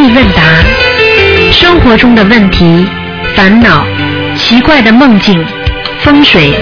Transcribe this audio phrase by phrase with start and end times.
[0.00, 0.42] 意问答
[1.52, 2.86] 生活中的问题、
[3.36, 3.84] 烦恼、
[4.34, 5.44] 奇怪的梦境、
[6.00, 6.54] 风水，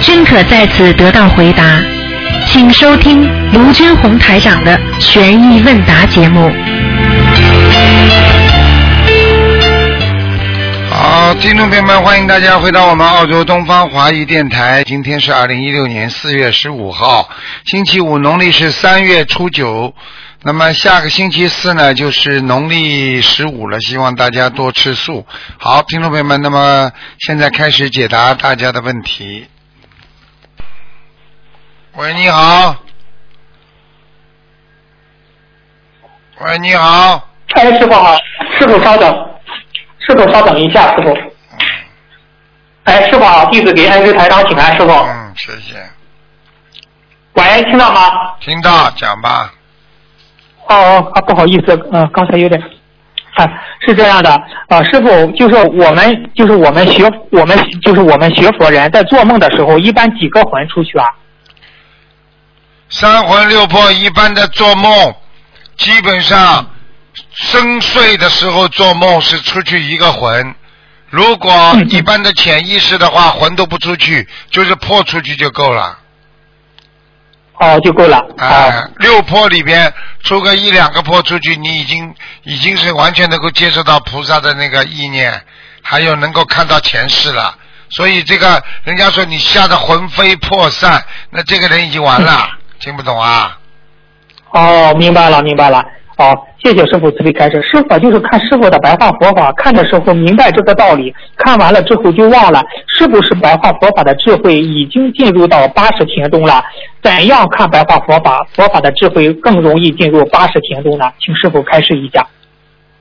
[0.00, 1.82] 均可在此得到回答。
[2.46, 6.50] 请收听卢军红台长的《悬疑问答》节目。
[10.90, 14.82] 好，听众朋友们，欢迎大家回到我们澳洲东方华语电台。
[14.84, 17.28] 今天是二零一六年四月十五号，
[17.66, 19.92] 星期五，农历是三月初九。
[20.40, 25.26] 那么下个星期四呢，就是农历十五了，希望大家多吃素。
[25.58, 29.48] 好，听众朋友们，那么现在开始解答大家的问题。
[31.94, 32.76] 喂，你好。
[36.38, 37.28] 喂，你好。
[37.54, 38.16] 哎，师傅好，
[38.56, 39.12] 师傅稍等，
[39.98, 41.16] 师傅稍等一下，师傅。
[42.84, 44.92] 哎，师傅好，弟子给恩师台长请安，师傅。
[44.92, 45.84] 嗯，谢谢。
[47.32, 48.36] 喂，听到吗？
[48.38, 49.52] 听到，讲吧。
[50.68, 52.60] 哦哦啊，不好意思，嗯、刚才有点，
[53.36, 53.48] 啊，
[53.86, 54.30] 是这样的，
[54.68, 61.06] 啊，师傅，就是我们，就是我们学，我们就是我们学佛人在做梦的时候，一般几个魂出去啊？
[62.90, 65.14] 三魂六魄一般的做梦，
[65.76, 66.66] 基本上
[67.32, 70.54] 深睡的时候做梦是出去一个魂。
[71.10, 71.50] 如果
[71.88, 75.98] 一般的潜意识的话，魂都不出去，就是魄出去就够了。
[77.60, 78.24] 哦，就够了。
[78.38, 79.92] 哎、六坡里边
[80.22, 85.42] 出个一两个坡出去，你已经已经是完全能够接受到菩萨的那个意念，
[85.82, 87.56] 还有能够看到前世了。
[87.90, 93.58] 所以这个人家说你吓得魂飞魄散，那这个人已经完了，听不懂啊？
[94.50, 95.84] 哦，明白了，明白了。
[96.18, 97.62] 哦，谢谢师傅慈悲开示。
[97.62, 106.60] 师傅就是看师傅的白话佛法，看的时候明白这个道理，看完了之后就忘了，是不是白话佛法的智慧已经进入到八十田中了？
[107.02, 111.08] 怎样看白话佛法，佛法的智慧更容易进入八十田中呢？
[111.24, 112.26] 请师傅开示一下。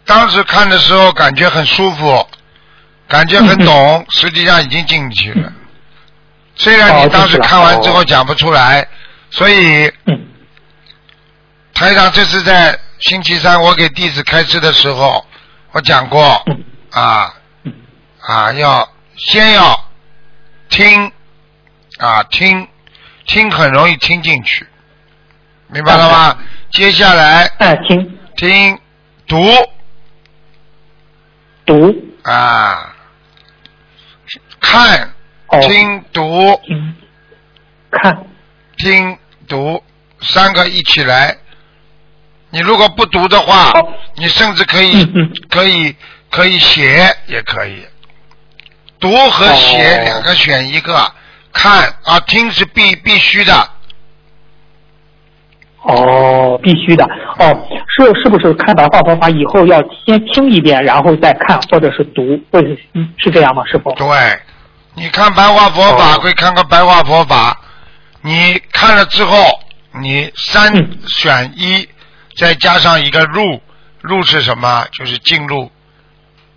[0.05, 2.23] 当时看的时候感觉很舒服，
[3.07, 5.51] 感觉很懂，实际上已经进去了。
[6.55, 8.87] 虽然你当时看完之后讲不出来，
[9.31, 10.19] 所以嗯
[11.73, 15.25] 台长这是在星期三我给弟子开示的时候，
[15.71, 17.33] 我讲过嗯啊
[18.21, 19.89] 啊，要先要
[20.69, 21.11] 听
[21.99, 22.67] 啊听
[23.25, 24.67] 听很容易听进去，
[25.67, 26.37] 明白了吗？
[26.71, 28.17] 接下来哎，听。
[28.35, 28.79] 听
[29.27, 29.37] 读。
[31.65, 31.95] 读。
[32.23, 32.95] 啊，
[34.59, 35.13] 看
[35.47, 36.59] 哦，听读。
[36.65, 36.95] 听
[37.91, 38.25] 看。
[38.77, 39.83] 听读。
[40.21, 41.37] 三个一起来。
[42.49, 45.05] 你如果不读的话好，你甚至可以
[45.49, 45.95] 可以
[46.29, 47.85] 可以写也可以，
[48.99, 50.03] 读和写哦。
[50.03, 51.11] 两个选一个，
[51.51, 53.69] 看啊听是必必须的，
[55.81, 57.03] 哦，必须的。
[57.39, 63.63] 哦，是是不是看白话佛法以后要先听一遍，然后再看，或者是读，或者是嗯是这样吗？
[63.65, 63.91] 师傅？
[63.93, 64.07] 对，
[64.95, 66.19] 你看白话佛法哦。
[66.19, 67.59] 归看个白话佛法，
[68.21, 69.37] 你看了之后，
[70.01, 70.97] 你三嗯。
[71.09, 71.87] 选一，
[72.37, 73.59] 再加上一个入，
[74.01, 74.85] 入是什么？
[74.91, 75.71] 就是进入，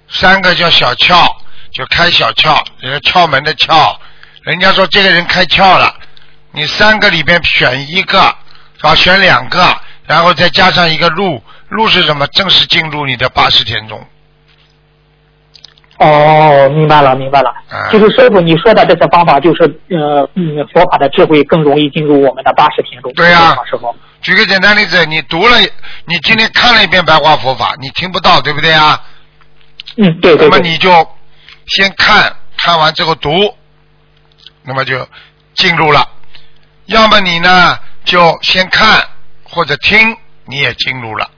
[0.09, 1.27] 三个叫小窍，
[1.73, 3.97] 就开小窍，人家窍门的窍，
[4.43, 5.95] 人家说这个人开窍了，
[6.53, 8.21] 你三个里边选一个，
[8.83, 9.75] 啊选两个，
[10.07, 12.27] 然后再加上一个入，入是什么？
[12.27, 13.99] 正式进入你的八十天中。
[15.99, 17.51] 哦，明白了，明白了。
[17.71, 23.11] 啊就是师傅你说的这些方法，就是呃嗯佛法的智慧更容易进入我们的八十天中。
[23.15, 23.95] 对呀师傅。
[24.23, 25.59] 举个简单例子，你读了，
[26.05, 29.03] 你今天看了一遍白话佛法，你听不到，对不对啊？
[29.97, 30.49] 嗯，对对对。
[30.49, 30.91] 那么你就
[31.67, 33.31] 先看，看完之后读，
[34.63, 35.09] 那么就
[35.55, 36.07] 进入了。
[36.87, 39.03] 要么你呢就先看
[39.45, 41.31] 或者听，你也进入了。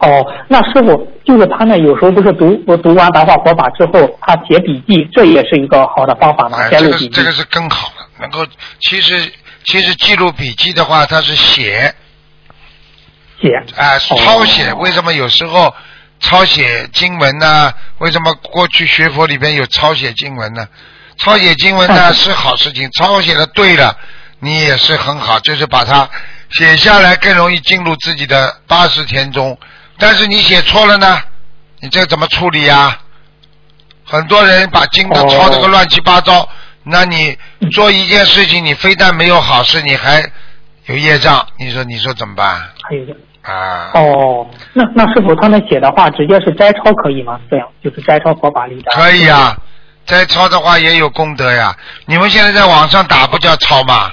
[0.00, 6.58] 哦，那师傅就是他呢，有时候不是读我读完白话佛法之后，他写笔记，这也是一个好的方法吗？
[6.58, 6.88] 哎，这。
[6.90, 8.44] 个是这个是更好的，能够
[8.80, 9.32] 其实
[9.64, 11.94] 其实记录笔记的话，它是写，
[13.40, 13.48] 写。
[13.76, 15.74] 啊，哦抄写为什么有时候
[16.20, 17.72] 抄写经文呢？
[17.98, 20.66] 为什么过去学佛里边有抄写经文呢？
[21.18, 23.96] 抄写经文呢嗯是好事情，抄写的对了，
[24.40, 26.08] 你也是很好，就是把它
[26.50, 29.58] 写下来更容易进入自己的八十天中。
[29.98, 31.22] 但是你写错了呢，
[31.80, 32.98] 你这怎么处理呀？
[34.04, 36.48] 很多人把经都抄的个哦乱七八糟，
[36.84, 37.38] 那你
[37.70, 40.22] 做一件事情，你非但没有好事，你还
[40.86, 43.90] 有业障，你说你说怎么办还有一个啊？
[43.94, 47.40] 哦，那那师傅他们写的话，直接是摘抄可以吗？
[47.50, 48.90] 这样就是摘抄佛法里的。
[48.92, 49.56] 可以啊，
[50.06, 51.76] 摘抄的话也有功德呀。
[52.06, 54.12] 你们现在在网上打不叫抄吗？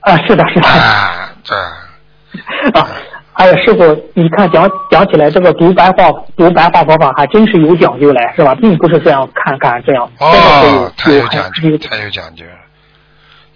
[0.00, 0.68] 啊，是的，是的。
[0.68, 2.88] 啊，这啊
[3.34, 8.54] 哎呀，师傅，你看讲讲起来，这个读白话读白话佛法还真是有讲究嘞，是吧？
[8.54, 12.52] 并不是这样看看这样，哦，太有有讲究，太有讲究了。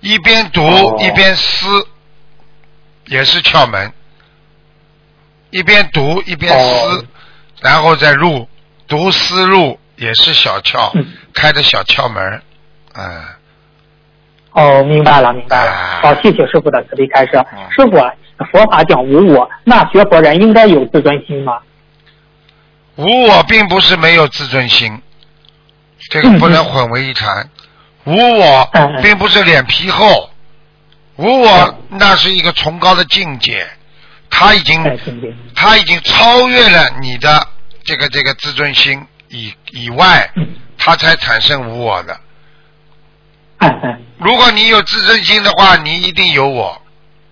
[0.01, 1.67] 一边读哦一边思，
[3.07, 3.93] 也是窍门。
[5.51, 7.05] 一边读一边思，哦
[7.63, 8.49] 然后再入，
[8.89, 12.43] 读思入也是小窍，嗯开的小窍门儿。
[12.95, 13.23] 嗯，
[14.53, 16.01] 哦，明白了，明白了啊。
[16.03, 17.59] 好，谢谢师傅的慈悲开示嗯。
[17.71, 17.97] 师傅，
[18.53, 21.59] 佛法讲无我，那学佛人应该有自尊心吗？
[22.97, 25.01] 无我并不是没有自尊心，
[26.11, 27.49] 这个不能混为一谈。
[28.05, 28.71] 无我
[29.03, 30.31] 并不是脸皮厚，
[31.17, 33.67] 无我那是一个崇高的境界，
[34.31, 34.83] 他已经。
[35.59, 37.49] 他已经超越了你的
[37.83, 42.21] 这个这个自尊心以以外，嗯，他才产生无我的。
[44.19, 46.83] 如果你有自尊心的话，你一定有我，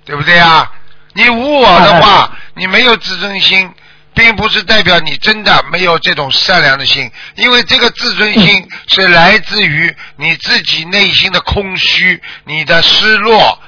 [0.06, 0.73] 对不对啊？
[1.15, 3.73] 你无我的话，你没有自尊心，
[4.15, 13.61] 并不是代表你真的没有这种善良的心，因为这个自尊心是来自于你自己内心的空虚、你的失落、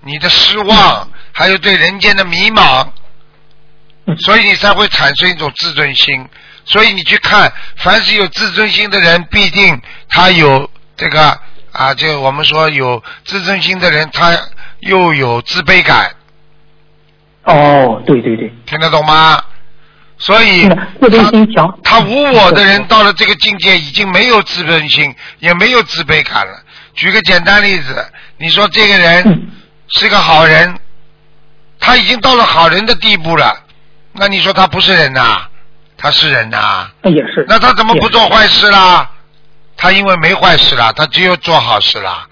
[0.00, 2.88] 你的失望，还有对人间的迷茫，
[4.06, 4.16] 嗯。
[4.18, 6.28] 所以你才会产生一种自尊心。
[6.66, 9.78] 所以你去看，凡是有自尊心的人，必定
[10.08, 11.38] 他有这个
[11.72, 14.34] 啊，就我们说有自尊心的人，他
[14.80, 16.10] 又有自卑感，
[17.44, 19.40] 哦，对对对，听得懂吗？
[20.16, 20.68] 所以
[21.00, 21.78] 自尊心强。
[21.82, 26.52] 他无我的人到了这个境界，已经没有自尊心，也没有自卑感了。
[26.94, 28.06] 举个简单例子，
[28.38, 29.48] 你说这个人嗯，
[29.88, 30.78] 是个好人，
[31.80, 33.54] 他已经到了好人的地步了，
[34.12, 35.42] 那你说他不是人呐、
[35.98, 37.44] 他是人呐、那也是。
[37.48, 38.60] 那他怎么不做坏事？
[38.66, 39.10] 事啦？
[39.76, 42.26] 他因为没坏事啦，他只有做好事啦。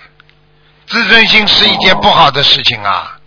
[0.87, 3.19] 自尊心是一件不好的事情啊！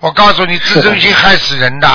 [0.00, 1.88] 我告诉你，自尊心害死人的。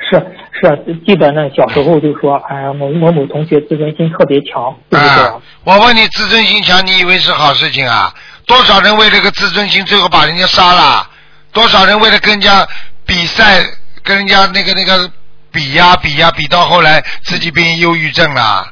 [0.00, 0.16] 是
[0.60, 5.24] 是，记得呢，小时候就说，哎呀，某某某同学自尊心特别强，对不对？
[5.24, 5.34] 啊！
[5.64, 8.14] 我问你，自尊心强，你以为是好事情啊？
[8.46, 11.08] 多少人为了个自尊心，最后把人家杀了？
[11.52, 12.66] 多少人为了跟人家
[13.06, 13.64] 比赛，
[14.02, 15.10] 跟人家那个那个
[15.50, 18.66] 比呀比呀，比到后来自己变忧郁症了？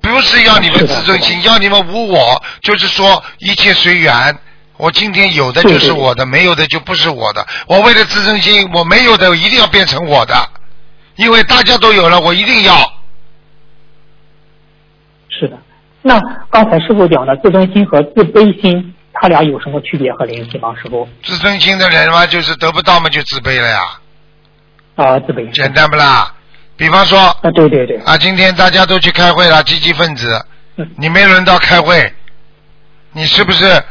[0.00, 4.38] 不是要你们自尊心，要你们无我，就是说一切随缘。
[4.80, 7.46] 我今天有的就是我的，没有的就不是我的。
[7.66, 10.34] 我为了自尊心，我没有的一定要变成我的，
[11.16, 12.74] 因为大家都有了，我一定要。
[15.28, 15.58] 是的。
[16.02, 16.18] 那
[16.50, 20.74] 刚才师傅讲的自尊心和自卑心，他俩有什么区别和联系吗？
[20.82, 21.06] 师傅？
[21.22, 23.80] 自尊心的人嘛，就是得不到嘛，就自卑了呀，
[24.96, 25.50] 啊、自卑。
[25.52, 26.34] 简单不啦？
[26.76, 27.98] 比方说啊，对对对。
[27.98, 30.42] 啊，今天大家都去开会了，积极分子
[30.76, 32.10] 嗯，你没轮到开会，
[33.12, 33.82] 你是不是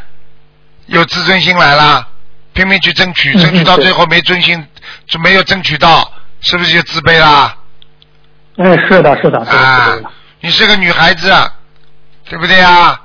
[0.89, 2.07] 有自尊心来了？
[2.53, 4.67] 拼命去争取，嗯争取到最后没尊心，
[5.07, 7.55] 就没有争取到，是不是就自卑啦？
[8.57, 9.97] 嗯，是的，是的，是的，啊
[10.41, 11.31] 你是个女孩子，
[12.25, 12.99] 对不对啊？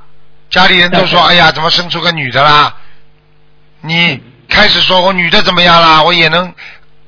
[0.50, 2.74] 家里人都说，对哎呀，怎么生出个女的啦？
[3.80, 6.02] 你开始说我女的怎么样啦？
[6.02, 6.52] 我也能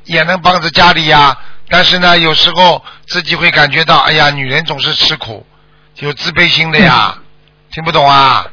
[0.05, 1.37] 也能帮着家里呀。
[1.69, 5.45] 但是呢，有时候自己会感觉到，哎呀，女人总是吃苦，
[5.97, 7.17] 有自卑心的呀。
[7.73, 8.47] 听不懂啊？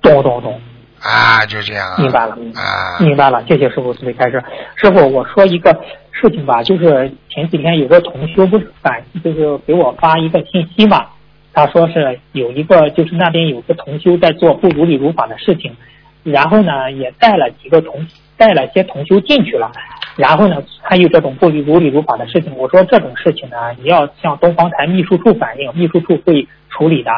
[0.00, 0.60] 懂懂懂，
[1.02, 1.96] 啊，就这样啊。
[1.98, 2.66] 明白了，明白了。
[2.66, 4.42] 啊，明白了，谢谢师傅慈悲开示。
[4.76, 5.76] 师傅，我说一个
[6.12, 11.06] 事情吧，就是前几天有个同修不是反，就是给我发一个信息嘛，
[11.52, 15.76] 他说是有一个，就是那边有个同修在做不如理如法的事情，
[16.22, 18.06] 然后呢也带了几个同
[18.36, 19.72] 带了些同修进去了，
[20.16, 22.56] 然后呢参与这种不如理如法的事情。
[22.56, 27.10] 我说这种事情呢，你要向东方台秘书处反映，秘书处会处理的。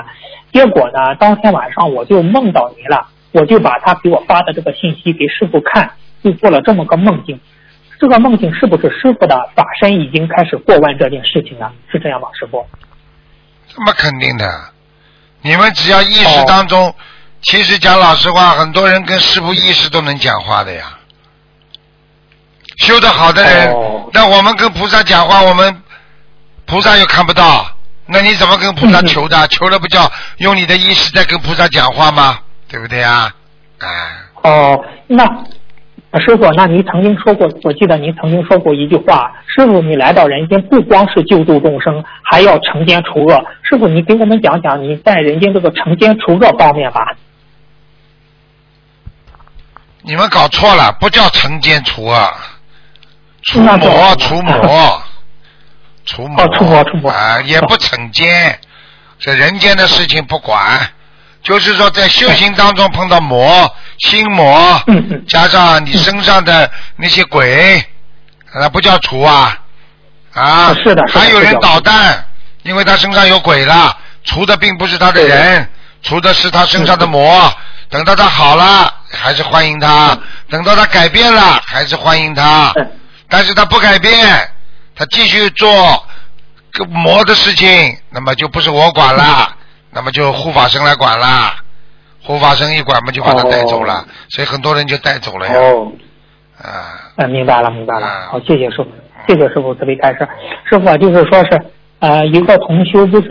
[0.52, 3.08] 结果呢，当天晚上我就梦到您了。
[3.34, 5.90] 我就把他给我发的这个信息给师傅看，
[6.22, 7.40] 就做了这么个梦境。
[7.98, 11.72] 这个梦境是不是师傅的法身已经开始过问这件事情了？
[11.90, 12.64] 是这样吗，师傅？
[13.66, 14.48] 这么肯定的。
[15.42, 16.94] 你们只要意识当中，
[17.42, 20.96] 其实讲老实话，很多人跟师傅意识都能讲话的呀。
[22.78, 25.82] 修得好的人，哦那我们跟菩萨讲话，我们
[26.66, 27.66] 菩萨又看不到，
[28.06, 29.46] 那你怎么跟菩萨嗯求的？
[29.48, 32.38] 求了不叫用你的意识在跟菩萨讲话吗？
[32.74, 33.32] 对不对啊？
[33.78, 33.88] 哎，
[34.42, 35.24] 哦，那
[36.18, 43.40] 师傅，那您曾经说过，我记得您曾经说过一句话，师傅，你来到人间不光是救度众生，还要惩奸除恶。
[43.62, 47.14] 师傅，你给我们讲讲你在人间这个惩奸除恶方面吧。
[50.02, 52.34] 你们搞错了，不叫惩奸除恶，
[53.44, 55.02] 除魔除魔，
[56.04, 58.58] 除魔哦除魔除魔啊，也不惩奸，
[59.20, 60.60] 这人间的事情不管，
[61.44, 64.82] 就是说在修行当中碰到魔，心魔，
[65.28, 67.84] 加上你身上的那些鬼，
[68.54, 69.56] 那不叫除啊
[70.32, 70.74] 啊！
[70.82, 72.26] 是的还有人捣蛋，
[72.64, 75.70] 因为他身上有鬼了，除的并不是他的人，
[76.02, 77.52] 除的是他身上的魔。
[77.90, 80.18] 等到他好了，还是欢迎他；
[80.50, 82.72] 等到他改变了，还是欢迎他。
[82.76, 82.90] 嗯
[83.26, 84.50] 但是他不改变，
[84.94, 86.06] 他继续做
[86.72, 89.53] 个魔的事情，那么就不是我管了，
[89.94, 91.26] 那么就护法神来管了。
[92.22, 95.54] 护法神一管嘛，就把他带走了，哦所以很多人就带走了呀。
[95.54, 95.92] 哦，
[96.56, 98.28] 啊，呃，明白了，明白了啊。
[98.30, 98.86] 好，谢谢师傅，
[99.28, 100.26] 谢谢师傅慈悲开示。
[100.64, 101.62] 师傅啊，就是说是
[101.98, 103.28] 呃，一个同修，就是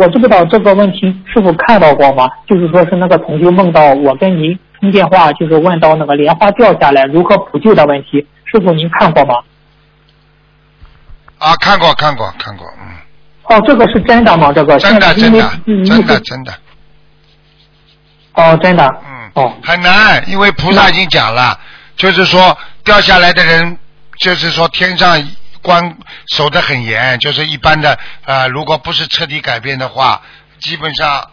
[0.00, 2.26] 我不知道这个问题师傅看到过吗？
[2.46, 9.34] 就是说是那个同修梦到我跟您通电话，就是问到那个莲花掉下来如何补救的问题，师傅您看过吗？
[11.38, 12.96] 啊，看过看过看过，嗯，
[13.44, 14.52] 哦，这个是真的吗？
[14.52, 16.54] 这个真的真的嗯真的真的，
[18.34, 18.86] 哦，真的。
[19.04, 21.58] 嗯，哦很难，因为菩萨已经讲了，
[21.96, 23.78] 就是说掉下来的人，
[24.18, 25.20] 就是说天上
[25.60, 25.96] 关
[26.34, 30.22] 守得很严，就是一般的呃，如果不是彻底改变的话，
[30.60, 31.30] 基本上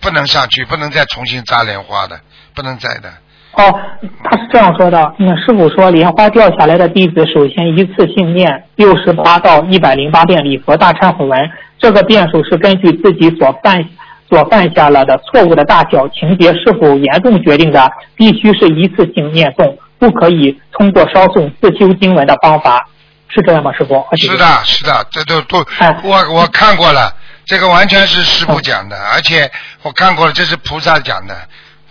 [0.00, 2.20] 不能上去，不能再重新扎莲花的，
[2.54, 3.12] 不能再的。
[3.56, 3.80] 哦，
[4.22, 5.14] 他是这样说的。
[5.18, 13.88] 那师傅说，莲花掉下来的弟子，首先一次性念六十八到一百零八遍礼佛大忏悔文，这个遍数是根据自己所犯
[14.28, 22.88] 所犯下了的错误的大小、情节是否严重决定的，必须是一次性念诵，不可以通过稍诵自修经文的方法，
[23.28, 24.04] 是这样吗，师傅？
[24.16, 27.12] 是的，是的，这都都哎，我我看过了，
[27.44, 29.48] 这个完全是师傅讲的，而且
[29.82, 31.36] 我看过了，这是菩萨讲的，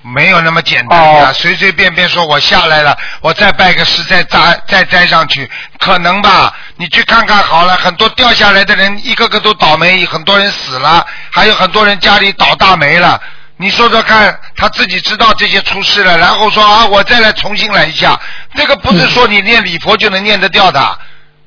[0.03, 6.53] 没有那么简单的，哦随随便便说我下来了，我再拜个师再扎再栽上去，可能吧？
[6.75, 13.19] 你去看看好了，很多掉下来的人一个个都倒霉，很多人死了，还有很多人家里倒大霉了。
[13.57, 18.19] 你说说看，他自己知道这些出事了，然后说啊，我再来重新来一下，
[18.55, 20.97] 这个不是说你念礼佛就能念得掉的。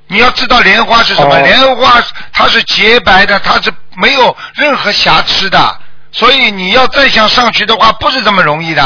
[0.09, 1.35] 你要知道莲花是什么？
[1.35, 2.01] 哦莲花
[2.33, 5.81] 它是洁白的，它是没有任何瑕疵的，
[6.17, 8.83] 所以你要再想上去的话，不是这么容易的。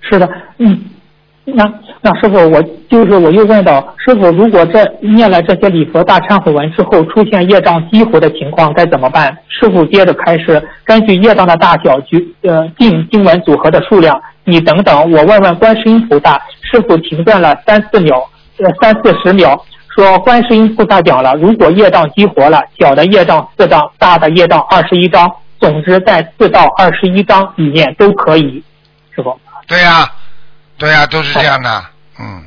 [0.00, 0.84] 是的，嗯，
[1.44, 1.70] 那
[2.00, 9.36] 那师傅，我就是我又问到师傅，如果这念了这些礼佛大忏悔文之后，出现业障激活的情况该怎么办？
[9.48, 16.40] 师傅接着开始根据业障的大小局呃定经文组合的数量，你等等，我问问观世音菩萨。
[16.62, 19.62] 师傅停顿了三四秒，呃三四十秒，
[19.94, 25.30] 说观世音菩萨讲了，如果业障激活了，小的业障四张，大的业障二十一张，
[25.62, 28.62] 总之在四到二十一章里面都可以，
[29.14, 29.38] 师傅。
[29.68, 30.10] 对呀、
[30.76, 31.84] 对呀、都是这样的。
[32.18, 32.44] 嗯，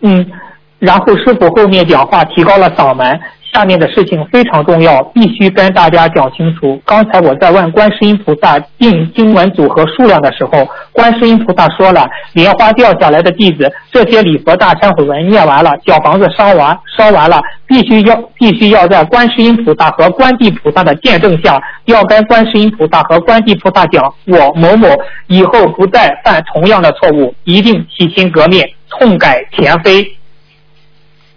[0.00, 0.30] 嗯，
[0.78, 3.18] 然后师傅后面讲话提高了嗓门，
[3.52, 6.80] 下面的事情非常重要，必须跟大家讲清楚。
[6.84, 24.88] 刚才我在问观世音菩萨定经文组合数量的时候，观世音菩萨说了，莲花掉下来的弟子，这些礼佛大忏悔文念完了，小房子烧完烧完了，必须要必须要在观世音菩萨和观地菩萨的见证下，要跟观世音菩萨和观地菩萨讲，我某某
[25.26, 30.06] 以后不再犯同样的错误，一定洗心革面，痛改前非。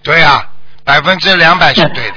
[0.03, 0.43] 对呀、
[0.83, 2.15] 百分之两百是对的。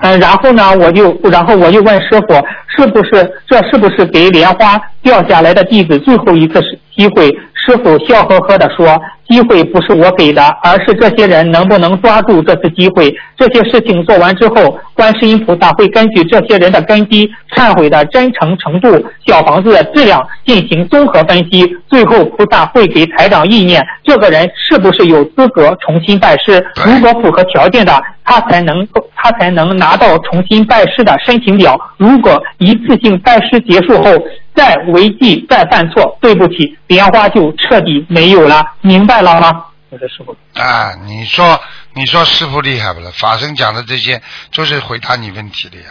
[0.00, 2.34] 嗯，然后呢，我就然后我就问师傅，
[2.66, 6.60] 是不是这是不是给莲花掉下来的弟子最后一次
[6.96, 7.30] 机会？
[7.64, 13.14] 师傅笑呵呵地说，机会不是我给的，而是这些人能不能抓住这次机会。
[13.36, 26.62] 这些事情做完之后，观世音菩萨会根据这些人的根基、忏悔的真诚程度、小房子的质量进行综合分析，最后菩萨会给台长意念，这个人是不是有资格重新拜师？
[26.84, 31.80] 如果符合条件的，他才能够他才能拿到重新拜师的申请表。
[31.96, 34.10] 如果一次性拜师结束后
[34.54, 39.64] 再违纪再犯错，对不起，莲花就彻底没有了，明白了吗？
[39.90, 41.60] 我说师傅，啊，你说
[41.92, 43.10] 你说师傅厉害不了？
[43.12, 44.20] 法生讲的这些
[44.50, 45.84] 就是回答你问题的呀。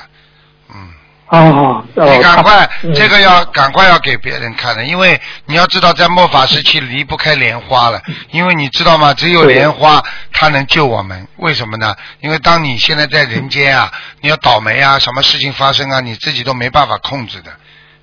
[0.73, 0.89] 嗯。
[1.29, 9.13] 哦，你赶快，嗯这个要赶快要给别人看的，因为你要知道，在末法时期离不开莲花了， 因为你知道吗？
[9.15, 11.95] 只有莲花它能救我们，为什么呢？
[12.19, 13.91] 因为当你现在在人间啊，
[14.21, 17.51] 你要倒霉啊，什么事情发生啊，你自己都没办法控制的。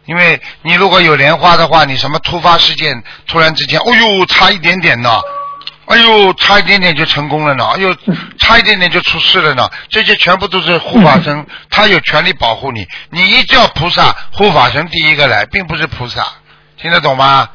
[0.06, 5.20] 因为你如果有莲花的话，你什么突发事件突然之间，哦呦，差一点点呢，
[5.86, 7.94] 哎呦，差一点点就成功了呢，哎呦，
[8.38, 12.86] 差一点点就出事了呢，这些全部都是护法神， 他有权利保护你。
[13.10, 16.26] 你一叫菩萨，护法神第一个来，并不是菩萨，
[16.76, 17.48] 听得懂吗？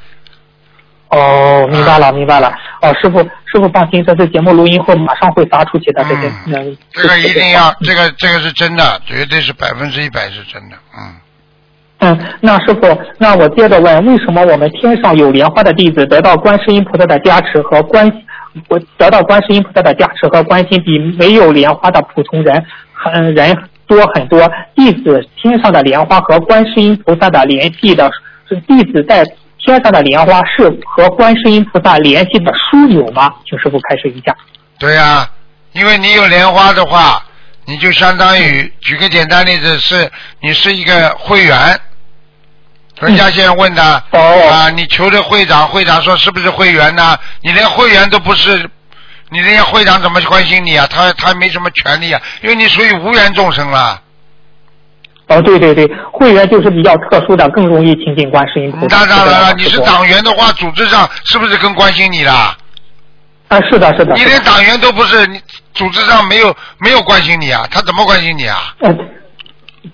[1.09, 2.53] 哦，明白了，明白了。
[2.81, 6.03] 哦，师傅，师傅放心，这次节目录音后马上会发出去的。
[6.03, 11.15] 这些，嗯嗯，这个一定要，这个这个是真的，绝对是百分之一百是真的，嗯。
[11.99, 18.11] 嗯，那师傅，那我接着问，为什么我们天上有莲花的弟子得到观世音菩萨的加持和关，
[18.67, 24.39] 我得到观世音菩萨的加持和关心，比没有莲花的普通人很人多很多？
[24.75, 28.11] 弟子天上的莲花和观世音菩萨的联系的，
[28.49, 29.23] 是弟子在
[29.57, 33.33] 天上的莲花是和观世音菩萨联系的枢纽吗？
[33.49, 34.35] 请师傅开示一下。
[34.77, 35.25] 对呀、
[35.71, 37.23] 因为你有莲花的话，
[37.65, 41.79] 你就相当于举个简单例子，是你是一个会员。
[43.01, 47.17] 人家现在问他、哦啊，你求着会长，会长说是不是会员呢？
[47.41, 48.69] 你连会员都不是，
[49.29, 50.87] 你人家会长怎么关心你啊？
[50.89, 54.01] 他他没什么权利啊，因为你属于无缘众生了。
[55.27, 59.05] 哦，对对对，会员就是比较特殊的，更容易亲近观世音菩萨。
[59.05, 62.55] 当然了，你是党员的话，组织上是不是更关心你了？
[63.49, 64.05] 啊，是的，是的。
[64.05, 65.41] 是的你连党员都不是，你
[65.75, 67.67] 组织上没有没有关心你啊？
[67.69, 68.75] 他怎么关心你啊？
[68.79, 68.97] 嗯，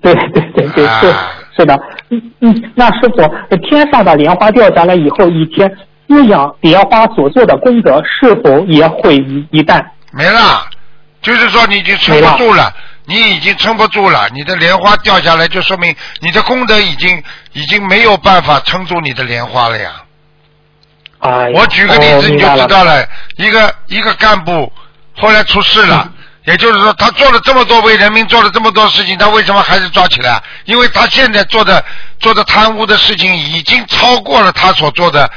[0.02, 1.78] 对对对对，是啊是的，
[2.10, 5.70] 嗯嗯，那师傅，天上的莲花掉下来以后，一天
[6.08, 9.84] 滋养莲花所做的功德是否也毁于一旦？
[10.14, 10.66] 没了，
[11.22, 12.74] 就是说你已经撑不住了，
[13.06, 17.22] 你已经撑不住了，你的莲花掉下来，就说明你的功德已经
[17.54, 19.92] 已经没有办法撑住你的莲花了呀。
[21.20, 23.06] 哎，我举个例子你就知道了，
[23.38, 24.72] 一个一个干部
[25.22, 26.04] 后来出事了。
[26.08, 30.42] 嗯也就是说，他做了这么多为人民做了这么多事情，他为什么还是抓起来？
[30.66, 31.86] 因为他现在做的
[32.18, 35.30] 做的贪污的事情已经超过了他所做的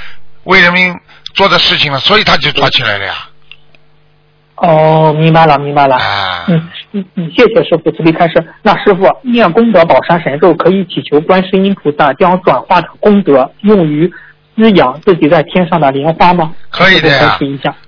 [0.44, 0.98] 为人民
[1.34, 3.12] 做的事情了，所以他就抓起来了呀。
[4.54, 5.96] 哦，明白了，明白了。
[5.96, 8.42] 啊，嗯嗯嗯，谢谢师傅慈悲开示。
[8.62, 14.10] 那师傅念功德宝山神咒，可以祈求观世音菩萨将转化的功德用于
[14.56, 16.52] 滋养自己在天上的莲花吗？
[16.70, 17.38] 可以的呀。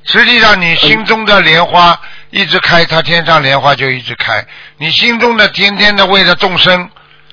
[0.04, 1.98] 实际上，你心中的莲花
[2.30, 4.44] 一直开，它天上莲花就一直开。
[4.78, 6.90] 你心中的天天的为了众生，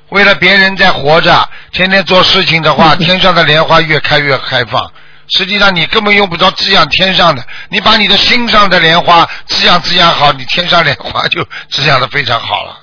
[0.10, 4.92] 为了别人在活着，天天做事情的话， 天上的莲花越开越开放。
[5.30, 12.78] 实际上，你根本用不着滋养天上的，你把你的心上的莲花滋养滋养好，你天上莲花就滋养的非常好了。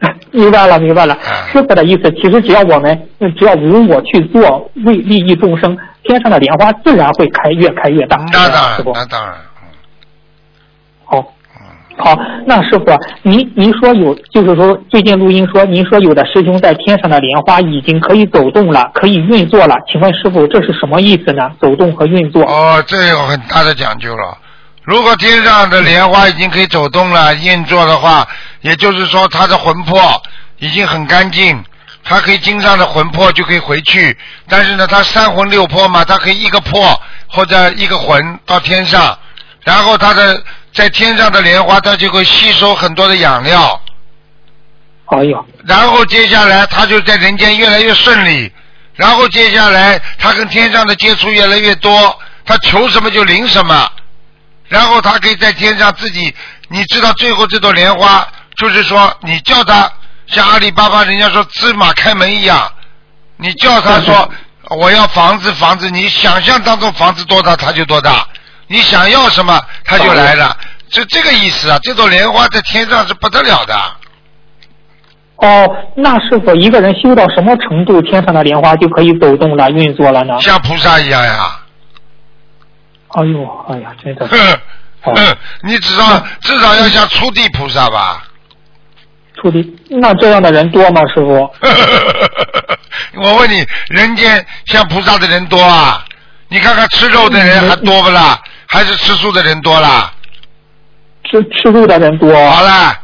[0.00, 1.48] 啊， 明白了，明白了啊。
[1.52, 8.16] 师傅的意思，其实只要我们嗯只要无我去做，为利益众生，天上的莲花自然会开，越开越大。
[8.32, 8.82] 那当然。
[8.94, 9.34] 那当然，
[11.04, 11.66] 好，嗯
[11.98, 12.86] 好，那师傅，
[13.22, 21.50] 您您说有，就是说最近录音说，您说有的师兄在天上的莲花已经可以走动了，可以运作了，请问师傅这是什么意思呢？
[21.60, 22.42] 走动和运作？
[22.44, 24.38] 哦，这有很大的讲究了。
[24.84, 28.26] 如果天上的莲花已经可以走动了、运作的话，
[28.60, 30.22] 也就是说他的魂魄
[30.58, 31.64] 已经很干净，
[32.04, 34.16] 他可以经上的魂魄就可以回去。
[34.48, 39.18] 但是呢，他三魂六魄嘛，他可以一个魄或者一个魂到天上，
[39.64, 40.42] 然后他的
[40.72, 43.80] 在天上的莲花，它就会吸收很多的养料，
[45.06, 48.52] 哎呦，然后接下来他就在人间越来越顺利，
[48.94, 53.90] 然后接下来他跟天上的接触越来越多，他求什么就灵什么，
[54.68, 56.32] 然后他可以在天上自己，
[56.68, 58.26] 你知道最后这朵莲花
[58.60, 59.90] 就是说你叫他
[60.26, 62.70] 像阿里巴巴人家说芝麻开门一样，
[63.38, 64.30] 你叫他说
[64.78, 68.28] 我要房子房子，你想象当中房子多大他就多大，
[68.66, 70.54] 你想要什么他就来了，
[70.90, 73.74] 就这个意思啊，这朵莲花在天上是不得了的。
[75.36, 80.38] 哦，那是否一个人修到什么程度，天上的莲花就可以走动了、运作了呢？
[80.38, 81.60] 像菩萨一样呀。
[83.08, 84.36] 哎呦，哎呀，真的是
[85.00, 88.22] 哼 哦， 你至少至少要像初地菩萨吧。
[89.40, 89.76] 处理。
[89.88, 91.50] 那这样的人多吗，师傅？
[93.22, 96.04] 我问你，人间像菩萨的人多啊？
[96.48, 98.40] 你看看吃肉的人还多不啦？
[98.68, 100.12] 还是吃素的人多啦？
[101.24, 102.28] 吃吃素的人多。
[102.50, 102.98] 好啦，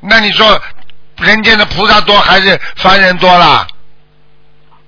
[0.00, 0.46] 那你说
[1.18, 3.66] 人间的菩萨多还是凡人多啦？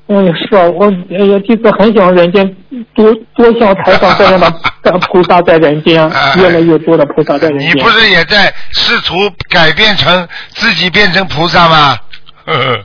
[0.08, 2.56] 嗯，是啊，我哎呀，这次很想人间
[2.94, 4.69] 多多像台上这样的呃
[5.12, 7.76] 菩萨在人间哎，越来越多的菩萨在人间。
[7.76, 11.98] 你不是也在试图改变成自己变成菩萨吗？
[12.46, 12.84] 呵呵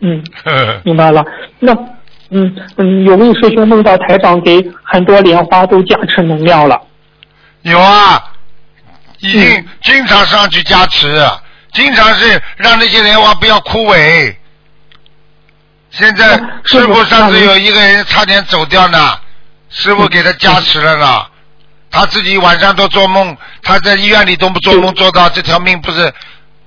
[0.00, 1.24] 嗯，呵 呵明白了。
[1.58, 1.72] 那
[2.30, 6.80] 嗯嗯，有位师兄梦到台长给很多莲花都加持能量了。
[7.62, 8.22] 有啊，
[9.20, 11.24] 已经嗯经常上去加持，
[11.72, 14.34] 经常是让那些莲花不要枯萎。
[15.90, 18.98] 现在嗯师傅上次有一个人差点走掉呢，
[19.72, 21.06] 师傅给他加持了呢，
[21.90, 26.12] 他自己晚上都做梦，他在医院里都不做梦做到这条命不是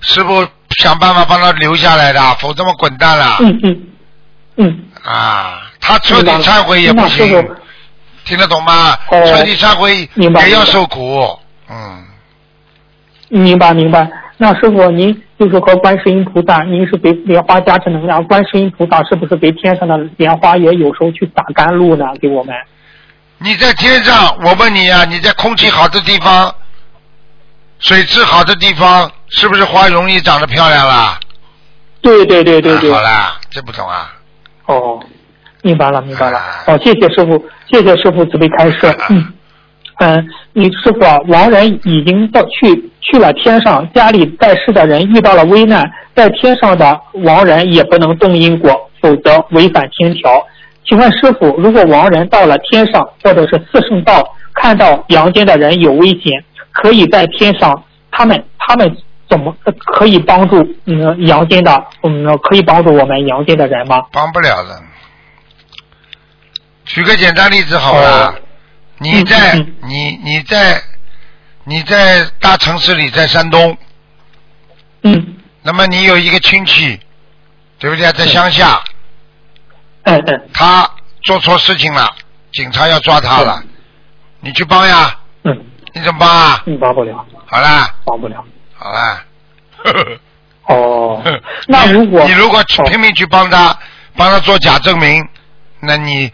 [0.00, 0.46] 师傅
[0.78, 3.82] 想办法帮他留下来的，否则我滚蛋了、嗯嗯
[4.56, 5.62] 嗯，啊！
[5.80, 7.48] 他彻底忏悔也不行，
[8.24, 8.96] 听得懂吗？
[9.10, 11.38] 哦彻底忏悔也要受苦，
[11.70, 12.04] 嗯。
[13.28, 14.08] 明白明白。
[14.38, 22.04] 那师傅您就是和观世音菩萨，您是给莲花加持能量，观世音菩萨是不是给天上的莲花也有时候去打甘露呢？
[22.20, 22.54] 给我们？
[23.38, 26.54] 你在天上，我问你啊，你在空气好的地方，
[27.78, 31.20] 水质好的地方，是不是花容易长得漂亮啦？
[32.00, 32.90] 对对对对对。
[32.90, 34.12] 啊好啦，这不懂啊？
[34.66, 34.98] 哦，
[35.62, 36.64] 明白了明白了啊。
[36.66, 38.96] 哦，谢谢师傅，谢谢师傅慈悲开示。
[39.10, 39.32] 嗯
[39.98, 50.46] 嗯，你师傅啊，亡人已经到去去了天上，家里在世的人遇到了危难，在天上的亡人也不能动因果，否则违反天条。
[50.88, 58.96] 请问师傅，如果亡人到了天上或者是四圣道，看到阳间的人有危险，可以在天上，他们他们
[59.28, 64.02] 怎么呃可以帮助嗯阳间的嗯可以帮助我们阳间的人吗？
[64.12, 64.80] 帮不了的。
[66.84, 68.34] 举个简单例子好了，哦。
[68.98, 70.80] 你在、嗯你你在
[71.64, 73.76] 你在大城市里，在山东，
[75.02, 76.98] 嗯，那么你有一个亲戚，
[77.80, 78.10] 对不对？
[78.12, 78.95] 在乡下，嗯
[80.06, 80.22] 嗯
[80.54, 80.88] 他
[81.22, 82.08] 做错事情了，
[82.52, 83.62] 警察要抓他了，
[84.40, 85.18] 你去帮呀？
[85.44, 86.62] 嗯，你怎么帮啊？
[86.66, 88.42] 嗯，帮不了，好啦，帮不了。
[88.74, 89.22] 好啦。
[90.66, 91.22] 哦，
[91.68, 93.76] 那如果你如果拼命去帮他，
[94.16, 95.24] 帮他做假证明，
[95.80, 96.30] 那你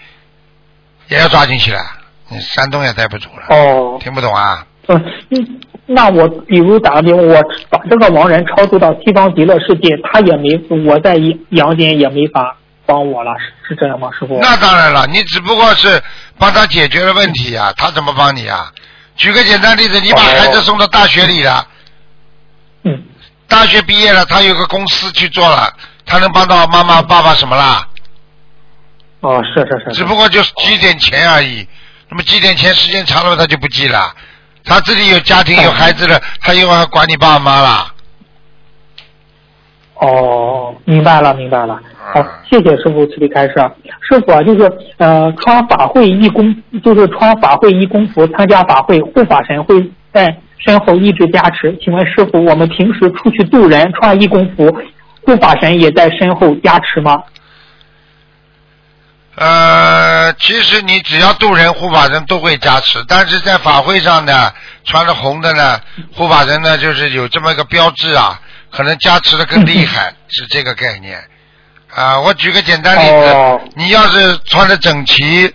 [1.09, 1.81] 也要抓进去了，
[2.29, 3.55] 你山东也待不住了。
[3.55, 4.67] 哦，听不懂啊？
[4.89, 11.17] 嗯，嗯那我比如打个比方，我把这个亡人超度到西方极乐世界，他也没我在
[11.51, 12.57] 阳间也没法
[12.93, 14.39] 帮我了，是是这样吗，师傅？
[14.43, 16.03] 那当然了，你只不过是
[16.37, 18.71] 帮他解决了问题啊、他怎么帮你啊？
[19.17, 21.67] 举个简单例子，你把哦孩子送到大学里了，
[22.85, 23.03] 嗯，
[23.49, 25.73] 大学毕业了，他有个公司去做了，
[26.05, 27.89] 他能帮到妈妈爸爸什么啦？
[29.21, 31.67] 哦，是是是，只不过就是积点钱而已。
[32.11, 34.15] 那么寄点钱，时间长了他就不寄了。
[34.65, 37.92] 他自己有家庭有孩子了，他又要管你爸妈了。
[40.05, 41.81] 哦，明白了，明白了。
[42.13, 43.55] 好嗯，谢谢师傅慈悲开示。
[44.01, 51.79] 师傅啊，就是呃，穿法会义工，就是穿法会义工服参加法会，护法神会在身后一直加持。
[51.81, 54.77] 请问师傅，我们平时出去渡人穿义工服，
[55.25, 57.23] 护法神也在身后加持吗？
[59.37, 64.51] 呃，其实你只要渡人，护法神都会加持，但是在法会上呢，
[64.83, 65.79] 穿着红的呢，
[66.13, 68.39] 护法神呢就是有这么一个标志啊，
[68.73, 71.23] 可能加持的更厉害， 是这个概念。
[71.95, 75.55] 啊、我举个简单例子，哦你要是穿的整齐，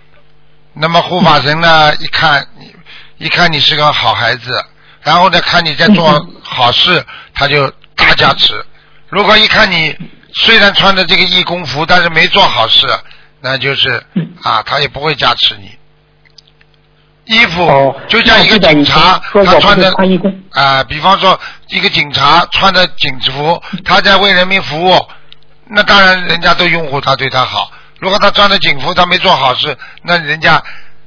[0.72, 2.72] 那么护法神呢一看你，
[3.18, 4.52] 一看你是个好孩子，
[5.02, 7.04] 然后呢看你在做嗯好事，
[7.34, 8.64] 他就大加持。
[9.08, 9.96] 如果一看你
[10.34, 12.86] 虽然穿着这个义工服，但是没做好事，
[13.40, 15.77] 那就是嗯啊，他也不会加持你。
[17.28, 20.34] 衣服哦，就像一个警察，他穿的是穿义工。
[20.50, 21.38] 啊，比方说
[21.68, 24.96] 一个警察穿着警服，他在为人民服务，
[25.68, 27.70] 那当然人家都拥护他，对他好。
[28.00, 30.62] 如果他穿着警服，他没做好事，那人家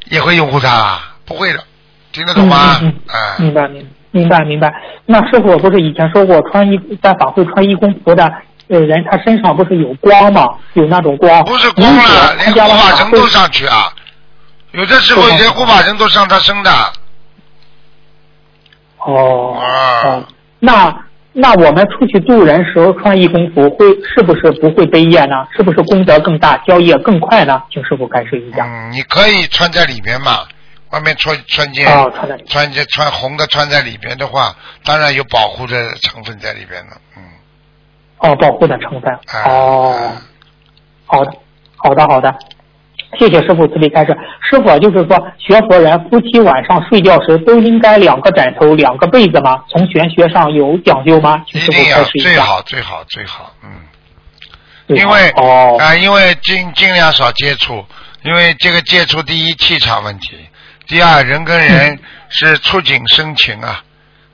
[0.05, 1.63] 也会拥护他啊，不会的，
[2.11, 2.77] 听得懂吗？
[2.81, 4.71] 嗯嗯嗯啊，明白明明白明白。
[5.05, 8.31] 那师傅不是以前说过，穿衣在法会穿衣工服的
[8.67, 10.47] 呃人，他身上不是有光吗？
[10.73, 11.43] 有那种光。
[11.45, 13.91] 不是光了，连参加护完法会法神都上去啊！
[14.71, 16.71] 有的时候对连护法神都上他生的。
[18.97, 20.23] 哦啊哦，
[20.59, 25.47] 那那我们出去渡人时候穿义工服会是不是不会背业呢？
[25.55, 27.63] 是不是功德更大，交业更快呢？
[27.71, 28.65] 请师傅开示一下。
[28.65, 30.45] 嗯，你可以穿在里面嘛，
[30.91, 32.11] 外面穿穿件、哦，
[32.47, 34.55] 穿件穿红的穿在里边的话，
[34.85, 36.91] 当然有保护的成分在里边了。
[37.17, 37.23] 嗯，
[38.19, 39.11] 哦，保护的成分。
[39.11, 40.11] 啊哦，
[41.07, 41.31] 好的，
[41.77, 42.33] 好的，好的。
[43.19, 44.17] 谢谢师傅慈悲开示。
[44.49, 49.63] 师傅就是说，学佛人夫妻晚上睡觉时都应该两个枕头、两个被子吗？
[49.69, 51.43] 从玄学上有讲究吗？
[51.47, 52.29] 请师傅一定要开示一下。
[52.29, 53.69] 最好最好最好，嗯，
[54.97, 57.85] 因为哦啊、因为尽尽量少接触，
[58.23, 60.35] 因为这个接触第一气场问题，
[60.87, 63.83] 第二人跟人是触景生情啊，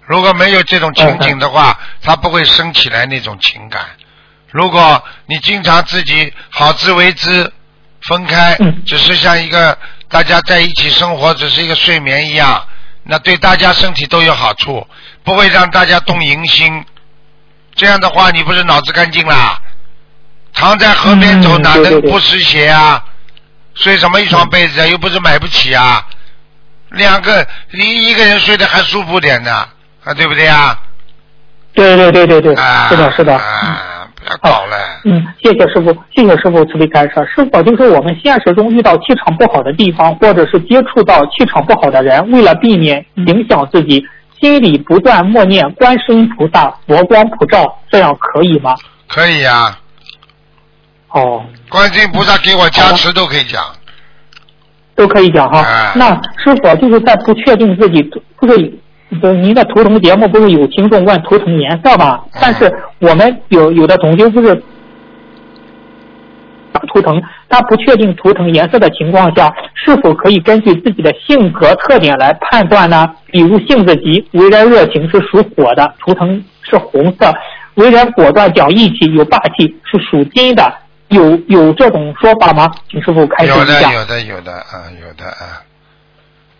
[0.05, 3.81] 如果没有这种情景的话，他不会升起来那种情感。
[4.49, 7.51] 如果你经常自己好自为之，
[8.07, 9.77] 分开嗯，只是像一个
[10.09, 12.63] 大家在一起生活，只是一个睡眠一样，
[13.03, 14.87] 那对大家身体都有好处，
[15.23, 16.85] 不会让大家动淫心。
[17.75, 19.59] 这样的话，你不是脑子干净啦？
[20.53, 23.03] 常在河边走，嗯哪能不湿鞋啊？
[23.75, 24.87] 睡什么一床被子啊？
[24.87, 26.03] 又不是买不起啊。
[26.89, 29.67] 两个你一个人睡得还舒服点呢，
[30.03, 30.79] 啊，对不对啊？
[31.73, 33.35] 对对对对对，啊，是的，是的。
[33.35, 33.96] 嗯啊，
[34.27, 34.75] 不要搞了。
[35.05, 37.13] 嗯，谢谢师傅，谢谢师傅慈悲开示。
[37.33, 44.03] 师傅就是我们现实中遇到气场不好的地方，或者是接触到气场不好的人，为了避免影响自己，
[44.39, 48.75] 心里不断默念观世音菩萨佛光普照，这样可以吗？
[49.07, 49.77] 可以呀、
[51.09, 53.63] 哦，观世音菩萨给我加持都可以讲。
[54.95, 55.61] 都可以讲哈。
[55.61, 56.09] 哎那
[56.43, 58.01] 师傅就是在不确定自己
[58.39, 58.79] 不是。
[59.21, 62.21] 不是您的图腾节目不是有听众问图腾颜色吗？
[62.25, 64.53] 嗯但是我们有有的同学不是
[66.71, 73.09] 打图腾，他不确定图腾颜色的情况下，是否可以根据自己的性格特点来判断呢？
[73.27, 77.31] 比如性子急，为人热情是属火的，图腾是红色；
[77.75, 80.71] 为人果断讲义气有霸气是属金的。
[81.09, 82.69] 有有这种说法吗？
[82.91, 83.93] 请师傅开示有的一下。
[83.93, 85.63] 有的有的啊，有的啊，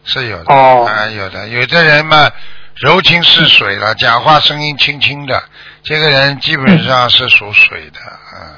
[0.07, 1.47] 是有的哦啊，有的。
[1.49, 2.31] 有的人嘛，
[2.77, 5.43] 柔情似水了，讲话声音轻轻的，
[5.83, 8.57] 这个人基本上是属水的啊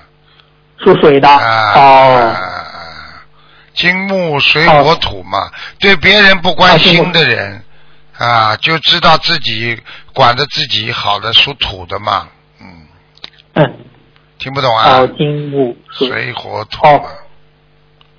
[0.78, 1.28] 属水的。
[1.28, 2.16] 啊哦。
[2.30, 3.26] 啊，
[3.74, 7.64] 金木水火土嘛，对别人不关心的人
[8.18, 9.82] 啊，就知道自己
[10.14, 12.28] 管着自己好的属土的嘛，
[12.62, 12.88] 嗯，
[13.54, 13.86] 嗯。
[14.38, 15.00] 听不懂啊？
[15.00, 17.10] 哦，金木水水火土哦嘛，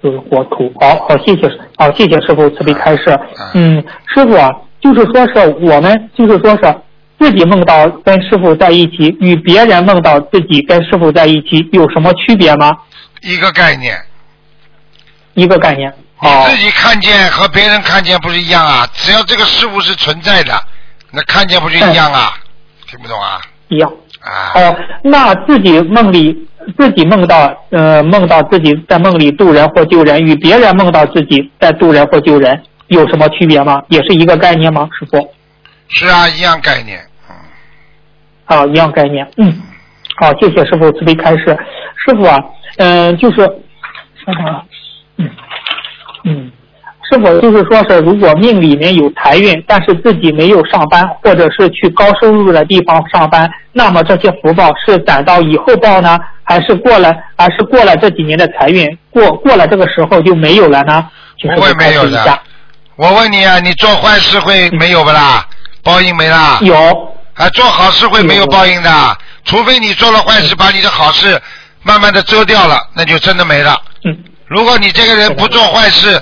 [0.03, 0.73] 就是火土。
[0.81, 3.21] 好好，谢谢，好谢谢师傅慈悲开示啊。
[3.55, 3.83] 嗯，
[4.15, 6.75] 师傅啊，就是说是我们就是说是
[7.19, 12.73] 自己梦到跟师傅在一起，与别人梦到自己跟师傅在一起有什么区别吗？
[13.23, 13.97] 一个概念。
[15.35, 15.93] 一个概念。
[16.19, 18.87] 哦你自己看见和别人看见不是一样啊？
[18.93, 20.53] 只要这个事物是存在的，
[21.13, 22.35] 那看见不就一样啊？
[22.87, 23.41] 听不懂啊？
[23.69, 23.91] 一样。
[24.21, 26.47] 啊，哦，那自己梦里
[26.77, 33.83] 自己梦到呃梦到自己在梦里渡人或救人，与别人梦到自己在渡人或救人有什么区别吗？
[33.89, 34.89] 也是一个概念吗？
[34.99, 35.33] 师傅？
[35.89, 37.01] 是啊，一样概念。
[37.29, 37.35] 嗯，
[38.45, 39.27] 啊，一样概念。
[39.37, 39.53] 嗯，
[40.17, 41.57] 好，谢谢师傅慈悲开示。
[42.07, 42.39] 师傅啊，
[42.77, 44.65] 嗯、就是，啊，
[45.17, 45.31] 嗯嗯，
[47.11, 61.05] 师傅就是说是，如果命里面有财运，但是自己没有上班，或者是去高收入的地方上班，那么这些福报是攒到以后报呢，还是过了，还是过了这几年的财运过过了这个时候就没有了呢？
[61.55, 62.39] 不会没有的。
[62.97, 65.45] 我问你啊，你做坏事会没有不啦？
[65.83, 66.59] 报应没啦？
[66.61, 66.75] 有，
[67.35, 68.91] 啊，做好事会没有报应的，
[69.45, 71.41] 除非你做了坏事，把你的好事
[71.83, 73.75] 慢慢的遮掉了，那就真的没了。
[74.05, 76.21] 嗯如果你这个人不做坏事，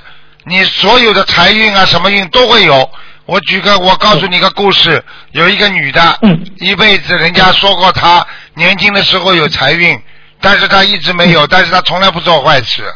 [0.48, 2.90] 你所有的财运啊、什么运都会有。
[3.26, 6.46] 我举个，我告诉你个故事，有一个女的，嗯。
[6.56, 10.02] 一辈子人家说过她年轻的时候有财运，
[10.40, 12.90] 但是她一直没有，但是她从来不做坏事，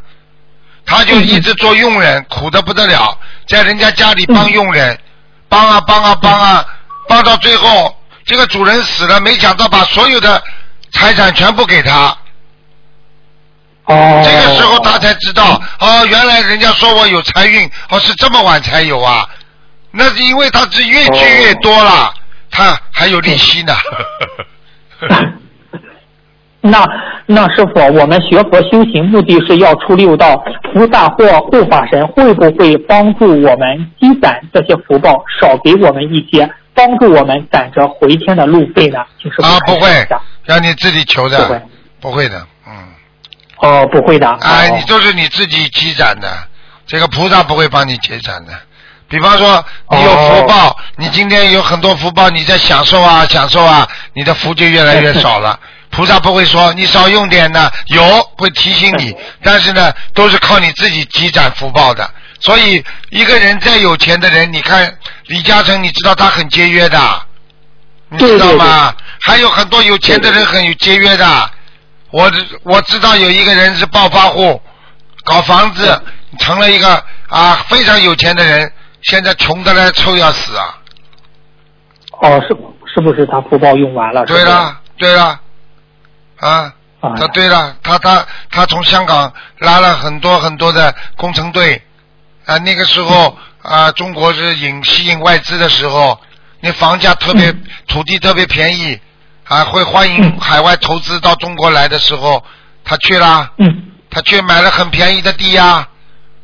[0.86, 4.98] 她就一直做佣人，苦的不得了，在人家家里帮佣人，
[5.50, 6.66] 帮啊帮啊帮啊，
[7.06, 10.42] 帮到最后，这个主人死了，没想到把所有的
[10.92, 12.16] 财产全部给她。
[13.86, 14.22] 哦。
[14.24, 19.28] 这个时候他才知道，哦，原来人家说我有财运，哦，是这么晚才有啊。
[19.90, 22.12] 那是因为他是越聚越多了，
[22.50, 23.74] 他还有利息呢。
[26.64, 26.86] 那
[27.26, 30.36] 那师傅，我们学佛修行目的是要出六道，
[30.72, 39.00] 菩萨或护法神会不会帮助我们积攒这些福报，少给我们一些，帮助我们攒着回天的路费呢？
[39.18, 39.88] 就是啊，不会
[40.44, 41.62] 让你自己求不会的，
[42.00, 42.46] 不会的，嗯，
[43.62, 44.28] 哦，不会的。
[44.40, 46.28] 哎，哦你都是你自己积攒的，
[46.86, 48.52] 这个菩萨不会帮你积攒的。
[49.08, 55.58] 比方说，你有福报，你今天有很多福报，你在享受啊享受啊，你的福就越来越少了。
[55.90, 58.02] 菩萨不会说你少用点呢，有
[58.38, 62.10] 会提醒你， 但是呢，都是靠你自己积攒福报的。
[62.40, 64.92] 所以，一个人再有钱的人，你看
[65.26, 67.22] 李嘉诚，你知道他很节约的，
[68.08, 68.94] 你知道吗？
[69.20, 71.50] 还有很多有钱的人很有节约的。
[72.12, 72.30] 我
[72.62, 74.60] 我知道有一个人是暴发户，
[75.24, 76.00] 搞房子
[76.38, 78.70] 成了一个啊非常有钱的人，
[79.02, 80.78] 现在穷的来臭要死啊！
[82.20, 82.56] 哦，是
[82.94, 84.24] 是不是他福报用完了？
[84.26, 85.40] 对了，对了，
[86.38, 91.82] 啊，啊他对了，他他他从香港拉了很多很多的工程队，
[92.44, 96.20] 啊，那个时候啊，中国是引吸引外资的时候，
[96.60, 97.52] 那房价特别，
[97.88, 99.00] 土地特别便宜，
[99.48, 100.40] 啊，会欢迎嗯。
[100.40, 102.42] 海外投资到中国来的时候，
[102.84, 103.50] 他去了。
[103.58, 103.82] 嗯。
[104.10, 105.88] 他去买了很便宜的地呀、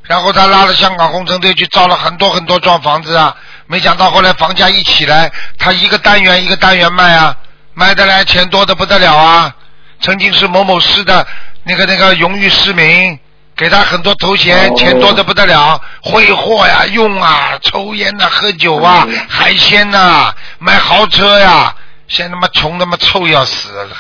[0.03, 7.37] 然后他拉了香港工程队去造了很多很多幢房子啊，没想到后来房价一起来，他一个单元一个单元卖啊，
[7.75, 9.55] 卖得来钱多的不得了啊。
[10.01, 11.27] 曾经是某某市的
[11.65, 13.19] 那个那个荣誉市民，
[13.55, 14.75] 给他很多头衔，哦。
[14.75, 21.75] 钱多的不得了，挥霍呀、用啊、抽烟呐、喝酒啊、海鲜呐、买豪车呀，
[22.09, 23.97] 现在他妈穷他妈臭要死了，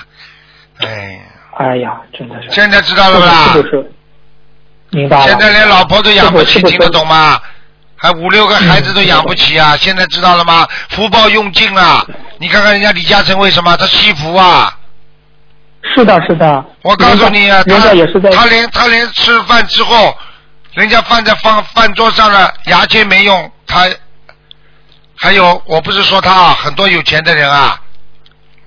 [0.78, 1.20] 哎，
[1.58, 2.50] 哎呀，真的是。
[2.50, 3.52] 现在知道了不啦？
[3.52, 3.90] 是不是？
[4.90, 5.24] 明白了。
[5.24, 7.40] 现在连老婆都养不起，听得懂吗？
[8.00, 9.76] 还五六个孩子都养不起啊！
[9.76, 10.66] 现在知道了吗？
[10.90, 12.06] 福报用尽了。
[12.38, 14.72] 你看看人家李嘉诚为什么他惜福啊？
[15.82, 16.64] 是的，是的。
[16.82, 20.16] 我告诉你啊，人家也是在他连他连吃饭之后，
[20.74, 23.88] 人家放在放饭桌上了，牙签没用，他
[25.16, 27.80] 还有我不是说他啊，很多有钱的人啊，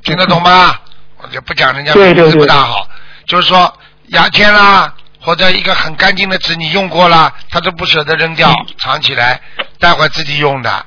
[0.03, 0.75] 听得懂吗？
[1.23, 2.87] 我就不讲人家名字不大好，
[3.27, 3.71] 就是说
[4.07, 9.39] 牙签啦，或者一个很干净的纸你用过了，他都不舍得扔掉，藏起来，
[9.79, 10.85] 待会自己用的，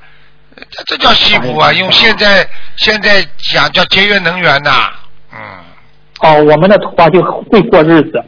[0.70, 1.72] 这这叫惜福啊！
[1.72, 4.90] 用现在现在讲叫节约能源呐，
[5.32, 5.38] 嗯。
[6.20, 8.24] 哦，我们的土话就会过日子。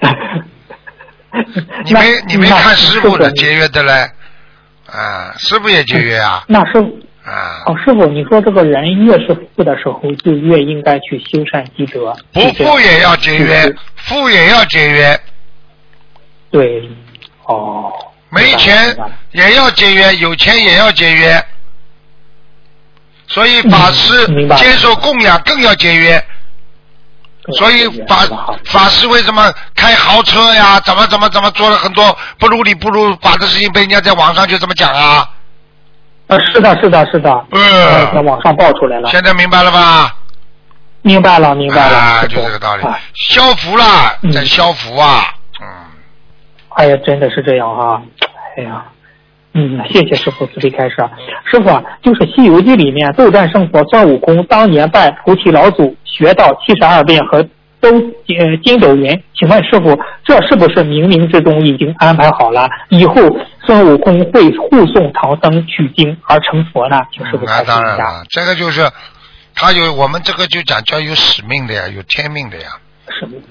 [1.84, 4.10] 你没你没看师傅的节约的嘞？
[4.90, 6.42] 啊，师傅也节约啊。
[6.48, 7.62] 那师傅啊。
[7.66, 12.16] 哦，师傅，你说这个人越是富的时候，就越应该去修善积德。
[12.32, 15.20] 不富也要节约，富也要节约。
[16.50, 16.88] 对，
[17.44, 17.92] 哦。
[18.30, 18.94] 没钱
[19.32, 21.42] 也要节约，有钱也要节约。
[23.26, 26.22] 所以法师接受供养更要节约，
[27.58, 28.26] 所以法
[28.66, 30.78] 法师为什么开豪车呀？
[30.80, 35.26] 怎么怎么怎么做了很多不如理不如法的事情，被人家在网上就这么讲啊？
[36.28, 37.60] 呃，是的，是的，是的，嗯，
[38.14, 39.08] 在网上爆出来了。
[39.10, 40.14] 现在明白了吧？
[41.02, 42.82] 明白了，明白了，啊，就这个道理。
[43.14, 43.84] 消福了，
[44.32, 45.66] 在消福啊，嗯。
[46.76, 48.02] 哎呀，真的是这样哈！
[48.56, 48.84] 哎呀。
[49.54, 50.96] 嗯，谢谢师傅慈悲开示。
[51.50, 57.42] 师傅，就是《西游记》里面斗战胜佛孙悟空当年拜菩提老祖学到七十二变和
[57.80, 62.68] 都呃筋斗云，请问师傅，这是不是冥冥之中已经安排好了？
[62.90, 63.14] 以后
[63.68, 66.96] 孙悟空会护送唐僧取经而成佛呢？
[67.12, 67.74] 请师傅开示一下。
[67.74, 68.90] 当然了，这个就是
[69.54, 72.78] 他有我们这个就讲叫有使命的呀，有天命的呀。
[73.10, 73.42] 使命。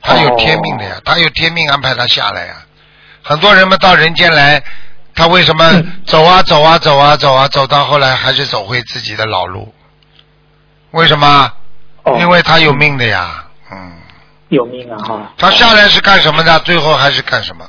[0.00, 2.54] 他有天命的呀，他有天命安排他下来呀。
[3.22, 4.60] 很多人们到人间来。
[5.14, 5.70] 他为什么
[6.06, 9.72] 走啊走啊走啊走啊走到后来还是走回自己的老路？
[10.90, 11.52] 为什么？
[12.18, 13.92] 因为他有命的呀，嗯。
[14.48, 15.32] 有命啊哈。
[15.38, 16.58] 他下来是干什么的？
[16.60, 17.64] 最后还是干什么？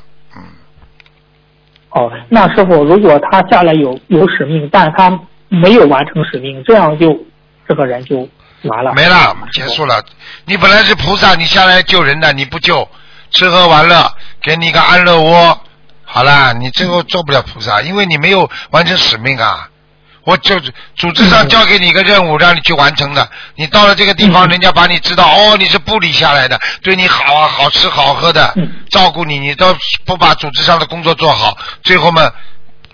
[1.94, 2.02] 嗯。
[2.02, 7.16] 哦，那师傅，如果他下来有有使命，但他没有完成使命，这样就
[7.68, 8.28] 这个人就
[8.64, 8.92] 完了。
[8.94, 10.02] 没了，结束了。
[10.44, 12.88] 你本来是菩萨，你下来救人的，你不救，
[13.30, 15.60] 吃喝玩乐，给你一个安乐窝。
[16.04, 19.68] 好啦，你最后做不了菩萨，因为你没有完成使命啊！
[20.24, 20.58] 我就
[20.94, 23.28] 组织上交给你一个任务，让你去完成的。
[23.56, 28.54] 你到了这个地方，人家把你知道哦，你是部里下来的，对你好啊，好吃好喝的，
[28.90, 29.66] 照顾你，你都
[30.04, 32.22] 不把组织上的工作做好，最后嘛，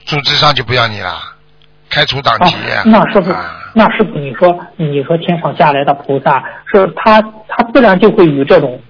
[0.05, 1.21] 组织上就不要你了，
[1.89, 2.57] 开除党籍。
[2.85, 3.33] 那是不，
[3.75, 8.81] 那是不，你说你说天上下来的菩萨，是他他自然就会与这种。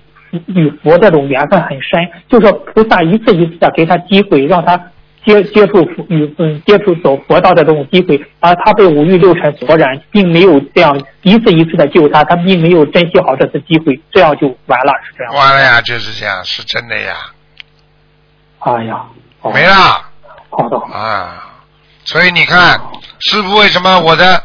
[0.47, 4.81] 与佛这种缘分很深，就说菩萨一次一次的给他机会，让他
[5.25, 15.35] 接接触与嗯接触走佛道的这种机会，而他被五欲六尘所染，并没有这样一次一次的救他，他并没有珍惜好这次机会，这样就完了，是这样。
[15.35, 17.15] 完了呀，就是这样，是真的呀。
[18.61, 19.05] 哎呀，
[19.55, 19.75] 没了。
[20.51, 20.77] 好的。
[20.95, 21.55] 啊，
[22.05, 22.81] 所以你看，
[23.21, 24.43] 师傅为什么我的？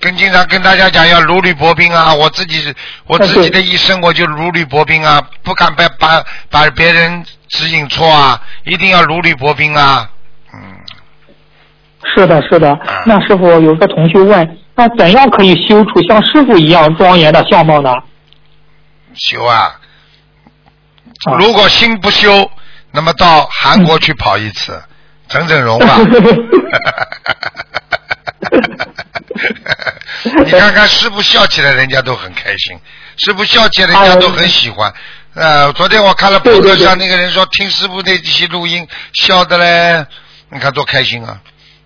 [0.00, 2.14] 跟经常跟大家讲要如履薄冰啊！
[2.14, 2.72] 我自己
[3.08, 10.10] 我自己的一生我就如履薄冰啊，不敢把把把别人指引错啊，一定要如履薄冰啊！
[10.52, 10.76] 嗯，
[12.14, 12.78] 是的，是的。
[13.06, 17.92] 那师傅有个同学问，那怎样可以修出像师傅一样庄严的相貌呢？
[19.14, 19.80] 修啊！
[21.38, 22.50] 如果心不修，
[22.92, 24.80] 那么到韩国去跑一次，
[25.28, 25.98] 整整容吧。
[30.44, 32.76] 你看看师傅笑起来，人家都很开心；
[33.16, 34.92] 师傅笑起来，人家都很喜欢。
[35.38, 40.04] 呃，昨天我看了博客上那个人说，听师傅那些录音，笑的嘞，
[40.50, 41.40] 你看多开心啊，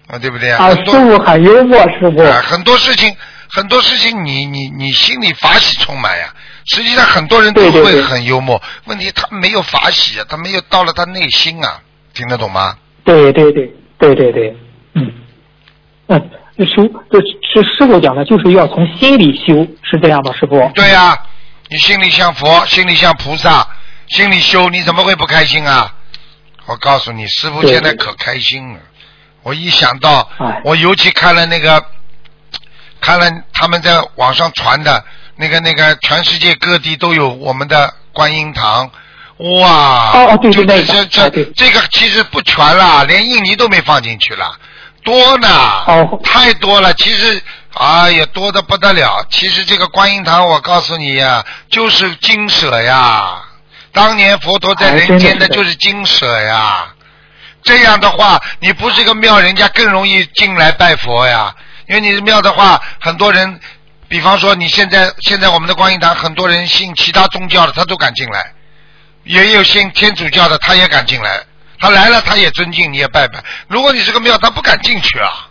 [0.08, 0.70] 啊，对不对啊？
[0.70, 2.22] 师傅很幽默，师傅。
[2.48, 3.14] 很多事情，
[3.50, 6.32] 很多事情，你你你心里法喜充满呀。
[6.64, 11.80] 实际上很多人都会很幽默，问题他没有法喜啊，他没有到了他内心啊，
[12.14, 12.76] 听得懂吗？
[13.04, 14.56] 对对对对对对，
[14.94, 15.12] 嗯
[16.06, 16.30] 嗯。
[16.58, 20.70] 修，这是师傅讲的，就是要从心里修，是这样的，师傅。
[20.74, 21.18] 对呀，
[21.73, 23.66] 你心里像佛，心里像菩萨，
[24.08, 25.90] 心里修，你怎么会不开心啊？
[26.66, 28.79] 我告诉你，师傅现在可开心了。
[29.42, 30.29] 我一想到，
[30.64, 31.83] 我尤其看了那个，
[33.00, 35.02] 看了他们在网上传的
[35.37, 38.90] 那个那个，全世界各地都有我们的观音堂，
[39.62, 40.10] 哇！
[40.12, 44.58] 哦哦，对对对，这这这个其实不全了，连印尼都没放进去了。
[45.04, 45.48] 多呢，
[46.23, 46.92] 太多了。
[46.92, 47.42] 其实，
[47.75, 49.25] 哎呀，多的不得了。
[49.31, 53.42] 其实这个观音堂，我告诉你呀，就是金舍呀。
[53.92, 56.94] 当年佛陀在人间的就是金舍呀。
[57.62, 61.54] 这样的话，你不是一个庙，人家更容易进来拜佛呀。
[61.88, 63.60] 因为你是庙的话，很多人，
[64.08, 68.52] 比方说你现在现在我们的观音堂，很多人信其他宗教的，他都敢进来，
[69.25, 71.40] 也有信天主教的，他也敢进来。
[71.79, 73.42] 他来了，他也尊敬，你也拜拜。
[73.68, 75.48] 如果你是个庙，他不敢进去啊。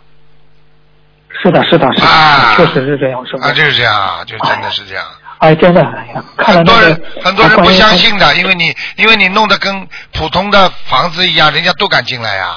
[1.42, 3.48] 是的，是的，是的，啊确实是这样，是吧。
[3.48, 5.04] 啊，就是这样啊，就真的是这样。
[5.38, 12.56] 哎，真的，哎呀，看了很多人很多人不相信的，因为你因为你弄得跟普通的房子一样，人家都敢进来呀。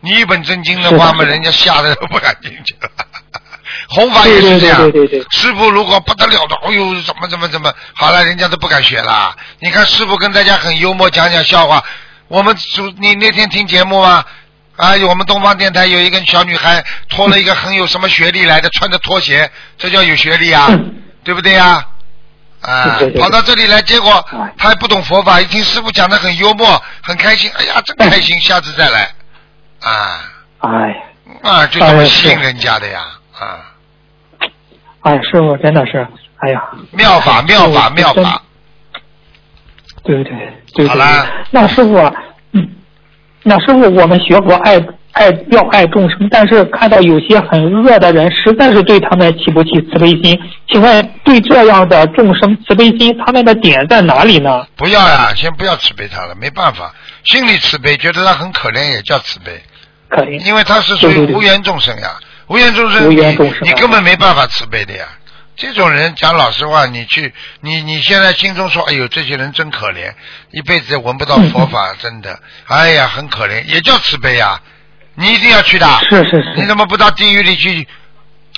[0.00, 2.88] 你一本正经的话嘛，人家吓得都不敢进去了。
[3.90, 9.34] 弘法也是这样，对对对对对师傅如果不得了的，哎呦，怎么怎么怎么，好了，人家都不敢学了。
[9.60, 11.84] 你看师傅跟大家很幽默，讲讲笑话。
[12.28, 14.08] 我们主你那天听节目吗？
[14.08, 14.26] 啊，
[15.08, 20.94] 我们东方电台有一个小女孩拖了一个很有什么学历来的，穿着拖鞋，这叫有学历啊，嗯。
[21.22, 21.84] 对不对呀？
[22.62, 29.10] 啊跑到这里来，结果哎他还不懂佛法，一听师傅讲的很幽默，很开心，哎呀，真开心，下次再来，
[29.80, 30.32] 啊。
[30.58, 30.70] 哎，
[31.42, 33.00] 啊，就这么哎吸引人家的呀，
[33.38, 33.72] 啊，
[35.02, 36.06] 哎，师傅真的是，
[36.36, 36.62] 哎呀，
[36.92, 38.42] 妙法妙法妙法，
[40.04, 41.26] 对对对对好啦。
[41.50, 41.96] 那师傅
[43.42, 44.78] 那师傅，我们学佛爱
[45.12, 50.38] 爱要爱众生，但是看到有些很恶的人，实在是对他们起不起慈悲心。
[50.68, 54.66] 请问，对这样的众生慈悲心，他们的点在哪里呢？
[54.76, 59.60] 不要呀，先不要慈悲他了，没办法，心里慈悲，觉得他很可怜也叫慈悲，
[60.08, 60.38] 可怜。
[60.46, 62.10] 因为他是属于无缘众生呀，
[62.48, 65.04] 无缘众生无你缘众生啊你根本没办法慈悲的呀。
[65.60, 70.10] 这种人讲老实话，你去你你现在心中说，哎呦，这些人真可怜，
[70.52, 74.58] 一辈子也闻不到佛法，真的，哎呀，很可怜，也叫慈悲呀。
[75.16, 77.86] 你一定要去的，是是是你怎么不到地狱里去，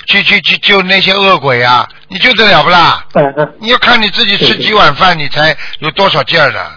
[0.07, 1.85] 去去去救那些恶鬼啊？
[2.07, 3.05] 你救得了不啦？
[3.15, 3.53] 嗯嗯。
[3.59, 6.71] 你要看你自己吃几碗饭，你才有多少劲儿呢？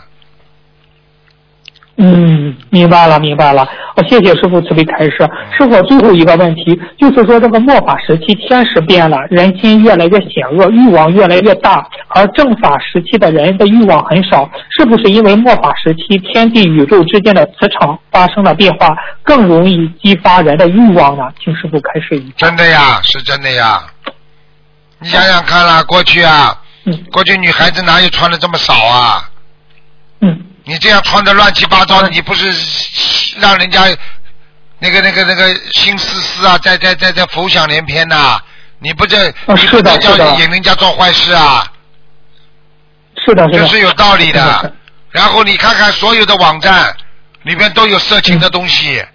[1.99, 3.66] 嗯，明白了，明白了。
[3.97, 5.16] 我谢谢师傅慈悲开示。
[5.57, 21.22] 师傅，最后一个问题就是说，这个末法时期天时变了，人心越来越险恶，欲望越来越大，而正法时期的人的欲望很少，是不是因为末法时期天地宇宙之间的磁场发生了变化，更容易激发人的欲望呢？
[21.42, 22.34] 请师傅开示一下。
[22.36, 23.80] 真的呀，是真的呀。
[24.99, 29.30] 你想想看啦，过去啊，嗯过去女孩子哪有穿的这么少啊？
[30.20, 30.38] 嗯，
[30.68, 32.52] 你这样穿的乱七八糟的，你不是
[33.38, 33.82] 让人家
[34.80, 38.40] 那个那个那个心思思啊，在在在在浮想联翩呐、
[38.80, 41.64] 你不这、啊你不是叫引人家做坏事啊？
[43.24, 43.58] 是的，是的。
[43.60, 44.74] 这是有道理是的。
[45.10, 46.94] 然后你看看所有的网站
[47.44, 49.06] 里边都有色情的东西，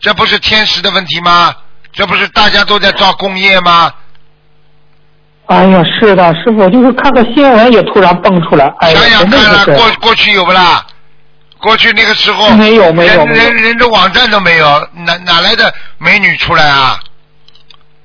[0.00, 1.54] 这不是天时的问题吗？
[1.92, 3.92] 这不是大家都在造工业吗？
[5.50, 10.86] 哎呀，是的，师傅，就是看个新闻也突然蹦出来，哎呀，想想看过过去有不啦？
[11.58, 17.00] 过去那个时候没有没有人人人的网站都没有，哪哪来的美女出来啊？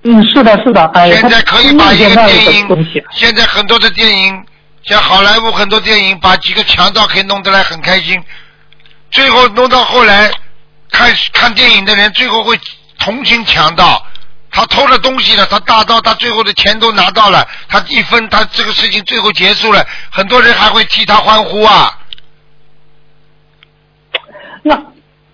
[0.04, 2.68] 嗯，是的，是的，哎呀，现在可以把一个电影，，
[3.12, 4.43] 现在很多的电影，
[4.84, 8.20] 像好莱坞很多电影，把几个强盗可以弄得来很开心，
[9.12, 10.32] 最后弄到后来，
[10.89, 12.60] 看看电影的人最后会
[12.98, 14.04] 同情强盗，
[14.56, 21.91] 他偷了东西了，他大盗，他最后的钱都拿到了，他一分，他这个事情最后结束了，很多人还会替他欢呼啊。
[24.64, 24.82] 那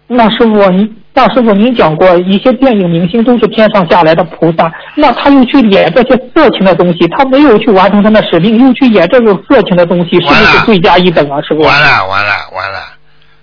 [0.08, 11.40] 那师傅您，那师傅您讲过，一些电影明星都是天上下来的菩萨，那他又去演这些色情的东西，他没有去完成他的使命，又去演这种色情的东西，是不是罪加一等啊？
[11.48, 11.62] 师傅？
[11.62, 12.80] 完了完了完了，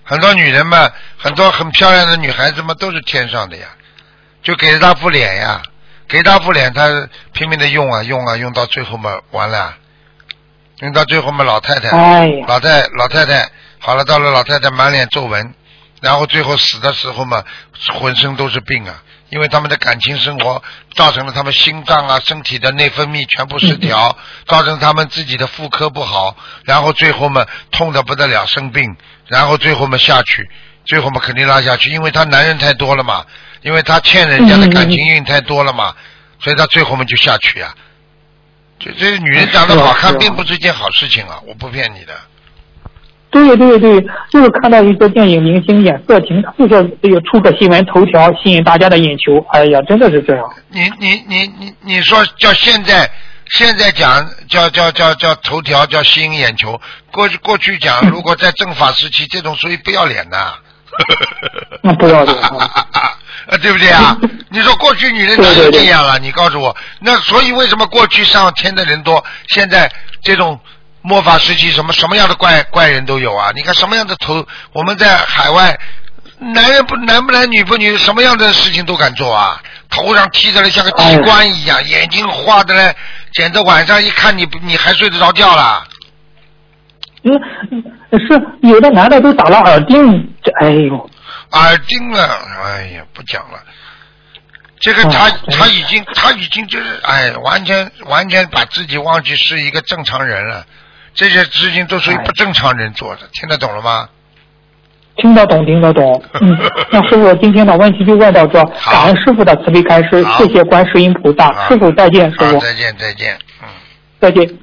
[0.03, 3.63] 很多女人嘛，很多很漂亮的女孩子嘛，都是天上的呀，
[4.41, 5.61] 就给了他副脸呀，
[6.07, 9.75] 给他副脸，他拼命的用啊用啊用到最后嘛，完了，
[10.79, 11.89] 用到最后嘛，老太太，
[12.47, 15.53] 老太老太太，好了，到了老太太满脸皱纹，
[16.01, 17.43] 然后最后死的时候嘛，
[17.99, 20.63] 浑身都是病啊，因为他们的感情生活
[20.95, 24.17] 造成了他们心脏啊、身体的内分泌全部失调，
[24.47, 28.95] 造成他们自己的妇科不好，然后最后嘛痛的不得了，生病，
[29.27, 30.49] 然后最后嘛下去，
[30.85, 33.25] 最后嘛肯定拉下去，因为他男人太多了嘛，
[33.61, 35.93] 因为他欠人家的感情运太多了嘛，
[36.39, 37.73] 所以他最后嘛就下去呀、
[38.79, 42.13] 这这女人长得好看并不是一件好事情啊，我不骗你的。
[43.31, 44.01] 对对对，
[44.31, 49.45] 就是看到一些电影明星演色情，就是这个出个新闻头条，吸引大家的眼球。
[49.51, 50.49] 哎呀，真的是这样。
[50.69, 53.07] 你你你你你说叫现在
[53.51, 56.81] 现在讲叫叫叫叫头条叫吸引眼球，
[57.11, 60.53] 过去过去讲 如果在政法时期，这种属于不要脸的。
[61.83, 63.13] 那不要脸啊
[63.47, 64.17] 啊，对不对啊？
[64.49, 66.17] 你说过去女人哪有这样了？
[66.19, 70.59] 你告诉我，那所以为什么过去上天的人多，现在这种
[71.01, 73.51] 末法时期什么什么样的怪怪人都有啊？
[73.55, 75.79] 你看什么样的头，我们在海外
[76.39, 79.61] 男人不男不男女不女，什么样的事情都敢做啊！
[79.89, 82.95] 头上剃的嘞像个机关一样，眼睛画的嘞，
[83.33, 85.83] 简直晚上一看你你还睡得着觉了。
[87.23, 87.31] 嗯，
[88.11, 91.09] 是有的男的都打了耳钉，这哎呦，
[91.51, 92.23] 耳钉了，
[92.63, 93.59] 哎呀，不讲了。
[94.79, 100.65] 这个他他已经他已经就是哎，完全完全把自己忘记是一个正常人了。
[101.13, 104.07] 这些事情都属于不正常人做的，听得懂了吗？
[105.17, 106.23] 听得懂，听得懂。
[106.39, 106.57] 嗯，
[106.91, 113.67] 那师傅今天的问题就问到这，感恩师傅的慈悲开示，谢谢观世音菩萨，师傅再见，师傅再见再见，嗯，
[114.21, 114.57] 再见。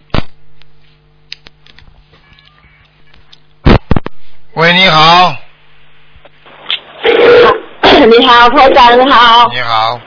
[4.54, 5.36] 喂，你好。
[8.06, 9.48] 你好，台长，你好。
[9.52, 10.00] 你好。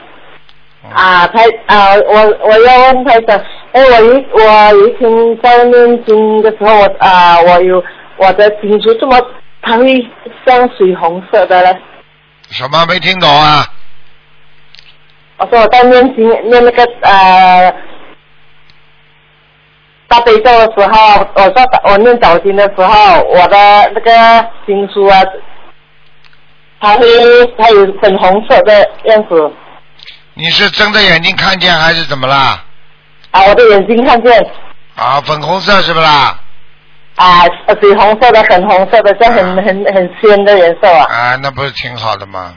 [0.94, 3.38] 啊，台啊，我我要问台长，
[3.72, 4.40] 哎，我以我
[4.88, 7.82] 以前在念经的时候，我啊，我有
[8.16, 9.20] 我的经书这么，
[9.60, 10.08] 它会
[10.46, 11.78] 像水红色的呢。
[12.48, 13.66] 什么没听懂啊？
[15.36, 17.72] 我说我在念经念那个呃
[20.08, 21.52] 大悲咒的时候，我说
[21.84, 25.22] 我念早经的时候，我的那个经书啊，
[26.80, 27.06] 它会
[27.58, 28.72] 它有粉红色的
[29.04, 29.52] 样子。
[30.34, 32.64] 你是睁着眼睛看见还是怎么啦？
[33.32, 34.50] 啊，我的眼睛看见。
[34.96, 36.38] 啊，粉红色是不啦？
[37.16, 37.44] 啊，
[37.80, 41.04] 水红色的，粉红色的，这很很很鲜的颜色啊。
[41.10, 42.54] 啊，那不是挺好的吗？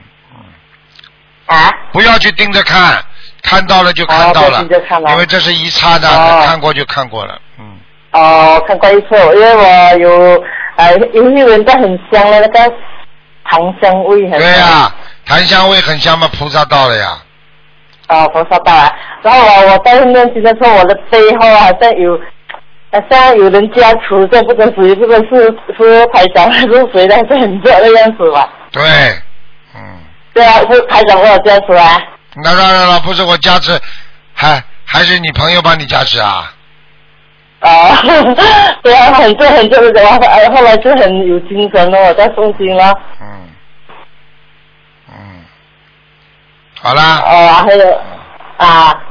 [1.48, 1.70] 啊？
[1.92, 3.04] 不要去盯着看，
[3.42, 4.66] 看到了就看到了，
[5.10, 7.78] 因为这是一刹那，看过就看过了，嗯。
[8.12, 10.44] 哦，看过一次，因为我有
[10.78, 12.74] 呃，有一闻到很香的那个
[13.46, 14.40] 檀香味，很。
[14.40, 14.94] 对呀，
[15.26, 17.18] 檀香味很香嘛，菩萨到了呀。
[18.10, 22.20] 哦，菩萨到了，然后我我在念经的时候，我的背后好像有，
[22.92, 28.50] 好像有人加持，这不知属于这个是是台长还是谁的，是很热的样子吧？
[28.72, 28.84] 对，
[29.74, 29.82] 嗯。
[30.34, 32.00] 对啊，是台长给我加持啊。
[32.36, 33.80] 那当然了，不是我加持，
[34.34, 36.53] 还还是你朋友帮你加持啊？
[37.64, 37.96] 啊，
[38.84, 42.94] 对啊，很热很热的，然后后来就很有精神了，我在诵经了。
[43.22, 43.28] 嗯。
[45.08, 45.14] 嗯
[46.82, 47.24] 好啦。
[47.26, 48.02] 哦，还有
[48.58, 49.02] 啊，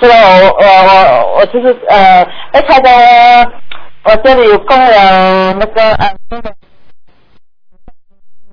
[0.00, 0.14] 是吧？
[0.14, 2.22] 我我我我就是呃，
[2.52, 3.52] 哎，他的
[4.04, 6.14] 我这里有供养那个呃，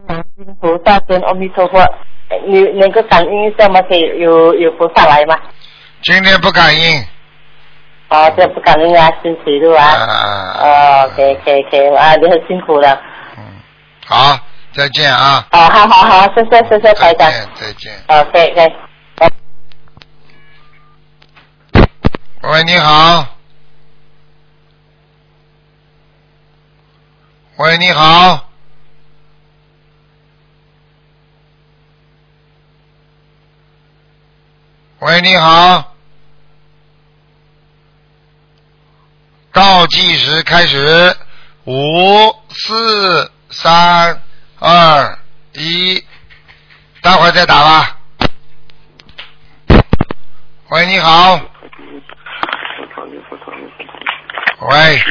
[0.08, 1.80] 观音菩萨跟阿弥陀佛，
[2.48, 3.80] 你能够感应一下吗？
[3.84, 5.38] 可以有有菩萨来吗？
[6.02, 7.06] 今天不感应。
[8.12, 9.86] 啊，这不感恩啊，星期六啊。
[9.86, 11.06] 啊啊。
[11.06, 13.02] 哦，可以可以可以啊，你很辛苦了。
[13.38, 13.44] 嗯，
[14.06, 14.38] 好。
[14.74, 15.46] 再见啊！
[15.52, 17.30] 啊，好好好，谢谢谢谢台长。
[17.30, 17.92] 再见再见。
[18.08, 18.74] OK OK。
[22.44, 23.26] 喂，你好。
[27.58, 28.50] 喂，你好。
[35.00, 35.91] 喂，你好。
[39.54, 41.16] 倒计时开始，
[41.66, 44.22] 五四三。
[44.64, 45.18] 二
[45.54, 46.06] 一，
[47.02, 47.98] 待会儿再打吧。
[50.70, 51.42] 喂，你好。
[54.70, 55.02] 喂。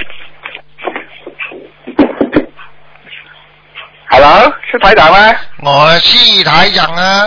[4.09, 5.34] Hello，是台长吗？
[5.62, 7.24] 我是台长啊。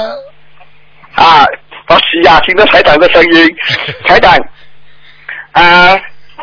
[1.16, 1.46] 啊，
[1.90, 3.56] 我是啊，听到台长的声音，
[4.08, 4.34] 台长
[5.52, 5.94] 啊。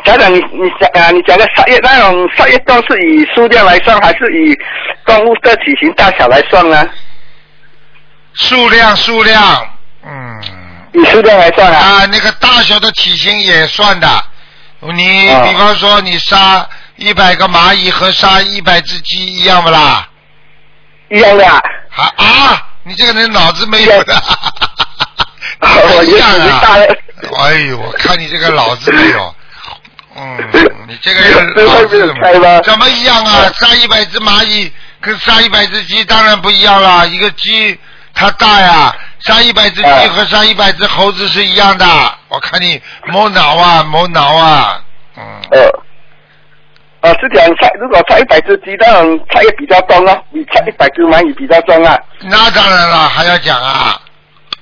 [0.03, 4.57] 家长，你你讲啊，你讲的杀业那种杀业都是以数量来算，还是以
[5.05, 6.89] 动物的体型大小来算呢？
[8.33, 9.69] 数量，数量，
[10.05, 10.41] 嗯。
[10.93, 11.79] 以数量来算啊？
[11.79, 14.07] 啊，那个大小的体型也算的。
[14.81, 20.07] 你比方说，你杀一百个蚂蚁和杀一百只鸡一样不啦？
[21.09, 21.45] 一样的。
[21.47, 21.61] 啊
[22.17, 22.67] 啊！
[22.83, 24.13] 你这个人脑子没有的。
[26.05, 26.73] 一样啊！
[27.45, 29.35] 哎呦，我看你这个脑子没有。
[30.13, 30.37] 嗯，
[30.87, 31.53] 你这个人
[32.63, 33.51] 怎么一样啊？
[33.53, 37.07] 杀一百只蚂蚁跟杀一百只鸡当然不一样了。
[37.07, 37.79] 一个鸡
[38.13, 41.85] 它大呀，杀一百只鸡和杀一百只猴子是一样的。
[42.27, 44.83] 我看你摸脑啊，摸脑啊。
[45.15, 45.23] 嗯。
[45.51, 51.97] 呃，啊，是讲杀如果杀一百只鸡，当然杀也比较重啊，比杀一百只蚂蚁比较重啊。
[52.19, 54.01] 那当然了，还要讲啊。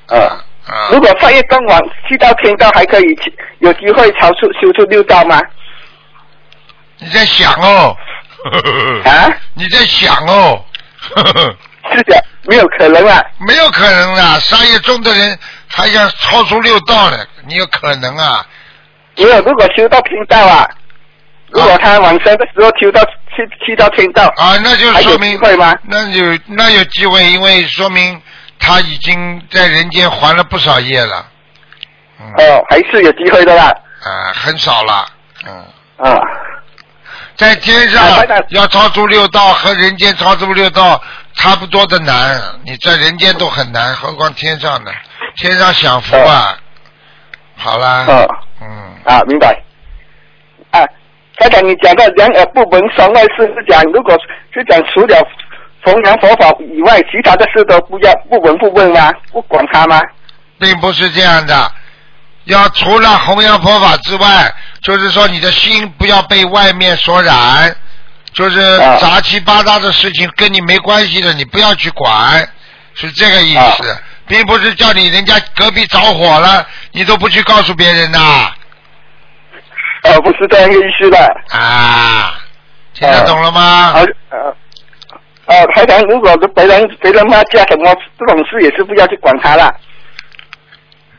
[0.10, 0.46] 啊。
[0.92, 3.04] 如果翻越更晚，去到天道还可以
[3.60, 5.40] 有机会超出修出六道吗？
[6.98, 7.96] 你在想哦？
[9.06, 9.30] 啊？
[9.54, 10.64] 你在想哦？
[11.92, 13.24] 是的，没有可能啊。
[13.48, 14.38] 没有可能啊！
[14.40, 17.18] 杀业重的人还想超出六道呢？
[17.48, 18.46] 你有可能啊？
[19.18, 20.70] 没有，如果修到天道啊，
[21.50, 23.02] 如果他往生的时候修到
[23.36, 25.76] 去去到天道，啊，那就说明会吗？
[25.84, 28.22] 那有那有机会，因为说明
[28.60, 31.26] 他已经在人间还了不少业了。
[32.20, 32.28] 嗯。
[32.34, 33.66] 哦，还是有机会的啦。
[34.04, 35.06] 啊，很少了。
[35.48, 35.66] 嗯。
[35.98, 36.20] 啊，
[37.36, 41.02] 在天啊上要超出六道和人间超出六道
[41.34, 44.92] 差不多的难，你在人间都很难，何况天上呢？
[45.36, 46.58] 天上享福啊！
[47.56, 48.28] 好啦，哦，
[48.62, 48.68] 嗯，
[49.06, 49.48] 啊，明白。
[50.72, 50.84] 啊，
[51.38, 54.18] 刚才，你讲到两耳不闻窗外事是讲，如果
[54.54, 55.18] 是讲除了
[55.84, 59.12] 弘扬佛法以外，其他的事都不要不闻不问吗？
[59.32, 60.02] 不管他吗？
[60.60, 61.72] 并不是这样的。
[62.46, 67.76] 要除了弘扬佛法之外，就是说你的心不要被外面所染，
[68.34, 72.48] 就是啊杂七八糟的事情跟你没关系的，你不要去管，
[72.96, 78.52] 是这个意思，啊并不是叫你人家隔壁着火了，你都不去告诉别人呐。
[80.04, 81.18] 呃，不是这样一个意思的。
[81.52, 82.34] 啊，
[82.94, 83.94] 听得懂了吗？
[83.96, 84.56] 呃呃
[85.50, 89.74] 呃，台长，如果别人别人骂架什么这种事，也是不要去管他了。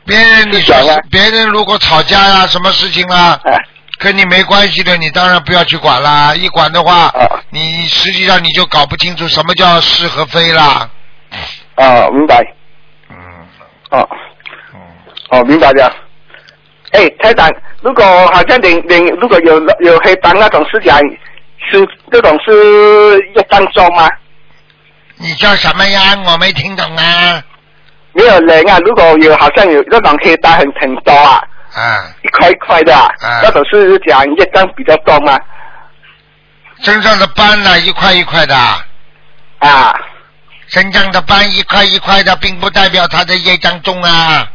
[0.07, 3.59] 别人你说是讲啊别人如果吵架呀、什么事情啦，啊
[3.99, 6.33] 跟你没关系的，你当然不要去管啦。
[6.35, 10.89] 一管的话，啊你实际上你就搞不清楚什么叫是和非啦。
[11.75, 12.41] 啊，明白。
[13.11, 13.17] 嗯
[13.91, 14.09] 哦
[14.73, 14.81] 嗯，
[15.31, 15.93] 哦，明白的。
[16.93, 17.51] 哎，台长，
[17.83, 20.93] 如果好像领领，如果有有黑帮那种事情
[21.71, 24.09] 是这种是要当中吗？
[25.23, 26.17] 你叫什么呀？
[26.25, 27.43] 我没听懂啊。
[28.13, 31.41] 没有人啊，如果有好像有那种黑单很很多啊，
[31.75, 35.39] 啊，一块一块的、啊，啊那种是讲一张比较多吗？
[36.83, 38.57] 身上的斑呢，一块一块的，
[39.59, 39.95] 啊，
[40.69, 44.49] 身上的斑一块一块的，并不代表他的业障重啊，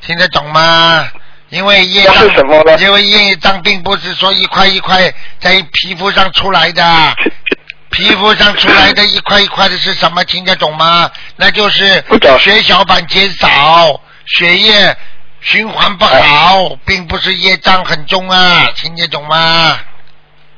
[0.00, 1.08] 听得懂吗？
[1.50, 2.76] 因为业障是什么呢？
[2.78, 6.82] 因为业障并不是说一块一块在皮肤上出来的，
[7.92, 10.24] 皮肤上出来的一块一块的是什么？
[10.24, 11.10] 听得懂吗？
[11.36, 12.02] 那就是
[12.40, 14.96] 血小板减少，血液
[15.40, 19.78] 循环不好，并不是业障很重啊，听得懂吗？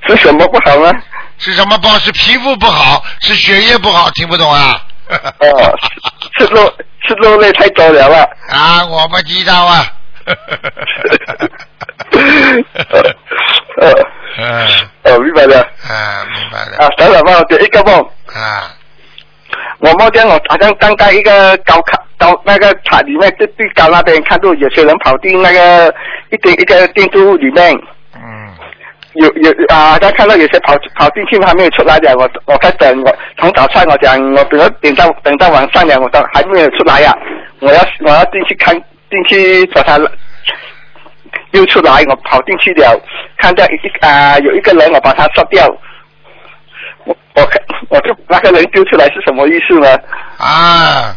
[0.07, 0.91] 是什么不好呢？
[1.39, 1.99] 是什么不好？
[1.99, 4.81] 是皮肤不好，是血液不好，听不懂啊？
[5.11, 5.79] 哦，
[6.39, 6.73] 吃肉
[7.07, 8.27] 吃肉类太多了啊。
[8.51, 9.87] 啊，我不知道啊。
[13.81, 13.93] 呃
[14.37, 14.67] 嗯，
[15.05, 15.61] 哦，明白了。
[15.61, 16.79] 啊，明白了。
[16.79, 18.01] 啊，等等，帮我解一个梦。
[18.35, 18.75] 啊，
[19.79, 25.95] 我梦见我好像站在一个高卡高那个塔里面，最最高那边，看到有些人跑进那个
[26.31, 27.73] 一点一个建筑物里面，
[28.17, 28.51] 嗯，
[29.15, 37.15] 有有啊，他看到有些跑跑进去还没有出来的，我我在等我从早上我讲我等到等到等到晚上了，我都还没有出来呀、
[37.61, 39.99] 我要我要进去看进去把他
[41.55, 43.01] 又出来，我跑进去了，
[43.39, 45.67] 看到一啊、有一个人，我把他杀掉。
[47.05, 49.89] 我我看我就那个人丢出来是什么意思呢？
[50.39, 51.17] 啊，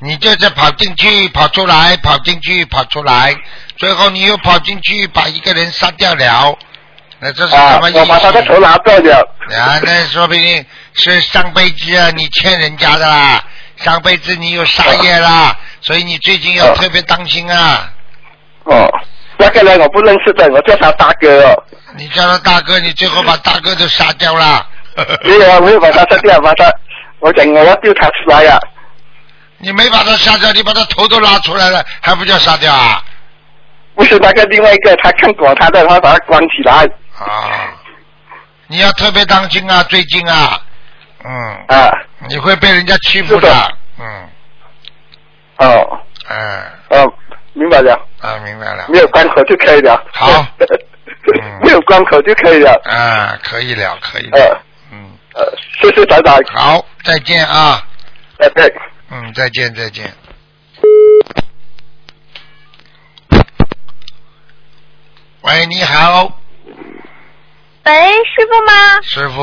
[0.00, 3.34] 你就是跑进去，跑出来，跑进去，跑出来，
[3.76, 6.58] 最后你又跑进去把一个人杀掉了，
[7.20, 7.98] 那这是啊什么意，思？
[8.00, 9.34] 我把他的头拿掉了。
[9.56, 13.42] 啊，那说不定是上辈子啊，你欠人家的啦，
[13.76, 17.90] 上辈子你有杀业啦，所以你最近要哦特别当心啊。
[18.64, 18.86] 哦，
[19.38, 21.42] 那个人我不认识的，我叫他大哥。
[21.44, 21.64] 哦。
[21.96, 24.66] 你叫他大哥，你最后把大哥都杀掉了。
[25.24, 26.70] 没有啊， 没有把他杀掉，把他，
[27.20, 28.58] 我讲我要丢他出来呀、
[29.58, 33.02] 你没把他杀掉，你把他头都拉出来了，还不叫杀掉啊？
[33.94, 36.84] 不是那个另外一个，他看管他的，他把他关起来。
[37.18, 37.74] 啊，
[38.66, 40.60] 你要特别当心啊，最近啊，
[41.24, 41.30] 嗯，
[41.68, 41.90] 啊，
[42.28, 43.72] 你会被人家欺负是的。
[43.98, 44.28] 嗯，
[45.58, 47.12] 哦，嗯，哦，
[47.58, 48.86] 明白了，啊，明白了。
[48.88, 50.00] 没有关口就可以了。
[50.12, 50.28] 好
[51.34, 52.70] 嗯没有关口就可以了。
[52.84, 54.62] 啊，可以了，可以呃了。
[54.92, 55.44] 嗯，呃，
[55.82, 56.38] 谢谢台长。
[56.54, 57.82] 好，再见啊。
[58.38, 58.62] 拜拜。
[59.10, 60.12] 嗯，再见，再见。
[65.42, 66.24] 喂，你好，
[67.84, 67.92] 喂，
[68.24, 69.00] 师傅吗？
[69.02, 69.42] 师傅。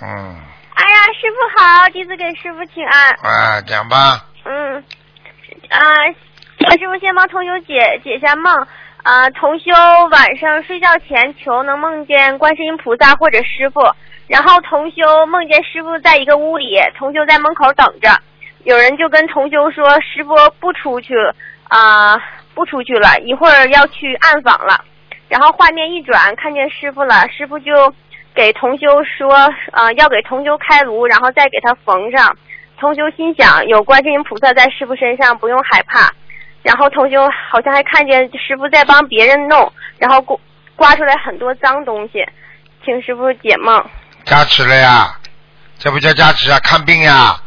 [0.00, 0.40] 嗯，
[0.74, 3.10] 哎呀，师傅好，弟子给师傅请安。
[3.22, 4.24] 啊，讲吧。
[4.44, 4.76] 嗯，
[5.70, 5.80] 啊，
[6.78, 8.66] 师傅先帮同修解解下梦。
[9.04, 9.72] 啊，同修
[10.10, 13.80] 晚上睡觉前求能梦见观世音菩萨或者师傅，
[14.26, 18.10] 然后同修梦见师傅在一个屋里，同修在门口等着，
[18.64, 21.14] 有人就跟同修说师傅不出去
[21.68, 22.20] 啊、
[22.54, 24.84] 不出去了，一会儿要去暗访了。
[25.28, 27.94] 然后画面一转，看见师傅了，师傅就
[28.34, 29.32] 给同修说，
[29.72, 32.36] 呃，要给同修开颅，然后再给他缝上。
[32.78, 36.12] 同修心想，有观世音菩萨在师傅身上，不用害怕。
[36.62, 40.36] 然后同修好像还看见师傅在帮别人弄，然后刮
[40.76, 42.24] 刮出来很多脏东西，
[42.84, 43.84] 请师傅解梦。
[44.24, 45.16] 加持了呀，
[45.78, 47.40] 这不叫加持啊，看病呀，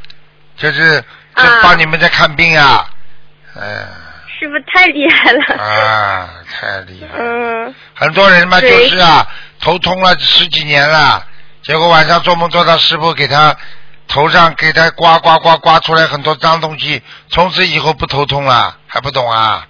[0.57, 1.03] 这是
[1.35, 2.85] 这啊帮你们在看病呀，
[3.55, 3.63] 嗯、
[4.27, 5.63] 师傅太厉害了。
[5.63, 7.23] 啊，太厉害了。
[7.23, 9.27] 嗯，很多人嘛就是啊，
[9.59, 11.23] 头痛了十几年了，
[11.61, 13.55] 结果晚上做梦做到师傅给他
[14.07, 19.65] 头上给他刮刮刮刮出来很多脏东西，从此以后不头痛了，还不懂啊？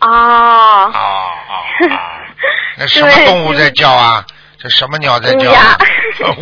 [0.00, 0.92] 哦啊。
[0.92, 1.00] 啊
[1.90, 1.98] 啊！
[2.76, 4.22] 那什么动物在叫啊？
[4.58, 5.78] 这什么鸟在叫、啊？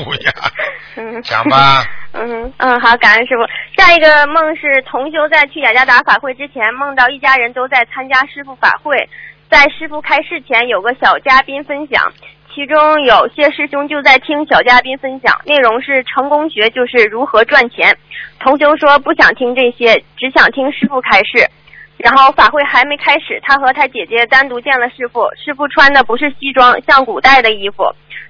[0.05, 0.33] 乌鸦。
[0.97, 1.85] 嗯，讲吧。
[2.15, 3.47] 嗯嗯，好，感恩师傅。
[3.77, 9.09] 下一个梦是同修在去雅加达法会之前，梦到一家人都在参加师傅法会，
[9.49, 12.13] 在师傅开示前有个小嘉宾分享，
[12.55, 17.97] 其中有些师兄就在听小嘉宾分享，内容是成功学，就是如何赚钱。
[18.39, 21.49] 同修说不想听这些，只想听师傅开示。
[21.97, 25.29] 然后法会还没开始，他和他姐姐单独见了师傅。
[25.37, 27.85] 师傅穿的不是西装，像古代的衣服。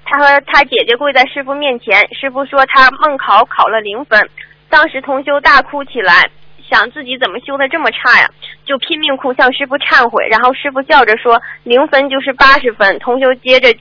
[0.05, 4.29] 他和他姐姐跪在师傅面前，师傅说他梦考考了零分。
[4.69, 6.29] 当时同修大哭起来，
[6.69, 8.29] 想自己怎么修的这么差呀，
[8.65, 10.27] 就拼命哭向师傅忏悔。
[10.29, 12.99] 然后师傅笑着说零分就是八十分。
[12.99, 13.73] 同修接着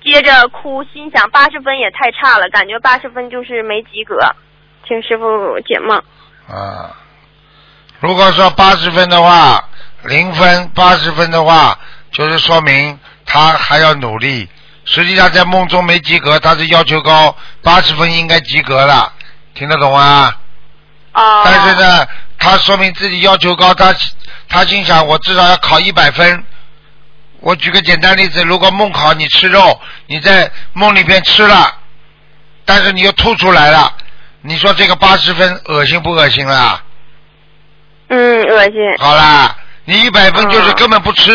[0.00, 4.16] 接着哭，心想八十分也太差了，感觉八十分就是没及格。
[4.86, 5.96] 请师傅解梦。
[6.48, 6.94] 啊，
[8.00, 9.62] 如果说八十分的话，
[10.04, 11.78] 零分八十分的话，
[12.10, 14.48] 就是说明他还要努力。
[14.86, 19.12] 实际上在梦中没及格，他是要求高，八十分应该及格了，
[19.54, 20.36] 听得懂啊？
[21.12, 21.42] 哦。
[21.44, 22.06] 但是呢，
[22.38, 23.94] 他说明自己要求高，他
[24.48, 26.44] 他心想我至少要考一百分。
[27.40, 31.74] 我举个简单例子，如果梦考你吃肉，你在梦里边吃了，
[32.64, 33.92] 但是你又吐出来了，
[34.40, 36.82] 你说这个八十分恶心不恶心啦？
[38.10, 38.74] 嗯，恶心。
[38.98, 41.30] 好啦，你一百分就是哦根本不吃，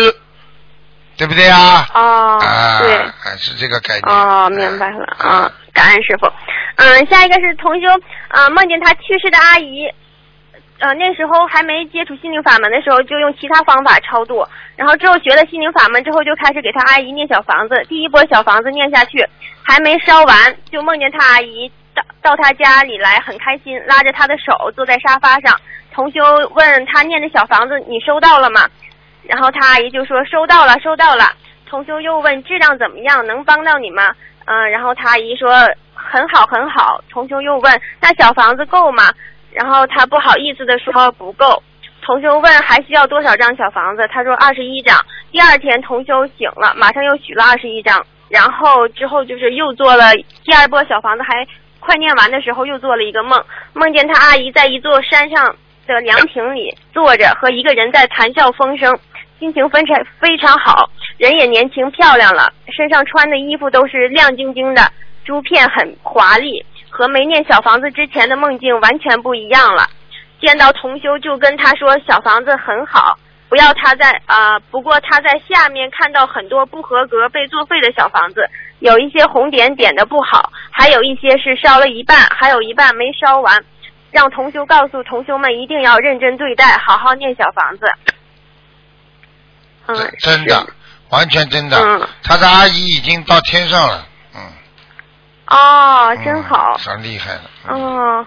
[1.16, 1.88] 对不对啊？
[1.94, 2.96] 哦，啊，对。
[3.18, 4.14] 还是这个概念。
[4.14, 6.30] 哦，明白了啊，感恩师傅。
[6.76, 7.88] 嗯，下一个是同修，
[8.28, 9.88] 呃，梦见他去世的阿姨，
[10.80, 14.46] 呃，那时候还没接触心灵法门的时候，就用其他方法超度，
[14.76, 17.82] 然后之后学了心灵法门之后，就开始给他阿姨念小房子。
[17.88, 19.26] 第一波小房子念下去，
[19.62, 25.58] 还没烧完，就梦见他阿姨到到他家里来，很开心，拉着他的手坐在沙发上。
[25.96, 26.20] 同修
[26.52, 28.68] 问他念的小房子你收到了吗？
[29.22, 31.24] 然后他阿姨就说收到了，收到了。
[31.64, 34.14] 同修又问质量怎么样，能帮到你吗？
[34.44, 35.50] 嗯、然后他阿姨说
[35.94, 37.02] 很好很好。
[37.08, 39.04] 同修又问那小房子够吗？
[39.50, 41.62] 然后他不好意思的说不够。
[42.02, 44.06] 同修问还需要多少张小房子？
[44.12, 45.02] 他说二十一张。
[45.32, 48.04] 第二天同修醒了，马上又许了二十一张。
[48.28, 50.12] 然后之后就是又做了
[50.44, 51.48] 第二波小房子，还
[51.80, 53.42] 快念完的时候又做了一个梦，
[53.72, 58.98] 梦见他阿姨在一座山上的凉亭里坐着，和一个人在谈笑风生，
[59.38, 64.82] 心情非常非常好，人也年轻漂亮了，身上穿的衣服都是亮晶晶的，
[65.24, 69.86] 珠片很华丽，和没念小房子之前的梦境完全不一样了。
[70.40, 73.18] 见到同修就跟他说小房子很好，
[73.48, 78.46] 不要他在啊、不过他在下面看到很多不合格被作废的小房子，
[78.80, 83.64] 有一些红点点的不好，还有一些是烧了一半，还有一半没烧完。
[84.16, 87.84] 让同修告诉同修们一定要认真对待，好好念小房子。
[89.88, 90.66] 嗯，真的，
[91.10, 91.76] 完全真的。
[91.78, 94.40] 嗯他的阿姨已经到天上了，嗯。
[95.48, 96.80] 哦，真好嗯。
[96.82, 97.42] 真厉害了。
[97.68, 98.26] 嗯哦，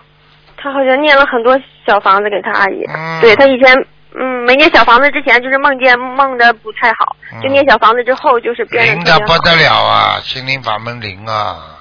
[0.58, 2.84] 他好像念了很多小房子给他阿姨。
[2.94, 3.76] 嗯对他以前
[4.14, 9.04] 嗯没念小房子之前就是梦见梦的不太好，嗯就念小房子之后就是变得灵。
[9.04, 11.79] 的不得了啊，心灵法门灵啊。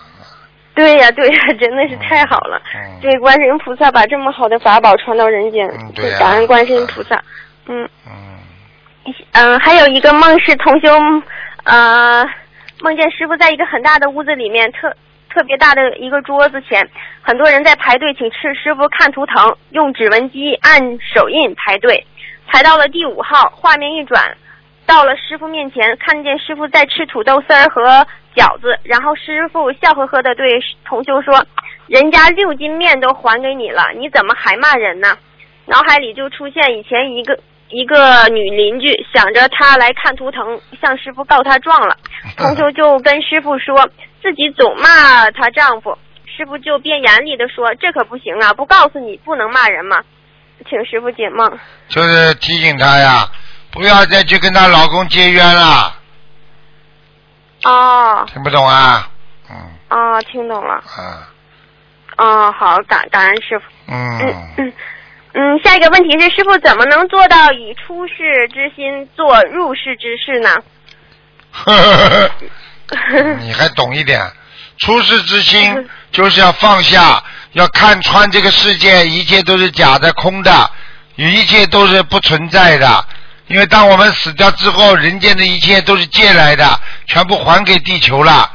[0.78, 2.62] 对呀、对呀、 真的是太好了。
[2.72, 7.20] 嗯对，观世音菩萨把这么好的法宝传到人间，嗯对呀感恩观世音菩萨。
[7.66, 10.88] 嗯嗯嗯、还有一个梦是同修
[11.64, 12.24] 呃
[12.80, 14.94] 梦见师傅在一个很大的屋子里面，特
[15.28, 16.88] 特别大的一个桌子前，
[17.22, 22.06] 很多人在排队，请师师傅看图腾，用指纹机按手印排队，
[22.46, 24.36] 排到了第五号，画面一转，
[24.86, 28.06] 到了师傅面前，看见师傅在吃土豆丝儿和
[28.38, 31.44] 饺子，然后师傅笑呵呵的对同修说
[31.88, 35.16] ：“人家六斤面都还给你了，你怎么还骂人呢？”
[35.66, 41.96] 脑海里就出现以前一个一个女邻居，想着她来看图腾，向师傅告她状了。
[42.38, 43.90] 同修就跟师傅说
[44.22, 49.98] 自己总骂她丈夫，师傅就变严厉的说：“这可不行啊，不告诉你不能骂人吗？”
[50.70, 51.58] 请师傅解梦。
[51.88, 53.28] 就是提醒她呀，
[53.70, 55.97] 不要再去跟她老公结冤了，
[57.64, 59.08] 哦听不懂啊？
[59.50, 59.56] 嗯
[59.90, 60.74] 哦，听懂了。
[60.74, 61.28] 啊
[62.18, 63.64] 哦，好，感感恩师傅。
[63.86, 64.72] 嗯嗯，嗯
[65.34, 70.56] 嗯，下一个问题是，师傅怎么能做到以出世之心做入世之事呢？
[73.40, 74.20] 你还懂一点，
[74.78, 80.70] 出世之心 就是要放下，要看穿这个世界，一切都是假的、空的，
[81.16, 83.04] 一切都是不存在的。
[83.48, 88.50] 因为当我们死掉之后，人间的一切都是借来的，全部还给地球了。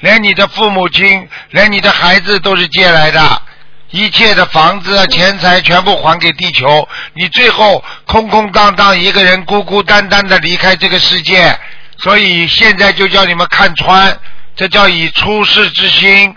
[0.00, 3.42] 连你的父母亲，连你的孩子都是借来的，
[3.90, 6.86] 一切的房子、钱财全部还给地球。
[7.14, 11.56] 你最后空空荡荡一个人，孤孤单单的离开这个世界。
[11.98, 14.18] 所以现在就叫你们看穿，
[14.56, 16.34] 这叫以出世之心。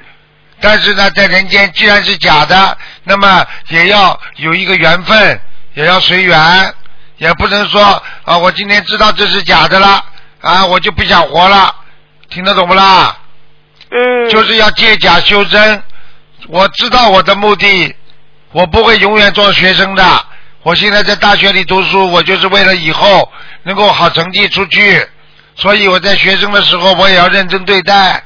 [0.61, 5.41] 但是呢，在人间既然是假的，那么也要有一个缘分，
[5.73, 6.73] 也要随缘，
[7.17, 7.81] 也不能说
[8.23, 10.03] 啊，我今天知道这是假的了
[10.41, 11.73] 啊，我就不想活了，
[12.29, 13.17] 听得懂不啦？
[13.89, 15.81] 嗯，就是要借假修真。
[16.47, 17.95] 我知道我的目的，
[18.51, 20.25] 我不会永远做学生的。
[20.63, 23.31] 我现在在大学里读书，我就是为了以后
[23.63, 25.07] 能够好成绩出去。
[25.55, 28.21] 所以我在学生的时候，我也要认真对待。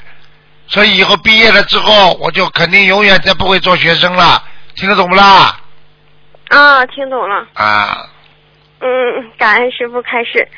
[0.68, 4.42] 所以以后毕业了之后，我就肯定永远再不会做学生了。
[4.74, 5.58] 听得懂不啦？
[6.48, 7.46] 啊，听懂了。
[7.54, 8.06] 啊，
[8.82, 10.48] 嗯，感恩师傅开始。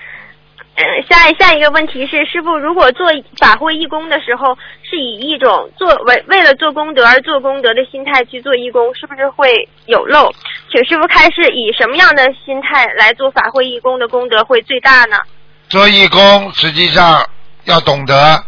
[0.77, 3.07] 嗯，下下一个问题是，师傅如果做
[3.39, 10.33] 法会义工的时候，是以一种做为为了做功德而做功德的心态去做义工，是不是会有漏？
[10.73, 15.19] 请师傅开示，以什么样的心态来做法会义工的功德会最大呢？
[15.69, 17.25] 做义工实际上
[17.65, 18.43] 要懂得，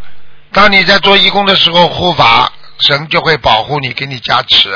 [0.52, 2.50] 当你在做义工的时候护法，
[2.80, 4.70] 神就会保护你，给你加持。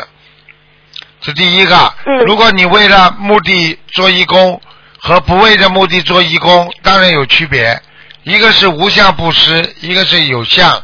[1.20, 1.76] 这第一个。
[2.06, 4.60] 嗯如果你为了目的做义工
[5.02, 7.80] 和不为着目的做义工，当然有区别。
[8.22, 10.82] 一个是无相布施，一个是有相。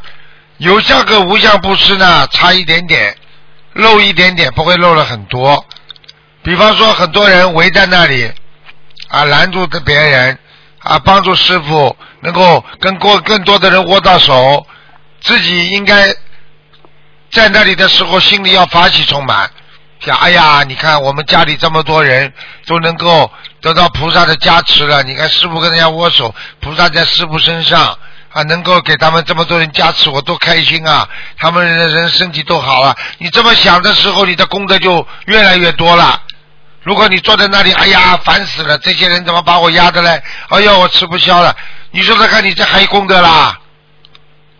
[0.57, 3.15] 有相跟无相布施呢，差一点点，
[3.73, 5.63] 漏一点点，不会漏了很多。
[6.41, 8.31] 比方说，很多人围在那里
[9.07, 10.39] 啊，拦住的别人
[10.79, 14.65] 啊，帮助师傅能够跟过更多的人握到手，
[15.21, 16.07] 自己应该
[17.29, 19.51] 在那里的时候，心里要法喜充满。
[19.99, 22.31] 想，哎呀，你看我们家里这么多人
[22.65, 23.31] 都能够
[23.61, 25.01] 得到菩萨的加持了。
[25.03, 27.97] 你看师傅跟人家握手，菩萨在师傅身上
[28.31, 31.09] 啊，能够给他们这么多人加持，我多开心啊！
[31.37, 32.95] 他们人人身体都好了。
[33.17, 36.21] 你这么想的时候，你的功德就越来越多了。
[36.83, 38.77] 如果你坐在那里，哎呀，烦死了！
[38.77, 40.21] 这些人怎么把我压的嘞？
[40.49, 41.55] 哎呦，我吃不消了。
[41.91, 43.59] 你说说看，你这还有功德啦？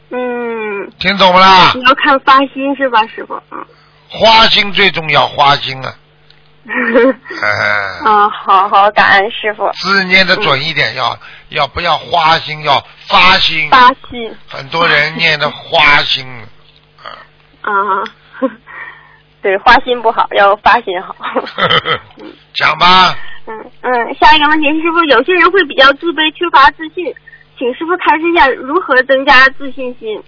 [0.10, 1.72] 嗯，听懂不啦？
[1.76, 3.36] 你要看发心是吧，师傅？
[3.52, 3.64] 嗯。
[4.10, 5.94] 花心最重要，花心啊！
[7.42, 9.70] 哎啊，好好，感恩师傅。
[9.72, 11.18] 字念的准一点，要
[11.50, 13.70] 要不要花心，要发心。
[13.70, 14.36] 发心。
[14.50, 16.26] 很多人念的花心，
[17.62, 17.72] 啊，
[19.42, 21.16] 对，花心不好，要发心好。
[22.54, 23.16] 讲吧。
[23.50, 27.16] 嗯嗯，下一个问题是，师傅，有些人会比较自卑，缺乏自信，
[27.58, 30.22] 请师傅开示一下如何增加自信心。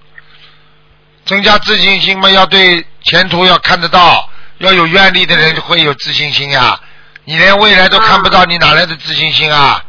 [1.30, 4.28] 增加自信心嘛，要对前途要看得到，
[4.58, 6.80] 要有愿力的人会有自信心呀。
[7.24, 9.80] 你连未来都看不到，你哪来的自信心啊？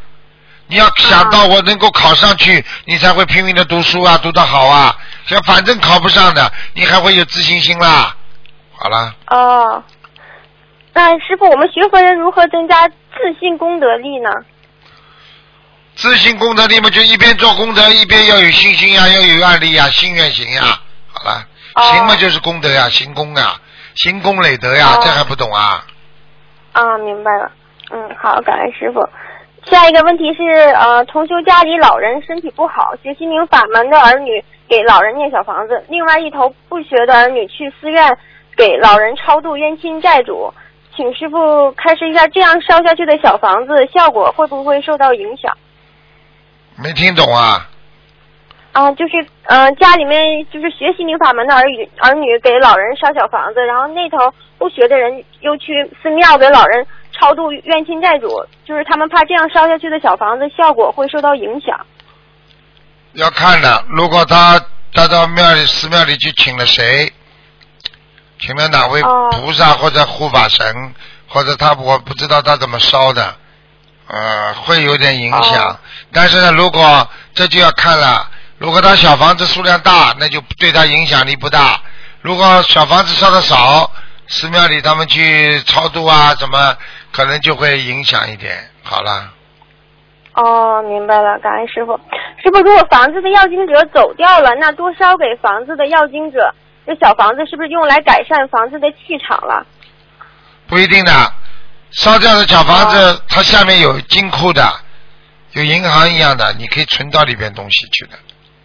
[0.66, 4.94] 你要想到我能够考上去，你才会拼命的读书啊，读得好啊。
[5.24, 8.14] 像反正考不上的，你还会有自信心啦。
[8.76, 9.82] 好了，哦，
[10.92, 12.94] 那师傅，我们学佛人如何增加自
[13.40, 14.28] 信功德力呢？
[15.96, 20.62] 自信功德力嘛，就一边做功德，一边要有信心呀，要有愿力呀，心愿行呀。
[20.62, 20.89] 好
[21.24, 23.60] 了，行嘛就是功德呀，行功啊，
[23.94, 25.84] 行功累德呀，哦这还不懂啊？
[26.72, 27.50] 啊，明白了。
[27.90, 29.00] 嗯，好，感恩师傅。
[29.70, 30.42] 下一个问题是，
[30.74, 38.16] 呃，同修家里老人身体不好，学心灵法门的儿女给老人念小房子，另外一头不学的儿女去寺院
[38.56, 40.54] 给老人超度冤亲债主，
[40.96, 45.52] 请师傅开示一下，这样烧下去的小房子效果会不会受到影响？
[46.76, 47.68] 没听懂啊？
[48.72, 58.28] 啊，就是呃，家里面就是学习灵法门的儿女儿女给老人烧小房子，然后那头不学的人又去寺庙给老人超度冤亲债主，
[58.64, 61.84] 就是他们怕这样烧下去的小房子效果会受到影响。
[63.14, 64.60] 要看的，如果他
[64.94, 67.12] 他到庙里寺庙里去请了谁，
[68.38, 70.94] 请了哪位哦菩萨或者护法神，
[71.26, 73.34] 或者他我不知道他怎么烧的，
[74.06, 75.70] 呃，会有点影响。
[75.70, 75.78] 哦
[76.12, 78.28] 但是呢，如果这就要看了，
[78.60, 81.80] 如果他小房子数量大，那就对他影响力不大；
[82.20, 83.90] 如果小房子烧的少，
[84.28, 86.76] 寺庙里他们去超度啊，怎么
[87.10, 88.70] 可能就会影响一点。
[88.82, 89.32] 好了。
[90.34, 91.98] 哦，明白了，感恩师傅。
[92.42, 96.54] 师傅，如果房子的要经者走掉了，那多烧给房子的要经者，
[96.86, 99.66] 这小房子是不是用来改善房子的气场了？
[100.66, 101.12] 不一定的，
[101.92, 104.70] 烧掉的小房哦子，它下面有金库的，
[105.52, 108.18] 有银行一样的，你可以存到里边东西去的。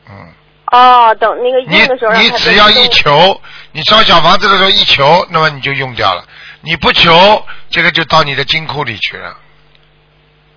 [0.09, 0.33] 嗯，
[0.71, 3.41] 哦，等那个你用的时候让它你只要一求，
[3.71, 6.23] 你烧小房子的时候一求，那么你就用掉了。
[6.61, 9.37] 你不求，这个就到你的金库里去了。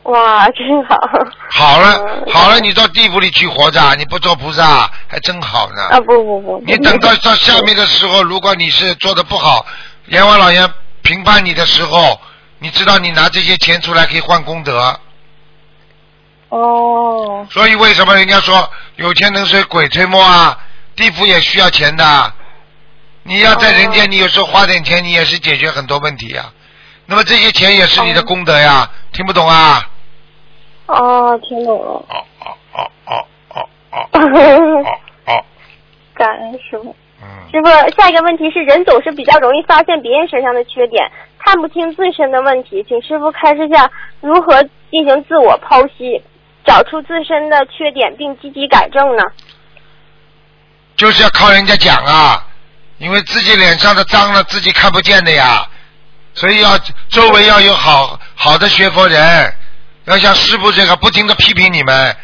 [0.05, 0.97] 哇，真好。
[1.51, 5.83] 好了嗯好了，你到地府里去活着，你不做菩萨还真好呢。
[5.91, 9.67] 啊不不不，你等到到下面的时候，如果你是做的不好，
[10.07, 10.67] 阎王老爷
[11.03, 12.19] 评判你的时候，
[12.59, 14.99] 你知道你拿这些钱出来可以换功德，
[16.51, 20.59] 哦，所以为什么人家说有钱能使鬼推磨啊？
[20.97, 22.33] 地府也需要钱的，
[23.23, 26.53] 你要在人间，你有时候花点钱，你也是解决很多问题呀。
[27.07, 29.89] 那么这些钱也是你的功德呀，听不懂啊？
[30.87, 32.05] 哦，听懂了。
[32.09, 34.89] 哦哦哦哦哦哦
[35.27, 35.45] 哦。
[36.15, 36.97] 感恩师傅。
[37.51, 43.91] 师傅，下一个问题是，人总是比较容易发现别人身上的缺点，看不清自身的问题，请师傅开示下
[44.21, 46.23] 如何进行自我剖析。
[46.69, 49.23] 找出自身的缺点并积极改正呢？
[50.97, 52.47] 就是要靠人家讲啊，
[52.99, 55.67] 因为自己脸上的脏了，自己看不见的呀，
[56.35, 56.77] 所以要
[57.09, 59.55] 周围要有好好的学佛人，
[60.05, 62.15] 要像师傅这个不停的批评你们，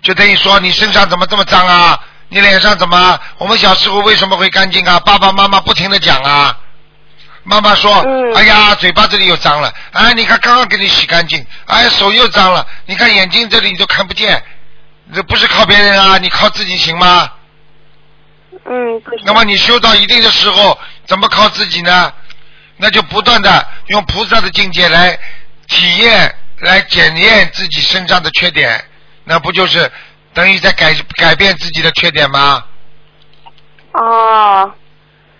[0.00, 2.02] 就等于说你身上怎么这么脏啊？
[2.28, 3.20] 你脸上怎么？
[3.36, 4.98] 我们小时候为什么会干净啊？
[5.00, 6.58] 爸爸妈妈不停的讲啊。
[7.50, 14.40] 妈妈说：“嗯哎呀，嘴巴这里又脏了，哎，你看刚刚给你洗干净，哎，手又脏了，你看眼睛这里你都看不见，
[15.12, 17.28] 这不是靠别人啊，你靠自己行吗？”
[18.64, 19.02] 嗯。
[19.24, 22.12] 那么你修到一定的时候，怎么靠自己呢？
[22.76, 25.18] 那就不断的用菩萨的境界来
[25.66, 28.80] 体验、来检验自己身上的缺点，
[29.24, 29.90] 那不就是
[30.32, 32.64] 等于在改改变自己的缺点吗？
[33.92, 34.72] 哦，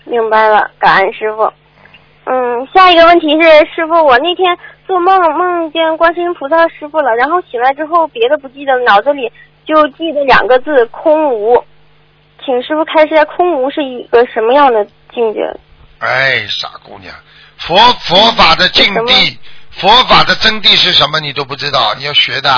[0.05, 1.53] 明白了，感恩师傅。
[2.25, 4.57] 嗯，下一个问题是，师傅，我那天
[4.87, 9.33] 做梦梦见观世音菩萨师傅了，然后醒来之后别的不记得，脑子里
[9.67, 11.65] 就记得两个字“空无”。
[12.45, 15.41] 请师傅开示一下，空无是一个什么样的境界？
[15.99, 17.15] 哎，傻姑娘，
[17.59, 19.39] 佛佛法的境地，
[19.71, 21.21] 佛法的真谛是什么？
[21.21, 22.51] 你都不知道，你要学的。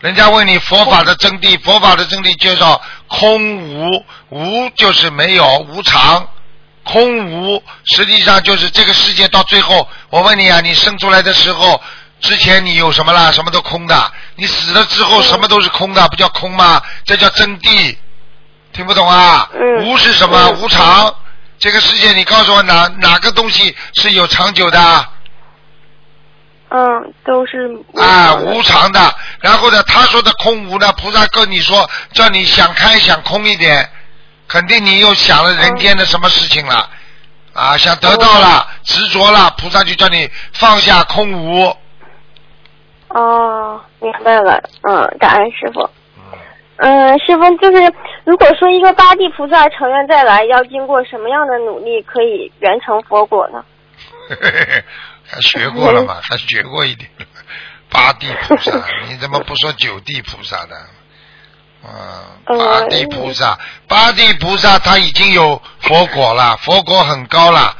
[0.00, 6.28] 人家问你佛法的真谛，佛法的真谛介绍空无，无就是没有无常，
[6.90, 11.80] 空无实际上就是这个世界到最后，我问你啊，你生出来的时候，
[12.20, 13.30] 之前你有什么啦？
[13.30, 16.80] 什么都空的，你死了之后什么都是空的，不叫空吗？
[17.04, 17.94] 这叫真谛，
[18.72, 19.48] 听不懂啊？
[19.54, 20.38] 嗯无是什么？
[20.48, 21.14] 嗯无常。
[21.58, 25.06] 这个世界，你告诉我哪哪个东西是有长久的？
[26.70, 29.14] 嗯，都是无啊，无常的。
[29.40, 33.90] 然后呢，他说的空无呢，菩萨跟你说，叫你想开想空一点，
[34.48, 36.88] 肯定你又想了人间的什么事情了，
[37.52, 41.76] 啊，想得到了，执着了，菩萨就叫你放下空无。
[43.08, 44.60] 哦，明白了。
[44.82, 45.88] 嗯，感恩师傅。
[46.76, 47.92] 嗯，师傅，就是
[48.24, 53.64] 如果说一个八地菩萨成愿再来，要经过什么样的努力可以圆成佛果呢？
[55.26, 56.18] 还学过了嘛？
[56.28, 57.10] 他学过一点。
[57.90, 58.70] 八地菩萨，
[59.08, 60.76] 你怎么不说九地菩萨的？
[61.84, 67.76] 嗯，八地菩萨，八地菩萨他已经有佛果了，佛果很高了。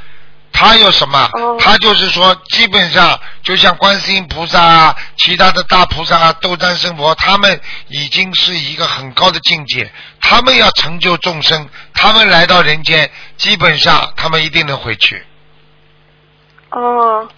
[0.51, 1.29] 他有什么？
[1.35, 9.93] 哦他就是说，基本上就像观世音菩萨啊，其他的大菩萨啊，斗战胜佛，他们已经是一个很高的境界。
[10.21, 15.25] 他们要成就众生，他们来到人间，基本上他们一定能回去。
[16.71, 17.29] 哦，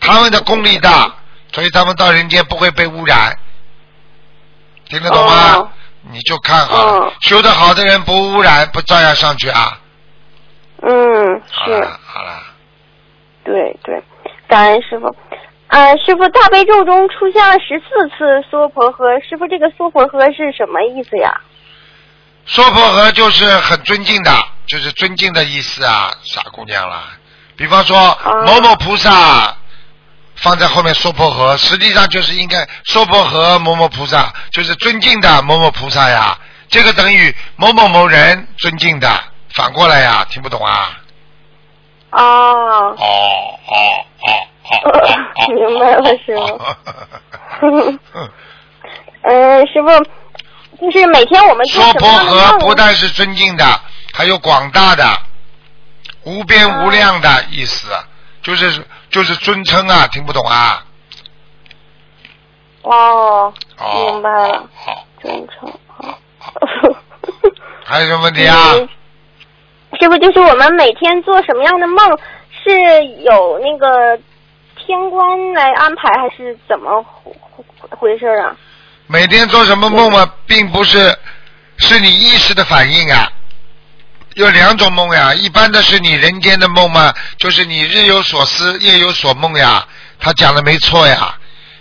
[0.00, 1.14] 他们的功力大，
[1.52, 3.38] 所以他们到人间不会被污染，
[4.88, 5.54] 听得懂吗？
[5.56, 5.70] 哦
[6.12, 9.80] 你就看好了，哦修得好的人不污染，不照样上去啊？
[10.82, 12.42] 嗯，是，好了好了，
[13.44, 14.02] 对对，
[14.48, 15.14] 感恩师傅。
[15.68, 21.40] 啊，师傅，大悲咒中出现了十四次娑婆诃，师傅这个娑婆诃是什么意思呀？
[22.44, 24.30] 娑婆诃就是很尊敬的，
[24.66, 27.08] 就是尊敬的意思啊，傻姑娘啦。
[27.56, 29.56] 比方说哦某某菩萨
[30.36, 36.38] 放在后面娑婆诃，实际上就是应该娑婆诃某某菩萨，就是尊敬的某某菩萨呀。
[36.68, 39.08] 这个等于某某某人尊敬的，
[39.54, 40.98] 反过来呀，听不懂啊？
[42.10, 43.74] 哦，哦哦
[44.20, 44.28] 哦
[44.64, 44.88] 哦
[45.34, 46.58] 哦， 明白了师傅
[47.60, 47.98] 傅。
[49.22, 49.88] 嗯， 师傅，
[50.80, 52.74] 就是每天我们说娑婆什么样的诃不？
[52.74, 53.80] 但是尊敬的，
[54.12, 55.18] 还有广大的、
[56.24, 57.88] 无边无量的意思，
[58.46, 58.80] 就是
[59.10, 60.84] 就是尊称啊，听不懂啊？
[62.82, 65.68] 哦，哦，明白了，好，尊称。
[65.88, 66.52] 好好，
[67.84, 68.56] 还有什么问题啊？
[68.74, 68.88] 嗯
[69.98, 72.18] 师傅，就是我们每天做什么样的梦，
[72.62, 74.16] 是有那个
[74.76, 77.32] 天官来安排，还是怎么回
[77.98, 78.54] 回事啊？
[79.08, 81.18] 每天做什么梦嘛，并不是
[81.78, 83.32] 是你意识的反应啊。
[84.36, 89.82] 有两种梦呀，一般的是你人间的梦嘛，就是你日有所思，夜有所梦呀。
[90.20, 91.34] 他讲的没错呀。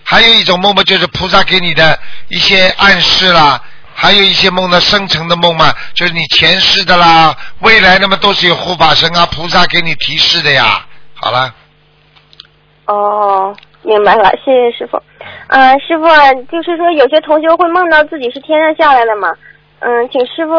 [0.06, 2.00] 还有一种梦嘛，就是菩萨给你的
[2.30, 3.62] 一些暗示啦，
[3.94, 10.86] 还有一些梦的生成的梦嘛，就是你前世的啦，未来那么都是有护法神啊、菩萨给你提示的呀。
[11.16, 11.54] 好了，
[12.86, 15.02] 哦，明白了，谢谢师傅。
[15.48, 16.06] 嗯、师傅，
[16.50, 19.34] 就是说有些同学会梦到自己是天上下来的嘛，
[19.80, 20.54] 嗯，请师傅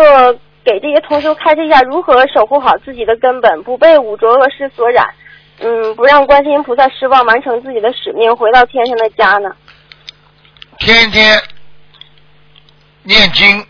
[0.66, 5.14] 给这些同学开示一下如何守护好自己的根本，不被五浊恶世所染，
[5.60, 9.48] 嗯，不让观世音菩萨失望，完成自己的使命，回到天上的家呢？
[10.80, 11.40] 天天
[13.04, 13.64] 念经，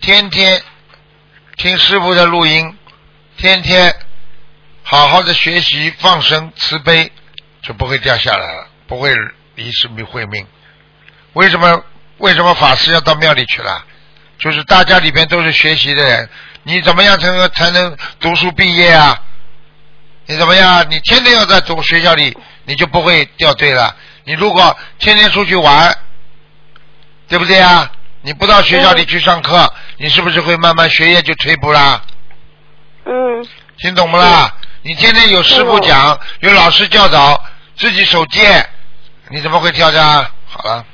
[0.00, 0.62] 天天
[1.56, 2.78] 听师傅的录音，
[3.36, 3.92] 天天
[4.84, 7.10] 好好的学习放生慈悲，
[7.64, 9.12] 就不会掉下来了，不会
[9.56, 10.46] 离世会命。
[11.32, 11.84] 为什么
[12.18, 13.84] 为什么法师要到庙里去了？
[14.42, 16.28] 就是大家里边都是学习的人，
[16.64, 19.16] 你怎么样才能才能读书毕业啊？
[20.26, 20.84] 你怎么样？
[20.90, 23.94] 你天天要在读学校里，你就不会掉队了。
[24.24, 25.96] 你如果天天出去玩，
[27.28, 27.88] 对不对啊？
[28.22, 32.02] 你不到学校里去上课，你是不是会慢慢学业就退步啦？
[33.04, 33.46] 嗯，
[33.78, 34.52] 听懂不啦？
[34.82, 37.40] 你天天有师傅讲，有老师教导，
[37.76, 38.68] 自己手贱，
[39.28, 40.28] 你怎么会跳的啊？
[40.46, 40.84] 好了，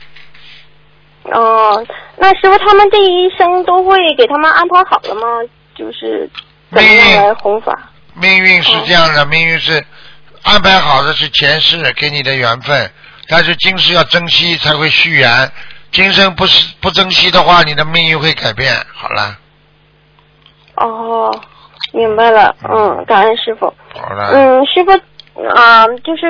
[1.33, 1.85] 哦，
[2.16, 5.26] 那师傅他们这一生都会给他们安排好了吗？
[5.74, 6.29] 就是
[6.72, 7.72] 怎么样来弘法？
[8.14, 9.85] 命运是这样的，命运是
[10.43, 12.91] 安排好的，是前世给你的缘分，
[13.29, 15.51] 但是今世要珍惜才会续缘。
[15.91, 18.74] 今生不是不珍惜的话，你的命运会改变。
[18.93, 19.39] 好了，
[20.76, 21.41] 哦，
[21.93, 23.72] 明白了，嗯，感恩师傅。
[23.95, 24.93] 好了，嗯，师傅
[25.55, 26.26] 啊、就是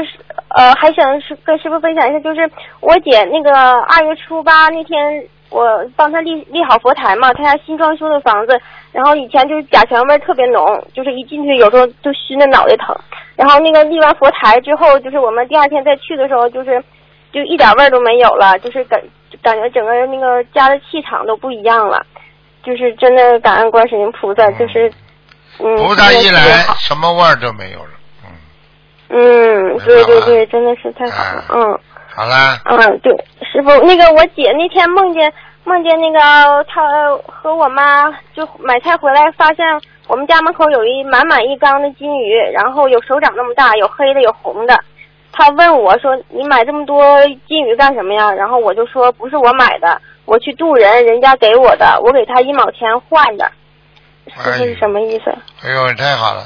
[0.49, 2.51] 呃，还想是跟师傅分享一下，就是
[2.81, 5.65] 我姐那个二月初八那天，我
[5.97, 8.61] 帮她立立好佛台嘛，她家新装修的房子，
[8.93, 12.95] 然后以前就是甲醛味特别浓，就是一进去有时候就熏得脑袋疼。
[13.35, 16.83] 然后那个立完佛台之后，就是我们第二天再去的时候，就是
[17.33, 19.01] 就一点味儿都没有了，就是感
[19.43, 22.05] 感觉整个那个家的气场都不一样了，
[22.63, 24.93] 就是真的感恩观世音菩萨，就是
[25.61, 26.43] 嗯，菩萨一来
[26.79, 27.91] 什么味儿都没有了。
[29.11, 31.81] 嗯，对对对，真的是太好了，嗯
[32.15, 33.13] 好啦，嗯，对，
[33.53, 35.33] 师傅，那个我姐那天梦见
[35.65, 36.83] 梦见那个她
[37.27, 39.65] 和我妈就买菜回来，发现
[40.09, 44.79] 我们家门口有一满满一缸的金鱼，然后有手掌那么大，有黑的有红的。
[45.33, 53.49] 她问我说：“你买这么多金鱼干什么呀？”然后我就说：“不是我买的，我去渡人，人家给我的，我给他一毛钱换的。”
[54.27, 55.31] 师傅是什么意思？
[55.63, 56.43] 哎呦，太好了，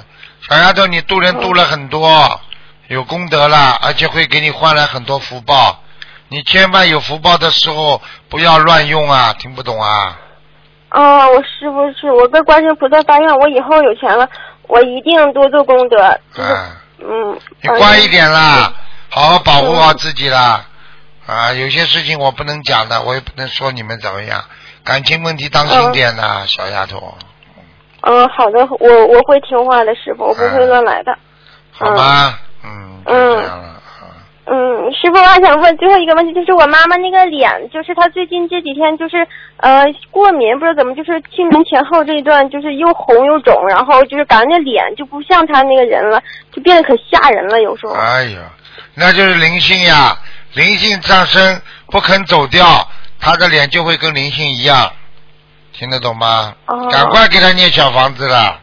[0.48, 2.00] 小丫头，你渡人渡了很多，
[2.93, 5.80] 有功德了，而且会给你换来很多福报。
[6.28, 10.20] 你千万有福报的时候不要乱用啊，听不懂啊？
[10.90, 14.28] 啊，我师傅是我跟观世音菩萨发愿，我以后有钱了，
[14.68, 15.97] 我一定多做功德。
[16.34, 16.66] 就是啊，
[16.99, 17.40] 嗯。
[17.62, 18.70] 你乖一点啦，
[19.09, 20.66] 好好保护好自己啦。
[21.26, 24.45] 啊，有些事情我不能讲的，我也不能说你们怎么样，
[24.84, 27.16] 感情问题当心点呐，小丫头，
[28.03, 31.16] 嗯，好的，我我会听话的，师傅，我不会乱来的。
[31.70, 32.38] 好吧？
[32.64, 33.68] 嗯，就这样了。
[34.44, 39.26] 嗯，师傅，我还想问最后一个问题，就是我妈妈那个脸，就是她最近这几天就是
[39.58, 46.20] 呃过敏，不知道怎么，就是清明前后这一段就是又红又肿，然后就是感觉那脸就不像她那个人了，
[46.52, 47.92] 就变得可吓人了，有时候。
[47.94, 48.40] 哎呀，
[48.94, 50.14] 那就是灵性呀，
[50.55, 52.64] 灵性上升不肯走掉，
[53.20, 54.90] 她的脸就会跟灵性一样，
[55.72, 56.52] 听得懂吗？
[56.66, 58.59] 哦赶快给她念小房子了，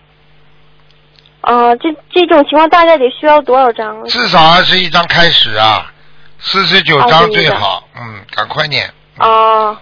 [1.42, 4.04] 啊、这这种情况大概得需要多少张啊？
[4.08, 5.92] 至少二十一张开始啊，
[6.40, 8.92] 四十九张最好，嗯，赶快念。
[9.18, 9.80] 啊。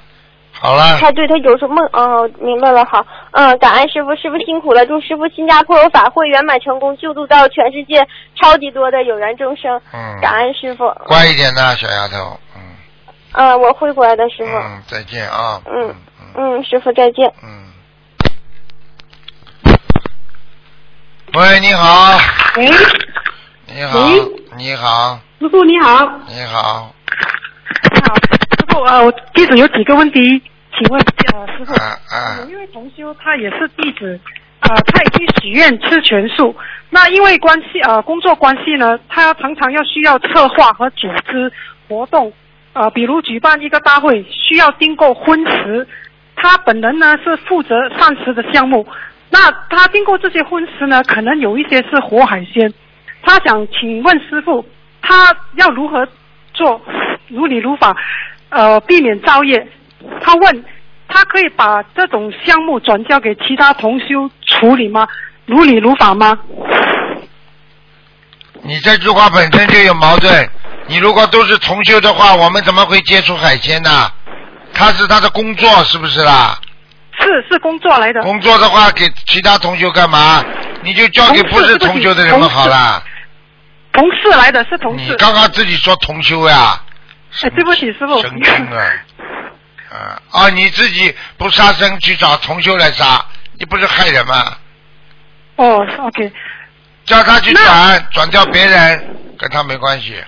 [0.59, 12.61] 好了，他对他有时候梦哦，明白了，好，嗯，感恩师傅，师傅辛苦了，祝师傅新加坡有法会圆满成功，救度到全世界超级多的有缘众生，嗯，感恩师傅，乖一点的小丫头，嗯
[13.33, 15.61] 嗯，我会乖的，师傅，嗯，再见啊。
[15.67, 15.93] 嗯
[16.35, 17.31] 嗯，师傅再见。
[17.43, 17.67] 嗯。
[21.37, 22.17] 喂，你好，
[22.55, 22.67] 喂，
[23.67, 23.99] 你好，
[24.57, 26.91] 你好，师傅你好，你好，
[27.93, 30.41] 你好，师傅呃，我弟子有几个问题，
[30.75, 32.39] 请问一下师傅，啊啊。
[32.41, 34.19] 有一位同修他也是弟子，
[34.61, 36.55] 呃，他已经许愿吃全素，
[36.89, 41.53] 那因为关系呃工作关系呢，他常常要需要策划和组织
[41.87, 42.33] 活动，
[42.73, 45.87] 呃，比如举办一个大会需要订购荤食，
[46.35, 48.87] 他本人呢是负责膳食的项目，
[49.29, 52.73] 那他订过这些婚食呢，可能有一些是活海鲜，
[53.23, 54.65] 他想请问师傅，
[55.01, 56.07] 他要如何
[56.53, 56.81] 做
[57.27, 57.95] 如理如法，
[58.49, 59.67] 呃，避免造业？
[60.21, 60.65] 他问
[61.07, 65.07] 他可以把这种项目转交给其他同修处理吗？
[65.45, 66.37] 如理如法吗？
[68.63, 70.49] 你这句话本身就有矛盾。
[70.87, 73.89] 你如果都是重修的话，我们怎么会接触海鲜呢？
[74.73, 76.57] 他是他的工作，是不是啦？
[77.19, 78.21] 是是工作来的。
[78.21, 80.43] 工作的话，给其他同修干嘛？
[80.83, 83.03] 你就交给不是同修的人们好了。
[83.91, 85.05] 同事来的是同事。
[85.05, 86.81] 你刚刚自己说同修呀？
[87.41, 88.21] 哎，对不起，师傅。
[88.21, 88.93] 神经啊！
[89.89, 90.49] 啊啊！
[90.49, 93.25] 你自己不杀生去找同修来杀，
[93.59, 94.57] 你不是害人吗？
[95.55, 96.31] 哦，OK。
[97.05, 100.23] 叫他去转，转掉别人，跟他没关系。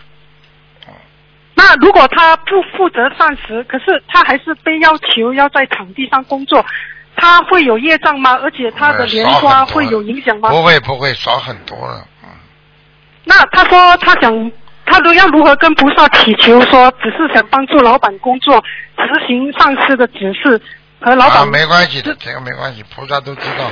[1.62, 6.66] 那如果他不负责膳食，可是他还是被要求要在场地上工作，
[7.18, 8.40] 他会有业障吗？
[8.42, 10.50] 而且他的莲花会有影响吗？
[10.50, 12.08] 不会不会，少很多了。
[12.24, 12.30] 嗯。
[13.26, 14.52] 那他说他想，
[14.86, 16.62] 他都要如何跟菩萨祈求？
[16.62, 18.64] 说只是想帮助老板工作，
[18.96, 20.62] 执行上司的指示
[21.02, 21.40] 和老板。
[21.40, 23.66] 啊，没关系的，这个没关系，菩萨都知道。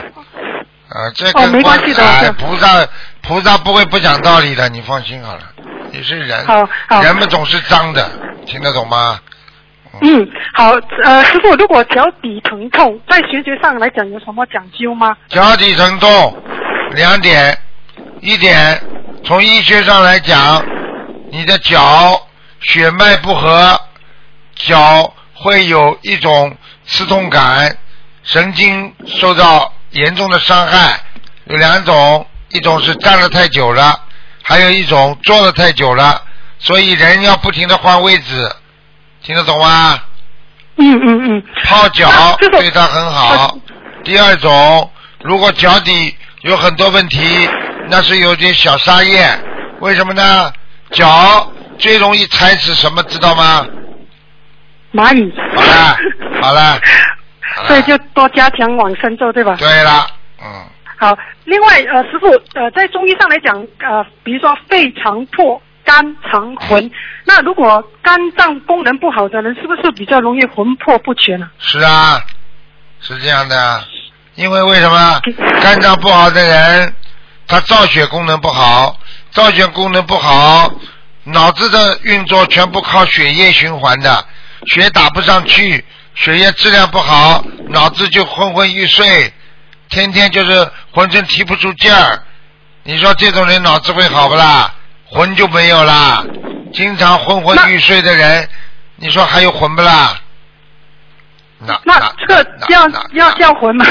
[0.89, 2.33] 啊，这个没关系的。
[2.33, 2.85] 菩萨
[3.21, 5.41] 菩萨不会不讲道理的，你放心好了。
[5.91, 8.09] 你是人，好好人们总是脏的，
[8.45, 9.19] 听得懂吗？
[10.01, 10.73] 嗯，好，
[11.03, 15.17] 呃，师傅，如果脚底疼痛，在学学上来讲有什么讲究吗？
[15.29, 16.37] 脚底疼痛，
[16.91, 17.57] 两点，
[18.21, 18.79] 一点，
[19.23, 20.63] 从医学上来讲，
[21.31, 22.21] 你的脚
[22.61, 23.79] 血脉不和，
[24.55, 26.55] 脚会有一种
[26.85, 27.75] 刺痛感，
[28.23, 30.99] 神经受到严重的伤害，
[31.45, 34.03] 有两种，一种是站了太久了。
[34.47, 36.21] 还有一种坐的太久了，
[36.57, 38.49] 所以人要不停的换位置，
[39.21, 39.99] 听得懂吗？
[40.77, 41.43] 嗯嗯嗯。
[41.65, 42.09] 泡脚
[42.51, 43.57] 对他很好。
[44.05, 44.89] 第二种，
[45.21, 47.49] 如果脚底有很多问题，
[47.89, 49.27] 那是有点小沙叶，
[49.81, 50.53] 为什么呢？
[50.91, 53.65] 脚最容易踩死什么，知道吗？
[54.93, 55.29] 蚂蚁。
[55.55, 55.97] 好了，
[56.41, 56.79] 好了。
[57.67, 59.55] 所以就多加强往生咒，对吧？
[59.59, 60.07] 对了，
[60.41, 60.63] 嗯。
[60.99, 61.15] 好，
[61.45, 62.27] 另外呃，师傅
[62.59, 66.89] 呃，在中医上来讲呃，比如说肺常破、肝常魂，
[67.23, 71.47] 那如果肝脏功能不好的人，是不是比较容易魂魄不全呢？
[71.59, 72.19] 是啊，
[72.99, 73.83] 是这样的，
[74.33, 75.21] 因为为什么
[75.61, 76.93] 肝脏不好的人，
[77.47, 78.99] 他造血功能不好，
[79.29, 80.73] 造血功能不好，
[81.25, 84.25] 脑子的运作全部靠血液循环的，
[84.65, 89.31] 血打不上去，血液质量不好，脑子就昏昏欲睡。
[89.89, 92.23] 天天就是浑身提不住劲儿，
[92.83, 94.73] 你说这种人脑子会好不啦？
[95.05, 96.23] 魂就没有啦。
[96.73, 98.47] 经常昏昏欲睡的人，
[98.97, 100.19] 你说还有魂不啦？
[101.59, 103.85] 那那这个要要叫魂吗？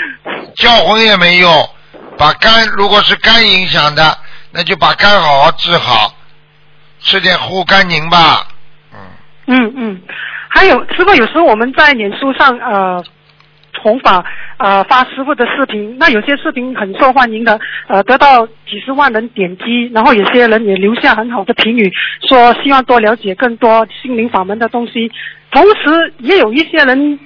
[0.56, 1.70] 叫魂也没用，
[2.18, 4.18] 把肝如果是肝影响的，
[4.50, 6.14] 那就把肝好好治好，
[7.00, 8.48] 吃点护肝宁吧。
[8.92, 8.98] 嗯
[9.46, 10.02] 嗯嗯，
[10.48, 13.04] 还有师傅，有时候我们在脸书上呃。
[13.84, 14.24] 弘法
[14.56, 21.92] 呃发师傅的视频，那有些视频很受欢迎的，呃得到几十万人点击，然后有些人也留下很好的评语，
[22.26, 25.12] 说希望多了解更多心灵法门的东西。
[25.50, 27.20] 同时也有一些人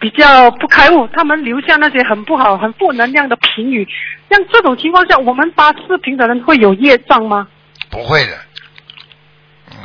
[0.00, 3.86] 比较不开悟，他们留下那些很不好、很负能量的评语。
[4.28, 7.46] 像这种情况下，我们发视频的人会有业障吗？
[7.88, 8.32] 不会的，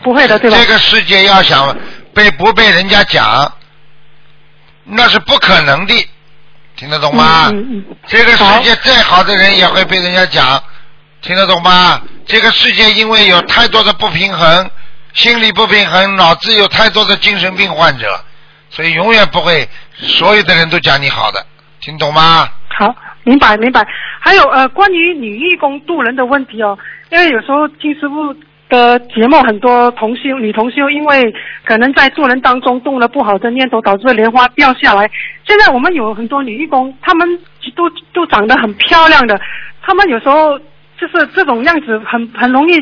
[0.04, 0.58] 不会的，对吧？
[0.58, 1.78] 这个世界要想
[2.16, 3.24] 被不被人家讲。
[4.84, 5.94] 那是不可能的，
[6.76, 7.52] 听得懂吗？
[8.08, 10.62] 这个世界再好的人也会被人家讲，
[11.22, 12.02] 听得懂吗？
[12.26, 14.70] 这个世界因为有太多的不平衡，
[15.14, 18.20] 心理不平衡，脑子有太多的精神病患者，
[18.70, 21.46] 所以永远不会所有的人都讲你好的，
[21.80, 22.50] 听懂吗？
[22.78, 23.86] 好，明白明白。
[24.20, 26.78] 还有呃，关于女义工渡人的问题哦，
[27.12, 28.36] 因为有时候金师傅。
[28.72, 31.36] 的节目很多同修女同修，因为
[31.66, 35.12] 可能在做人当中动了不好的念头，导致莲花掉下来。
[35.46, 37.28] 现在我们有很多女义工，她们
[37.76, 39.40] 都都长得很漂亮的，
[39.82, 40.58] 她们有时候
[40.98, 42.80] 就是这种样子很很容易，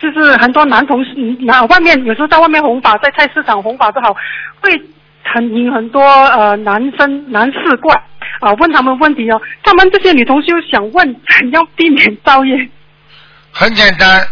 [0.00, 4.12] 就是很多男同事男外面有时候在外面弘法，在菜市场弘法都好，
[4.60, 4.82] 会
[5.22, 8.02] 很引很多呃男生男士过来
[8.40, 9.40] 啊问他们问题哦。
[9.62, 12.68] 他们这些女同修想问， 怎样避免造业？
[13.52, 14.26] 很简单。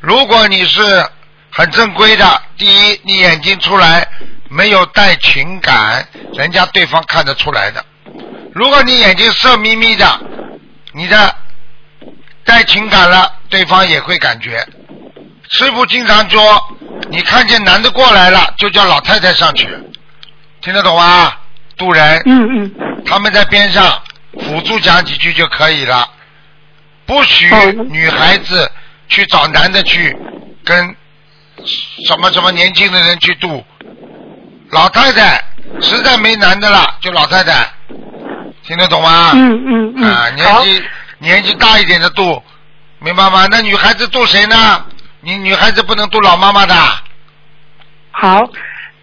[0.00, 1.04] 如果你是
[1.50, 4.06] 很正规的，第一，你眼睛出来
[4.48, 7.84] 没有带情感，人家对方看得出来的。
[8.54, 10.20] 如果你眼睛色眯眯的，
[10.92, 11.34] 你的
[12.44, 14.64] 带情感了，对方也会感觉。
[15.50, 16.76] 师傅经常说，
[17.10, 19.68] 你看见男的过来了，就叫老太太上去，
[20.60, 21.32] 听得懂吗？
[21.76, 24.00] 渡人，嗯嗯，他们在边上
[24.40, 26.08] 辅助讲几句就可以了，
[27.04, 27.48] 不许
[27.90, 28.70] 女孩子。
[29.08, 30.16] 去找男的去
[30.64, 30.94] 跟
[32.06, 33.64] 什么什么年轻的人去度，
[34.70, 35.42] 老太太，
[35.80, 37.68] 实在没男的了，就老太太，
[38.62, 39.32] 听得懂吗？
[39.34, 40.84] 嗯嗯嗯，啊，年，纪
[41.18, 42.42] 年纪大一点的度，
[43.00, 43.46] 明白吗？
[43.50, 44.84] 那女孩子度谁呢？
[45.20, 46.74] 你女孩子不能度老妈妈的，
[48.12, 48.48] 好。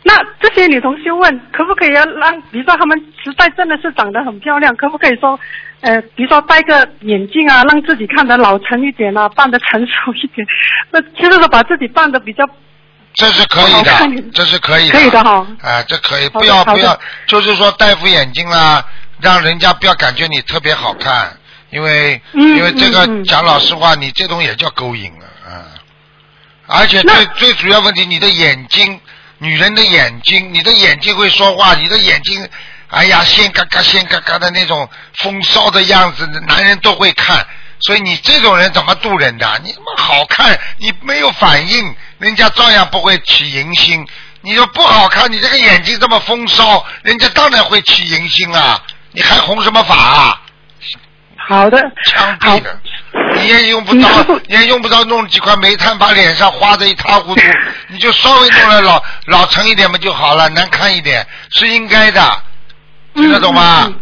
[0.07, 5.39] 那这些女同学问，可不可以要让，比如说她们实在真的是长得很漂亮，可不可以说，
[5.81, 10.45] 呃，比如说戴个眼镜啊，让自己看得老成一点啊，扮得成熟一点，
[10.91, 12.47] 那其实是说把自己扮得比较
[13.15, 15.47] 这是可以的，这是可以的，可以的哈。
[15.63, 16.95] 啊，这可以，不要不要，
[17.25, 18.85] 就是说戴副眼镜啦，
[19.21, 21.35] 让人家不要感觉你特别好看，
[21.71, 25.65] 因为嗯因为这个讲老实话，你这种也叫勾引啊，啊，
[26.67, 28.99] 而且最最主要问题，你的眼睛，
[29.45, 32.49] 女人的眼睛，你的眼睛会说话，你的眼睛，
[32.87, 34.89] 哎呀，鲜嘎嘎鲜嘎嘎的那种
[35.19, 37.45] 风骚的样子，男人都会看。
[37.79, 39.61] 所以你这种人怎么度人的？
[39.63, 44.07] 你他妈好看，你没有反应，人家照样不会起淫心。
[44.41, 48.81] 你说不好看，你这个眼睛这么风骚，人家当然会起淫心啊！
[49.11, 50.41] 你还红什么法啊？
[51.47, 52.79] 好的，枪毙的，
[53.45, 54.07] 你也用不着
[54.47, 57.41] 你也用不着弄几块煤炭把脸上花的一塌糊涂，
[57.87, 62.21] 你就稍微弄了老老成一点嘛就好了，难看一点是应该的，
[63.13, 63.83] 听得懂吗？
[63.85, 63.99] 嗯嗯嗯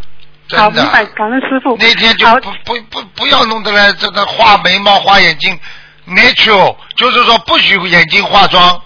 [0.59, 1.75] 好，明，白，感恩师傅。
[1.79, 5.57] 那天就不不不不要弄得来这个画眉毛、画眼睛
[6.07, 8.79] ，natural，就是说不许眼睛化妆，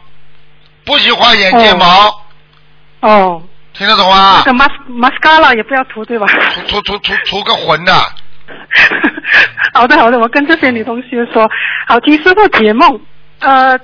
[0.85, 2.21] 不许画眼睫毛，
[3.01, 3.41] 哦，
[3.73, 4.53] 听得懂吗那？
[4.53, 6.25] 个 mas mascara 也不要涂对吧？
[6.69, 7.93] 涂涂涂涂涂个混的，
[9.73, 11.49] 好的好的，我跟这些女同学说，
[11.87, 12.99] 好听师傅解梦。
[13.39, 13.77] 呃，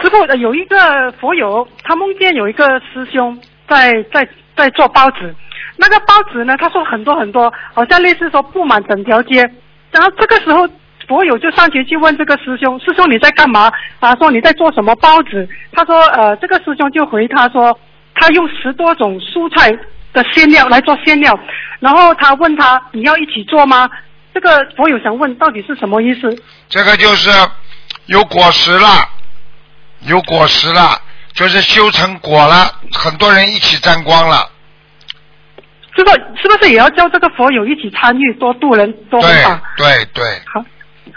[0.00, 5.34] 师傅呃有一个佛友，他梦见有一个师兄在在在做包子，
[5.76, 9.50] 那个包子呢，他说很多很多，好像类似说布满整条街。
[9.90, 10.68] 然后这个时候，
[11.08, 13.70] 佛友就上前去问这个师兄：“师兄你在干嘛？”
[14.00, 15.48] 啊，说你在做什么包子？
[15.72, 17.78] 他说：“呃，这个师兄就回他说，
[18.14, 19.76] 他用十多种蔬菜
[20.14, 21.38] 的馅料来做馅料。
[21.80, 23.90] 然后他问他：你要一起做吗？
[24.32, 26.34] 这个佛友想问到底是什么意思？
[26.70, 27.30] 这个就是
[28.06, 29.06] 有果实了，
[30.06, 30.98] 有果实了，
[31.34, 34.50] 就是修成果了，很多人一起沾光了。
[35.94, 39.62] 这个是不是也要叫这个佛友一起参与，多度人多对弘法？
[39.76, 40.64] 对对，好，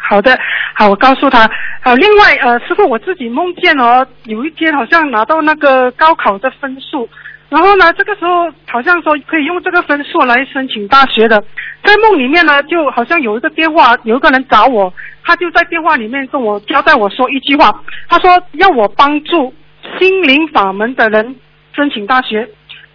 [0.09, 0.37] 好的，
[0.75, 1.49] 好，我告诉他。
[1.81, 7.09] 好，另外呃，师傅我自己梦见哦，有一天好像拿到那个高考的分数，
[7.49, 11.41] 然后呢，这个时候好像说可以用这个分数来申请大学的。
[11.83, 14.93] 在梦里面呢，就好像有一个电话，有一个人找我，
[15.23, 19.53] 他就在电话里面跟我交代我说一句话，他说要我帮助
[19.97, 21.35] 心灵法门的人
[21.73, 22.47] 申请大学。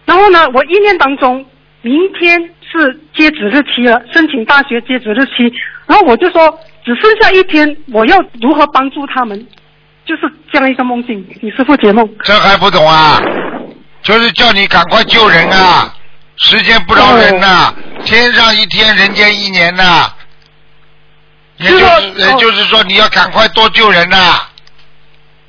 [0.05, 1.43] 然后呢，我意念当中，
[1.81, 5.51] 明天是截止日期了，申请大学截止日期。
[5.87, 9.47] 然后我就说，只剩下一天，我要如何帮助他们？
[10.05, 11.25] 就是这样一个梦境。
[11.41, 12.07] 你师傅解梦。
[12.23, 13.19] 这还不懂啊？
[14.03, 15.93] 就是叫你赶快救人啊！
[16.37, 17.73] 时间不饶人呐、
[18.03, 20.11] 天上一天，人间一年呐、
[21.57, 24.41] 也就是也就是说，你要赶快多救人呐、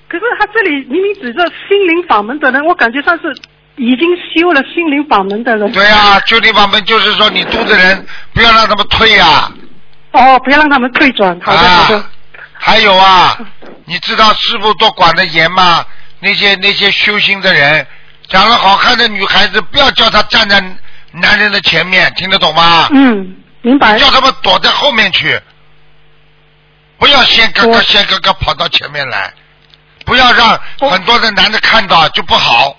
[0.09, 3.35] 可是他这里明明指着心灵法门的人，我感觉上是
[3.77, 5.73] 已经修了心灵法门的人。
[5.73, 9.51] 对啊，修灵法门就是说，你度的人不要让他们退啊、
[10.13, 11.37] 哦，不要让他们退转。
[11.41, 11.97] 好的，好的。
[11.97, 12.11] 啊，
[12.53, 13.37] 还有啊，
[13.87, 15.85] 你知道师傅都管得严吗？
[16.21, 17.87] 那些那些修心的人，
[18.29, 20.63] 长得好看的女孩子，不要叫她站在
[21.13, 22.89] 男人的前面，听得懂吗？
[22.93, 23.99] 嗯，明白。
[23.99, 25.41] 叫他们躲在后面去，
[26.99, 29.33] 不要先嘎嘎我先嘎嘎跑到前面来，
[30.05, 30.61] 不要让
[30.91, 32.77] 很多的男的看到就不好。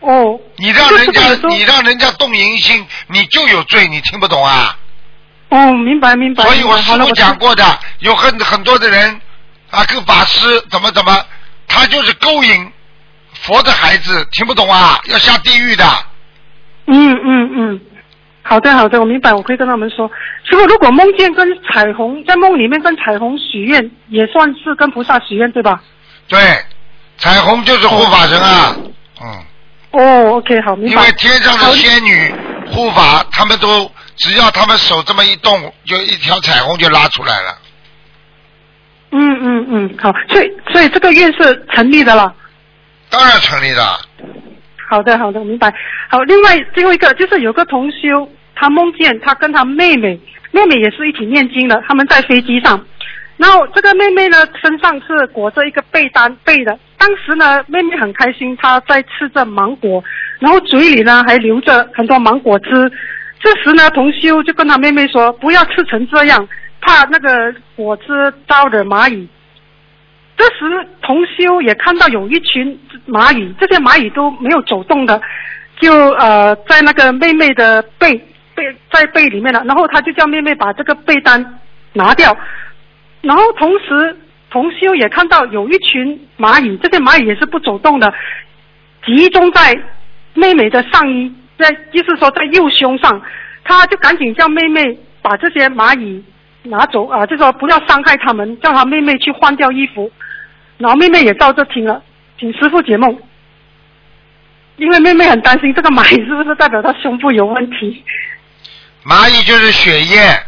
[0.00, 0.38] 哦。
[0.56, 4.78] 你让人家你让人家动淫心，你就有罪，你听不懂啊？
[5.50, 6.44] 哦，明白明白。
[6.44, 9.20] 所以我师傅讲过的，有很很多的人
[9.70, 11.24] 啊，跟法师怎么怎么，
[11.68, 12.72] 他就是勾引
[13.44, 14.98] 佛的孩子，听不懂啊？
[15.06, 15.84] 要下地狱的。
[16.86, 17.80] 嗯嗯嗯，
[18.42, 20.10] 好的好的，我明白，我会跟他们说。
[20.44, 25.82] 师傅，如果梦见跟彩虹在梦里面跟彩虹许愿，也算是跟菩萨许愿对吧？
[26.28, 26.38] 对，
[27.18, 28.76] 彩虹就是护法神啊，
[29.22, 29.44] 嗯。
[29.92, 31.02] 哦，OK，好，明白。
[31.02, 32.34] 因为天上的仙女
[32.66, 37.58] 护法，他们都只要他们手这么一动，就一条彩虹就拉出来了。
[39.12, 42.34] 嗯嗯嗯，好，所以所以这个愿是成立的了。
[43.16, 43.80] 当然成立的，
[44.90, 45.72] 好的好的，明白。
[46.08, 50.18] 好，另外最后一个就是有个同修，他梦见他跟他妹妹，
[50.50, 52.84] 妹妹也是一起念经的，他们在飞机上。
[53.36, 56.76] 然后这个妹妹呢，身上是裹着一个被单被的。
[56.98, 60.02] 当时呢，妹妹很开心，她在吃着芒果，
[60.40, 62.90] 然后嘴里呢还流着很多芒果汁。
[63.38, 66.48] 这时呢，同修就跟他妹妹说：“不要吃成这样，
[66.80, 69.28] 怕那个果汁招惹蚂蚁。”
[70.36, 75.20] 这时同修也看到有一群蚂蚁，这些蚂蚁都没有走动的，
[75.80, 78.16] 就呃在那个妹妹的背
[78.54, 81.60] 背在背里面了，然后他就叫妹妹把这个被单
[81.92, 82.36] 拿掉，
[83.20, 84.16] 然后同时
[84.50, 88.12] 同修也看到有一群蚂蚁，这些蚂蚁也是不走动的，
[89.06, 89.72] 集中在
[90.34, 93.22] 妹妹的上衣，在就是说在右胸上，
[93.62, 96.24] 他就赶紧叫妹妹把这些蚂蚁
[96.64, 100.10] 拿走啊，就说不要伤害他们，叫他妹妹去换掉衣服，
[100.78, 102.02] 然后妹妹也照着听了，
[102.38, 103.16] 请师傅解梦。
[104.76, 108.04] 因为妹妹很担心这个蚂蚁是不是代表她胸部有问题？
[109.04, 110.42] 蚂蚁就是血液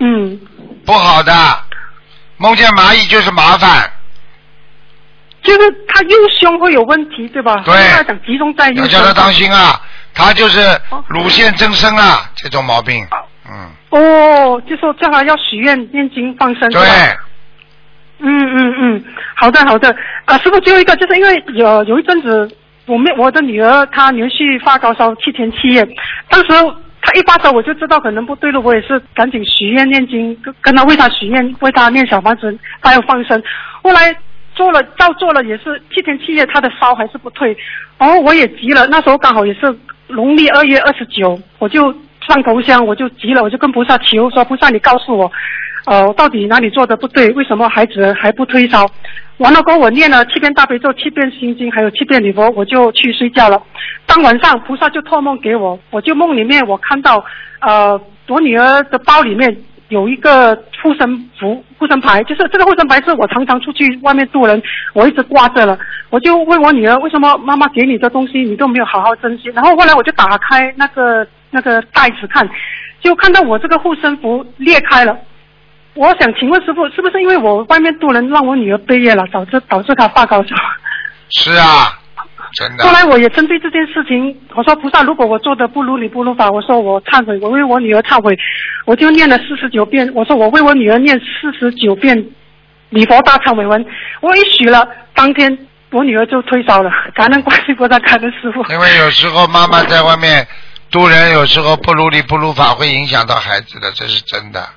[0.00, 0.40] 嗯，
[0.84, 1.32] 不好的，
[2.38, 3.88] 梦见蚂蚁就是麻烦，
[5.42, 7.54] 就是她右胸会有问题，对吧？
[7.64, 8.84] 对他讲集中在右胸。
[8.84, 9.80] 要叫他当心啊，
[10.12, 13.06] 他就是乳腺增生啊，这种毛病，
[13.48, 16.70] 嗯，哦，就是叫他要许愿、念经、放生。
[16.72, 19.04] 是吧对，嗯嗯嗯，
[19.34, 19.94] 好的好的。
[20.24, 22.50] 啊，师傅，最后一个就是因为有有一阵子，
[22.86, 25.86] 我妹我的女儿她连续发高烧七天七夜，
[26.28, 26.48] 当时
[27.02, 33.40] 她一发烧我就知道可能不对了，我也是赶紧许愿念经，跟跟她为她许愿，为她念小房子，她要放生。
[33.82, 34.16] 后来
[34.54, 37.56] 做了照做了，也是七天七夜，她的烧还是不退，
[37.98, 39.78] 然后我也急了，那时候刚好也是
[40.08, 41.94] 农历二月二十九，我就
[42.26, 45.30] 上头香，我就急了，我就跟菩萨求说，菩萨你告诉我。
[45.86, 47.30] 呃，到底哪里做的不对？
[47.30, 48.84] 为什么孩子还不退烧？
[49.38, 53.62] 完了过后，我念了七遍大悲咒、七遍心经，还有七遍礼佛，我就去睡觉了。
[54.04, 57.24] 当晚上菩萨就托梦给我，我就梦里面我看到，
[57.60, 59.56] 呃，我女儿的包里面
[59.88, 64.60] 有一个护身符、护身牌，就是这个护身牌是我常常出去外面渡人，
[64.92, 65.78] 我一直挂着了。
[66.10, 69.50] 我就问我女儿，为什么妈妈给你的东西你都没有好好珍惜？
[69.50, 71.24] 然后后来我就打开那个
[71.56, 72.46] 那个袋子看，
[73.00, 75.16] 就看到我这个护身符裂开了。
[75.94, 80.54] 我想请问师傅，是不是因为我外面渡人让我女儿背业了，导致导致她发高烧？
[81.30, 81.98] 是啊，
[82.52, 88.38] 真的后，来我也针对这件事情，我说菩萨，如果我做的不如理不如法，我说我忏悔，我为我女儿忏悔，
[88.84, 92.26] 我就念了四十九遍，我说我为我女儿念四十九遍
[92.90, 93.82] 礼佛大忏悔文，
[94.20, 95.58] 我一许了，当天
[95.92, 98.62] 我女儿就退烧了，感恩观世音菩萨，感恩师傅。
[98.70, 100.46] 因为有时候妈妈在外面
[100.90, 104.68] 渡人，有时候不如理不如法，会影响到孩子的，这是真的。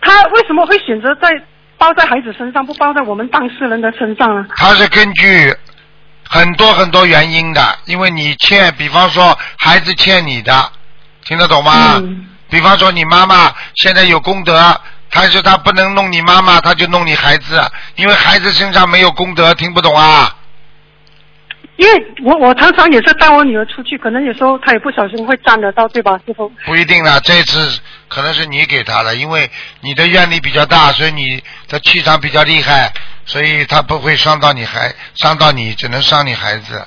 [0.00, 1.28] 他为什么会选择在
[1.78, 4.46] 包在孩子身上，不包在我们当事人的身上呢？
[4.56, 5.54] 他是根据
[6.28, 10.70] 很多很多原因的，因为你欠，比方说孩子欠你的，
[11.24, 11.96] 听得懂吗？
[11.96, 14.80] 嗯比方说你妈妈现在有功德，
[15.10, 17.60] 但是他不能弄你妈妈，他就弄你孩子，
[17.96, 20.35] 因为孩子身上没有功德，听不懂啊？
[21.76, 26.50] 因为我我常常也是带我女儿出去，可能有时候她也不小心会沾得到，对吧，师傅？
[26.64, 29.50] 不一定啦，这次可能是你给她的，因为
[29.82, 32.90] 你的愿力比较大，所以你的气场比较厉害，
[33.26, 36.82] 所以她不会伤到你孩，伤到你，只能伤你孩子。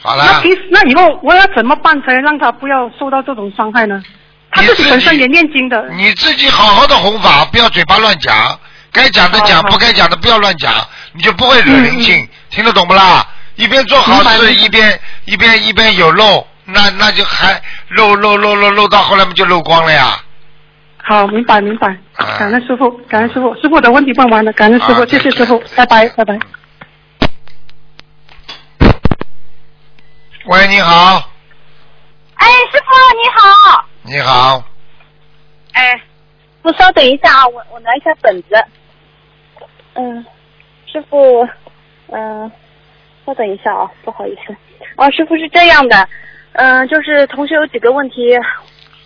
[0.00, 4.02] 好了那平，时那以后我要怎么办才让她不要受到这种伤害呢？
[4.50, 8.58] 她自己本身也念经的，你自己好好的弘法，不要嘴巴乱讲，
[8.90, 10.72] 该讲的讲，不该讲的不要乱讲，
[11.12, 13.28] 你就不会惹灵性，听得懂不啦？
[13.60, 17.60] 一边做好事，一边一边一边有漏，那那就还
[17.90, 20.18] 漏漏漏漏漏到后来不就漏光了呀？
[21.02, 26.38] 好，明白明白，啊感恩师傅，感恩师傅，师傅的问题问完了，感恩师傅，啊谢谢师傅，拜拜拜拜。
[30.46, 31.30] 喂，你好，
[32.36, 33.84] 哎，师傅你好。
[34.02, 34.64] 你好，
[35.74, 36.00] 哎，
[36.62, 38.48] 我稍等一下啊，我我拿一下本子。
[39.94, 40.24] 嗯，
[40.90, 41.46] 师傅，
[42.08, 42.50] 嗯、
[43.30, 44.52] 稍等一下啊，不好意思。
[44.96, 46.08] 哦，师傅是这样的，
[46.54, 48.34] 嗯、就是同学有几个问题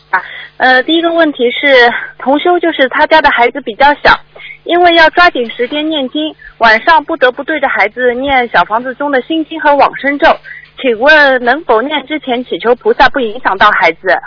[0.09, 0.23] 啊，
[0.57, 4.19] 呃，第一个问题是同修就是他家的孩子比较小，
[4.65, 10.35] 因为要抓紧时间念经，晚上不得不对着孩子念小房子中的心经和往生咒。
[10.81, 14.19] 请问能否念之前祈求菩萨不影响到孩子？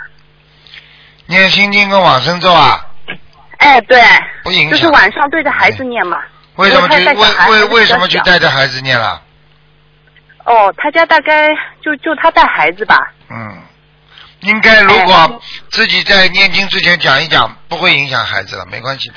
[1.26, 2.86] 念心经跟往生咒啊，
[3.58, 4.00] 哎，对，
[4.44, 4.70] 不影响。
[4.70, 6.22] 就是晚上对着孩子念嘛。
[6.54, 9.20] 为什么去带小孩为为什么去带着孩子念了？
[10.48, 12.96] 哦，他家大概就就他带孩子吧。
[13.30, 13.62] 嗯，
[14.40, 19.16] 应该如哎果自己在念经之前讲一讲，不会影响孩子的，没关系的。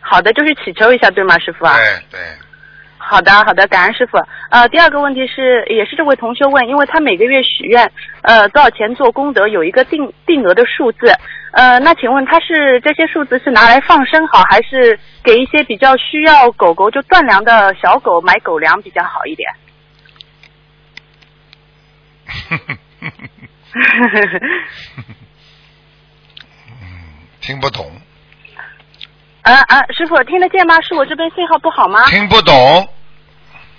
[0.00, 1.76] 好的，就是祈求一下，对吗，师傅啊？
[1.76, 2.20] 对对，
[2.96, 4.16] 好的，好的，感恩师傅。
[4.48, 7.92] 呃，第二个问题是，也是这位同学问，因为他每个月许愿，
[8.22, 11.14] 呃，多少钱做功德有一个定定额的数字，
[11.52, 19.46] 呃，那请问他是这些数字是拿来放生好，还是给一些比较需要狗狗就断粮的小狗买狗粮比较好一点？
[27.40, 27.86] 听不懂。
[29.42, 30.80] 啊啊，师傅听得见吗？
[30.80, 32.06] 是我这边信号不好吗？
[32.06, 32.54] 听不懂。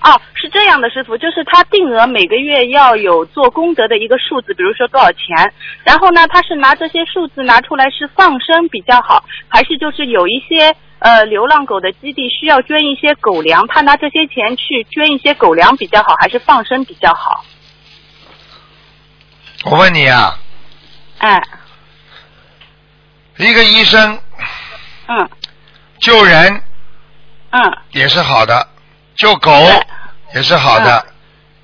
[0.02, 5.52] 哦，是这样的，师傅，就是他定额每个月要有做功德的一个数字，比如说多少钱，
[5.84, 17.44] 然后呢，他是拿这些数字拿出来是放生比较好，还是就是有一些呃流浪狗的基地需要捐一些狗粮，他拿这些钱去捐一些狗粮比较好，还是放生比较好？
[19.66, 20.38] 我问你啊，
[21.18, 21.42] 哎，
[23.38, 24.20] 一个医生
[25.08, 25.30] 嗯
[26.02, 26.62] 救人
[27.50, 28.68] 嗯，也是好的，
[29.16, 29.52] 救狗
[30.36, 31.06] 也是好的。
[31.08, 31.12] 嗯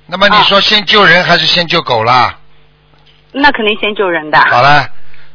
[0.06, 2.36] 那么你说先救人还是先救狗啦？
[3.30, 4.38] 那肯定先救人的。
[4.50, 4.86] 好了，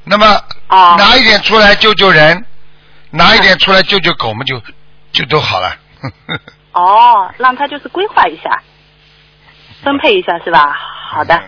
[0.04, 0.28] 那么
[0.68, 2.46] 哦拿一点出来救救人，
[3.10, 4.62] 拿一点出来救救狗们，就
[5.14, 5.76] 就都好了。
[6.74, 8.62] 哦，让他就是规划一下，
[9.84, 10.78] 分配一下是吧？
[11.10, 11.42] 好的。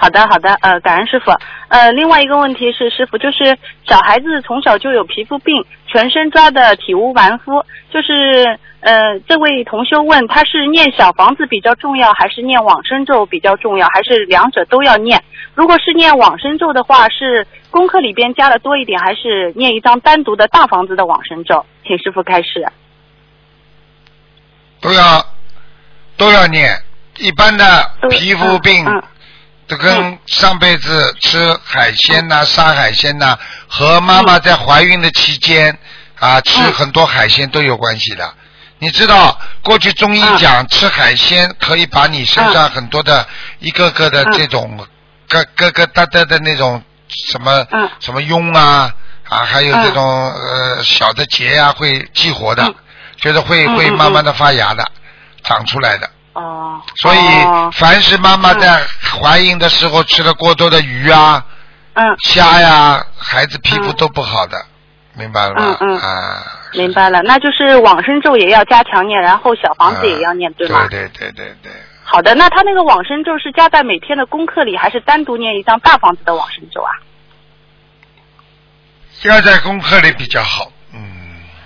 [0.00, 1.30] 好的，好的，呃，感恩师傅。
[1.68, 15.22] 呃，另外一个问题是，师傅就是小孩子从小就有皮肤病，全身抓的体无完肤，就是呃，这位同修问他是念小房子比较重要，还是念往生咒比较重要，还是两者都要念？
[15.54, 21.66] 如果是念往生咒的话，是功课里边加的多一点，还是念一张单独的大房子的往生咒？
[21.86, 22.66] 请师傅开始。
[24.80, 25.26] 都要
[26.16, 26.70] 都要念。
[27.18, 27.64] 一般的
[28.08, 29.02] 皮肤病嗯
[29.70, 33.38] 都跟上辈子吃海鲜呐、杀海鲜呐、
[33.68, 35.78] 和妈妈在怀孕的期间
[36.18, 38.34] 啊吃很多海鲜都有关系的。
[38.80, 43.24] 你知道，过去中医讲吃海鲜可以把你身上很多的
[43.60, 44.84] 一个个的这种
[45.28, 46.82] 疙疙疙瘩瘩的那种
[47.30, 47.64] 什么
[48.00, 48.92] 什么痈啊
[49.28, 52.64] 啊，还有这种呃小的结啊会激活的，
[53.20, 54.84] 就是会会慢慢的发芽的，
[55.44, 56.10] 长出来的。
[56.32, 56.80] 哦。
[56.96, 57.18] 所以，
[57.72, 58.80] 凡是妈妈在
[59.20, 61.44] 怀孕的时候吃了过多的鱼啊、
[61.94, 64.56] 嗯、虾呀，孩子皮肤都不好的，
[65.14, 65.76] 明白了吗？
[65.80, 66.42] 嗯嗯啊，
[66.74, 70.86] 明白了，那就是往生咒也要加强念，然后小房子也要念，对吗？
[70.88, 71.72] 对对对对对，
[72.04, 76.90] 好的，那他那个往生咒是加在每天的功课里，还是单独念一张大房子的往生咒啊？
[79.20, 80.70] 加在功课里比较好。
[80.94, 81.00] 嗯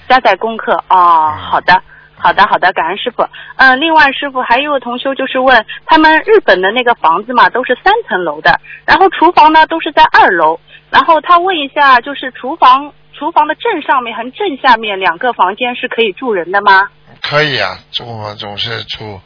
[0.08, 1.82] 加在功课哦，好的。
[2.24, 3.22] 好的，好的，感恩师傅。
[3.56, 16.88] 嗯、另外师傅还有个同修就是问，他们日本的那个房子嘛，都是三层楼的，然后厨房呢都是在二楼，然后他问一下，就是厨房厨房的正上面和正下面两个房间是可以住人的吗？
[17.20, 19.20] 可以啊，住嘛总是住，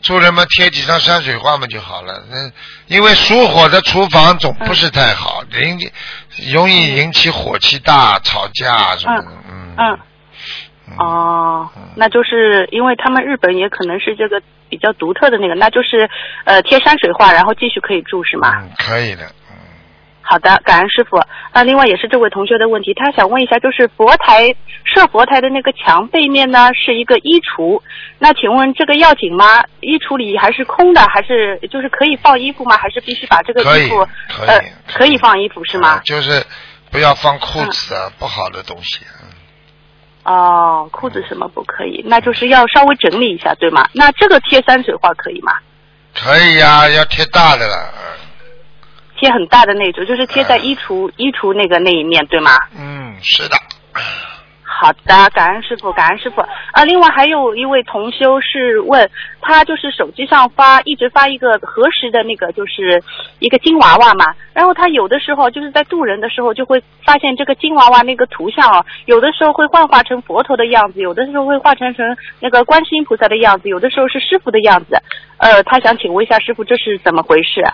[0.00, 2.14] 住人嘛贴几张山水画嘛就好了。
[2.30, 5.78] 那因为属火的厨房总不是太好，引
[6.50, 9.28] 容易引起火气大、吵架什么的。
[9.50, 9.98] 嗯嗯。
[10.98, 16.08] 哦，那就是因为他们日本也可能是这个比较独特的那个，那就是
[16.44, 18.52] 呃贴山水画，然后继续可以住是吗？
[18.62, 19.22] 嗯，可以的。
[20.20, 21.18] 好的，感恩师傅。
[21.54, 24.54] 那，另外也是这位同学的问题，他想问一下，就是佛台
[24.84, 27.80] 设佛台的那个墙背面呢是一个衣橱，
[28.18, 29.64] 那请问这个要紧吗？
[29.80, 32.76] 衣橱里还是空的，还是就是可以放衣服吗？
[32.76, 34.60] 还是必须把这个衣服可以呃
[34.92, 36.02] 可以放衣服是吗？
[36.04, 36.44] 就是
[36.92, 39.06] 不要放裤子啊，不好的东西。
[40.28, 42.04] 哦，裤子什么不可以？
[42.06, 43.88] 那就是要稍微整理一下，对吗？
[43.94, 45.52] 那这个贴山水画可以吗？
[46.14, 47.94] 可以呀、要贴大的了。
[49.18, 52.58] 贴很大的那种，就是贴在衣橱、衣橱那个那一面，对吗？
[52.78, 53.56] 嗯，是的。
[54.80, 56.40] 好的，感恩师傅，感恩师傅。
[56.40, 59.10] 啊，另外还有一位同修是问
[59.40, 63.02] 他，就是手机上发一直发一个核实的那个，就是
[63.40, 64.26] 一个金娃娃嘛。
[64.52, 74.96] 然后他有的时候就是在渡人的时候，就会发现这个金娃娃那个图像哦，有的时候会幻化成佛陀的样子，有的时候会化成成那个观世音菩萨的样子，有的时候是师傅的样子。
[75.38, 77.66] 呃，他想请问一下师傅，这是怎么回事？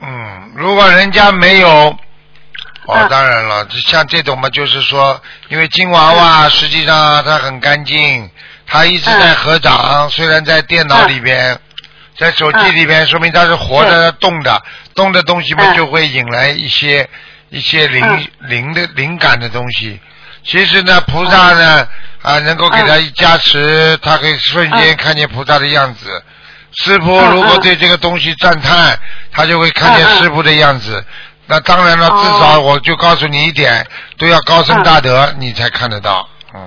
[0.00, 1.94] 嗯，如果人家没有，
[2.86, 8.28] 哦，当然了，像这种嘛，就是说，因为金娃娃实际上它很干净，
[8.66, 11.58] 它一直在合掌，虽然在电脑里边，
[12.18, 14.62] 在手机里边，说明它是活的、动的，
[14.94, 17.08] 动的东西嘛，就会引来一些
[17.50, 20.00] 一些灵灵的灵感的东西。
[20.44, 21.86] 其实呢，菩萨呢
[22.22, 26.22] 啊，能够给他一加持，他可以瞬间看见菩萨的样子。
[26.74, 28.98] 师傅如果对这个东西赞叹，
[29.30, 31.04] 他就会看见师傅的样子。
[31.52, 36.26] 那当然了，至少我就告诉你一点，都要高僧大德，你才看得到。
[36.54, 36.60] 嗯。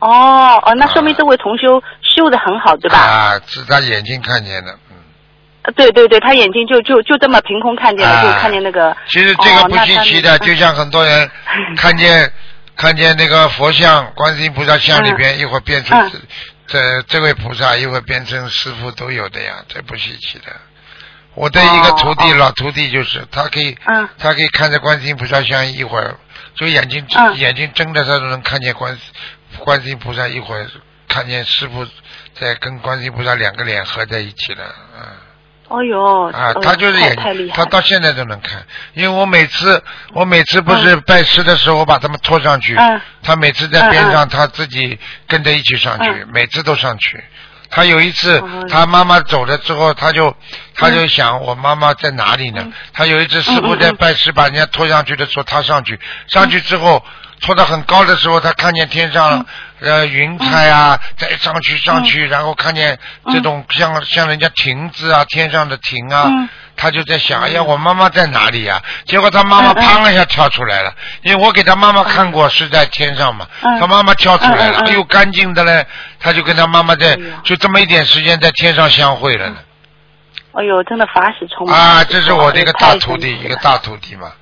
[0.00, 2.98] 哦哦，那说明这位同修修的很好，对吧？
[2.98, 4.72] 啊，是他眼睛看见的。
[4.90, 4.96] 嗯
[5.76, 8.96] 对对对，他眼睛就就就这么凭空看见了，啊就看见那个。
[9.06, 11.30] 其实这个不稀奇的，哦就像很多人
[11.78, 12.32] 看见
[12.74, 16.18] 看见那个佛像、观世音菩萨像里边，一会儿变成这
[16.66, 20.46] 这这位菩萨，一会儿变成师傅都有的呀，这不稀奇的。
[21.34, 23.76] 我的一个徒弟，老徒弟就是他可以，
[24.18, 26.16] 他可以看着观世音菩萨像，一会儿
[26.54, 27.36] 就眼睛、嗯。
[27.36, 29.00] 眼睛睁着，他都能看见观世
[29.58, 30.66] 观世音菩萨，一会儿
[31.08, 31.86] 看见师傅
[32.34, 34.64] 在跟观世音菩萨两个脸合在一起了，
[34.96, 35.02] 嗯。
[35.68, 39.82] 哦呦，啊他就是眼太厉害，他到现在都能看，因为我每次
[40.12, 43.00] 我每次不是拜师的时候，我把他们拖上去，嗯。
[43.22, 46.28] 他每次在边上，他自己跟着一起上去，嗯。
[46.30, 47.24] 每次都上去。
[47.72, 48.66] 他有一次，哦。
[48.70, 50.36] 他妈妈走了之后，他就
[50.76, 52.62] 他就想我妈妈在哪里呢？
[52.64, 52.72] 嗯。
[52.92, 57.02] 他有一次师傅在拜师把人家拖上去的时候，他上去，上去之后
[57.40, 59.46] 拖到很高的时候，他看见天上嗯。
[59.82, 62.96] 呃云彩啊，再上去上去，然后看见
[63.32, 68.82] 这种像像人家亭子啊，天上的亭啊嗯，他就在想，哎呀，我妈妈在哪里呀？
[69.04, 70.92] 结果他妈妈嗯嗯砰一下跳出来了，
[71.22, 75.86] 因为我给他妈妈看过是在天上嘛，嗯他妈妈跳出来了，嗯嗯嗯哎呦，干净的嘞，
[76.18, 79.56] 他就跟他妈妈在就这么一点时间在天上相会了呢。
[80.54, 84.32] 哎呦，真的法喜充满啊，这是我这个大徒弟，一个大徒弟嘛。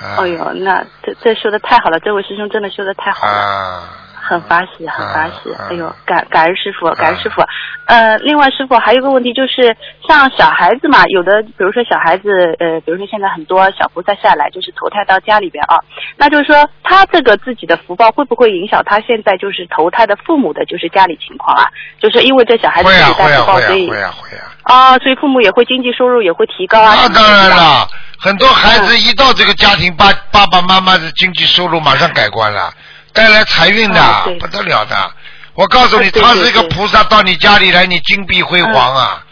[0.00, 3.32] 啊哎呦，那这这说的太好了，这位师兄真的说的太好了。
[3.32, 3.88] 啊，
[4.28, 5.68] 很法喜，很法喜啊。
[5.70, 7.42] 哎呦，感感恩师傅，感恩师傅。
[7.86, 9.74] 呃，另外师傅还有一个问题就是，
[10.06, 12.28] 像小孩子嘛，有的比如说小孩子，
[12.60, 15.80] 呃，比如说现在很多小菩萨下来就是投胎到家里边啊，
[16.16, 21.64] 那就是说他这个自己的福报会不会影响他现在就是投胎的父母的就是家里情况啊？
[21.98, 24.44] 就是因为这小孩子自己带福报，会啊会啊所以会啊会啊。
[24.64, 26.94] 啊，所以父母也会经济收入也会提高啊。
[26.94, 27.88] 那当然了，
[28.18, 32.70] 很多孩嗯子一到这个家庭，爸爸爸妈妈的经济收入马上改观了，
[33.12, 35.10] 带来财运的啊不得了的。
[35.54, 39.24] 我告诉你，他是一个菩萨到你家里来，你金碧辉煌啊！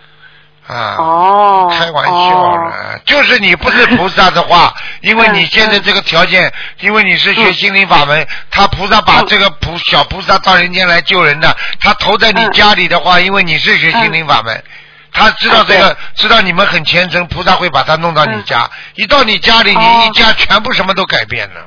[0.67, 14.65] 啊，哦，开玩笑哦了，就是你不是菩萨的话， 因为你现在这个条件，因为你是学心灵法门，他菩萨把嗯这个菩小菩萨到人间来救人的，他投在你嗯家里的话，因为你是学心灵法门。
[15.13, 18.69] 他知道这个，知道你们很虔诚，菩萨会把他弄到你家。
[18.97, 21.65] 一到你家里，哦你一家全部什么都改变了。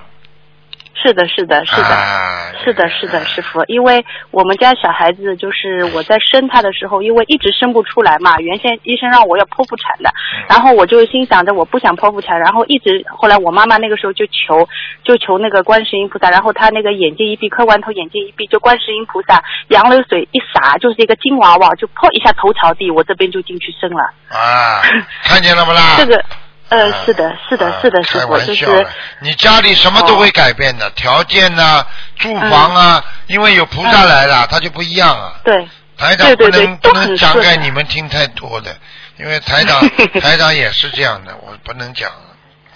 [1.01, 1.87] 是的，是的，是的。
[1.87, 10.11] 啊是的，是的，师傅，因为我们家小孩子就是我在生他的时候，因为一直生不出来嘛，原先医生让我要剖腹产的，
[10.49, 14.67] 然后我就心想着我不想剖腹产，然后一直后来我妈妈那个时候就求
[15.05, 24.03] 就求那个观世音菩萨，然后他那个眼睛一闭，磕完头眼睛一闭，就观世音菩萨杨流水一洒，就是一个金娃娃，就砰一下头朝地，我这边就进去生了。
[24.27, 24.81] 啊，
[25.23, 25.95] 看见了不啦？
[25.97, 26.21] 这个
[26.69, 28.89] 呃啊，是的，是的，啊是的，师开傅，就是玩笑了，
[29.21, 31.85] 你家里什么都会改变的，条件呐、
[32.17, 35.33] 住房啊，因为有菩萨来了，他就不一样啊。
[35.43, 35.67] 对。
[35.97, 38.73] 台长不能不能讲给你们听太多的，
[39.17, 39.77] 因为台长
[40.21, 42.09] 台长也是这样的，我不能讲，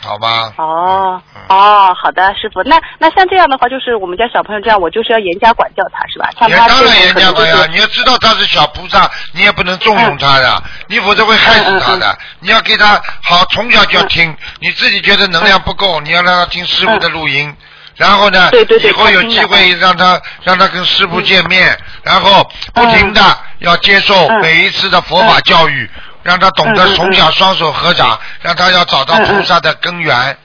[0.04, 0.54] 好吧？
[0.58, 2.62] 哦嗯哦，好的，师傅。
[2.64, 6.30] 那那像这样的话，就是我们家小朋友这样，我就是要严加管教他，是吧？
[6.40, 12.18] 像他当然严加管教，你要知道他是小菩萨，你也不能纵容他的，你否则会害死他的。
[12.40, 17.56] 你要给他好，从小就要听，你自己觉得能量不够，你要让他听师傅的录音。
[17.96, 22.44] 然后呢，对对对以后有机会让他让他跟师傅见面，然后
[22.74, 23.22] 不停的
[23.60, 25.88] 要接受嗯每一次的佛法教育，
[26.24, 30.38] 让他懂得从小双手合掌，让他要找到菩萨的根源。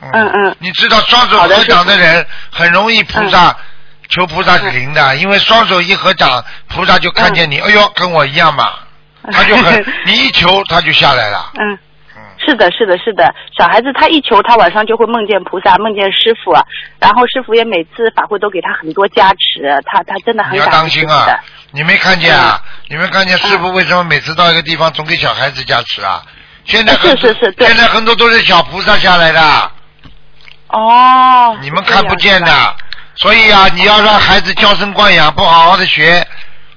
[0.00, 3.54] 嗯嗯你知道双手合掌的人很容易菩萨、
[4.08, 8.70] 求菩萨是灵的，因为双手一合掌，菩萨就看见你，哎呦，跟我一样嘛，
[9.30, 11.50] 他就很，你一求他就下来了。
[11.60, 11.78] 嗯。
[12.40, 16.52] 嗯，是的，是的，是的，小孩子他一求，他晚上就会梦见菩萨，梦见师傅，
[16.98, 21.26] 然后师傅也每次法会都给他很多加持，他他真的很你要感当心啊！
[21.72, 22.60] 你没看见啊？
[22.88, 26.22] 你没看见师傅为什么每次到一个地方总给小孩子加持啊？
[26.64, 29.70] 现在很多是是是对现在很多都是小菩萨下来的，
[30.68, 31.56] 哦。
[31.60, 32.74] 你们看不见的。
[33.16, 36.26] 所以啊，你要让孩子娇生惯养，不好好的学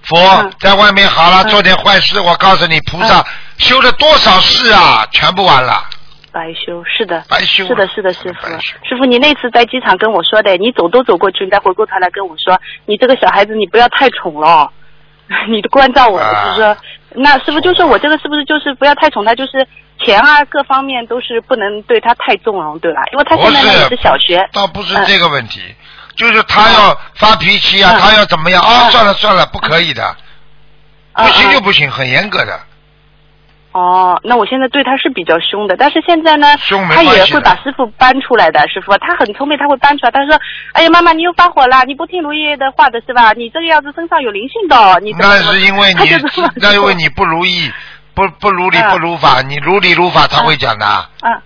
[0.03, 3.26] 佛嗯，在外面好了嗯做点坏事，我告诉你，菩萨
[3.64, 5.84] 修了多少事啊，全部完了。
[6.31, 14.72] 白修是的，白修是的，是的，师傅，师傅，你那次在机场跟我说的，你走都走过去，你再回过头来跟我说，你这个小孩子你不要太宠了，
[15.49, 16.77] 你的关照我，啊就是说，
[17.15, 19.68] 那师傅就说我这个是不是就是不要太宠他，就是
[20.03, 23.02] 钱啊各方面都是不能对他太纵容，对吧？
[23.11, 25.61] 因为他现在呢也是是小学，倒不是嗯这个问题，
[26.15, 27.99] 就是他要发脾气啊，嗯。
[28.02, 28.60] 他要怎么样？
[28.64, 28.88] 啊？
[28.88, 28.91] 嗯。
[28.91, 30.03] 算了算了，不可以的，
[31.14, 32.60] 嗯不行就嗯不行，很严格的。
[33.74, 40.12] 哦，那我现在对他是比较凶的，但是现在呢，凶没他也会把师傅搬出来的，师傅他很聪明，他会搬出来。
[40.12, 40.40] 他说
[40.74, 43.34] ：“哎呀，妈妈，你又发火了，你不听卢爷爷的话的是吧？
[43.34, 46.10] 你这个样子身上有灵性的哦，你那是因为你
[46.58, 47.72] 那因为你不如意，
[48.14, 50.86] 不不如理嗯不如法，你如理如法他会讲的。
[51.24, 51.41] 嗯，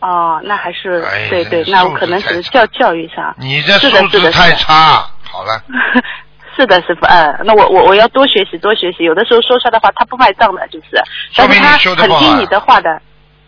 [0.00, 3.34] 哦，那还是、哎对对，那我可能只是教教育上。
[3.38, 5.62] 你这素质太差，好了，
[6.56, 9.04] 是的，师傅，嗯，那我我我要多学习，多学习。
[9.04, 11.02] 有的时候说出来的话，他不卖账的，就是，
[11.32, 13.00] 说明你但是他很听你的话的。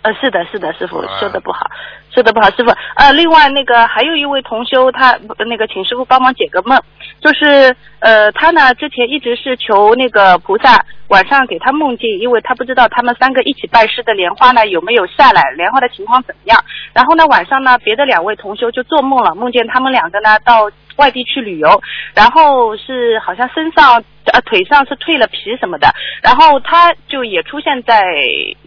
[0.03, 1.67] 呃，是的，是的，师傅啊说的不好，
[2.13, 2.71] 说的不好，师傅。
[2.97, 5.19] 呃，另外那个还有一位同修，他
[5.49, 6.79] 那个请师傅帮忙解个梦，
[7.23, 16.65] 就是呃，他呢之前一直是求那个菩萨晚上给他梦境，因为他不知道他们三个一起拜师的莲花呢有没有下来，莲花的情况怎么样。
[16.93, 21.81] 然后呢晚上呢别的两位同修就做梦了，梦见他们两个呢到外地去旅游，
[22.15, 24.03] 然后是好像身上
[24.33, 25.93] 呃腿上是蜕了皮什么的，
[26.23, 28.05] 然后他就也出现在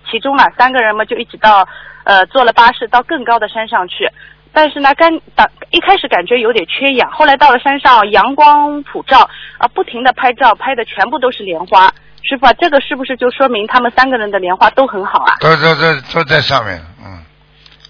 [0.09, 1.67] 其中了，三个人嘛就一起到
[2.03, 4.09] 呃坐了巴士到更高的山上去。
[4.53, 9.29] 但是呢，刚打一开始感觉有点缺氧，后来到了山上，阳光普照，
[9.59, 11.93] 啊，不停的拍照，拍的全部都是莲花。
[12.23, 15.35] 师傅啊，这个是不是就说明他们三个人的莲花都很好啊？
[15.39, 17.23] 都都都都在上面，嗯。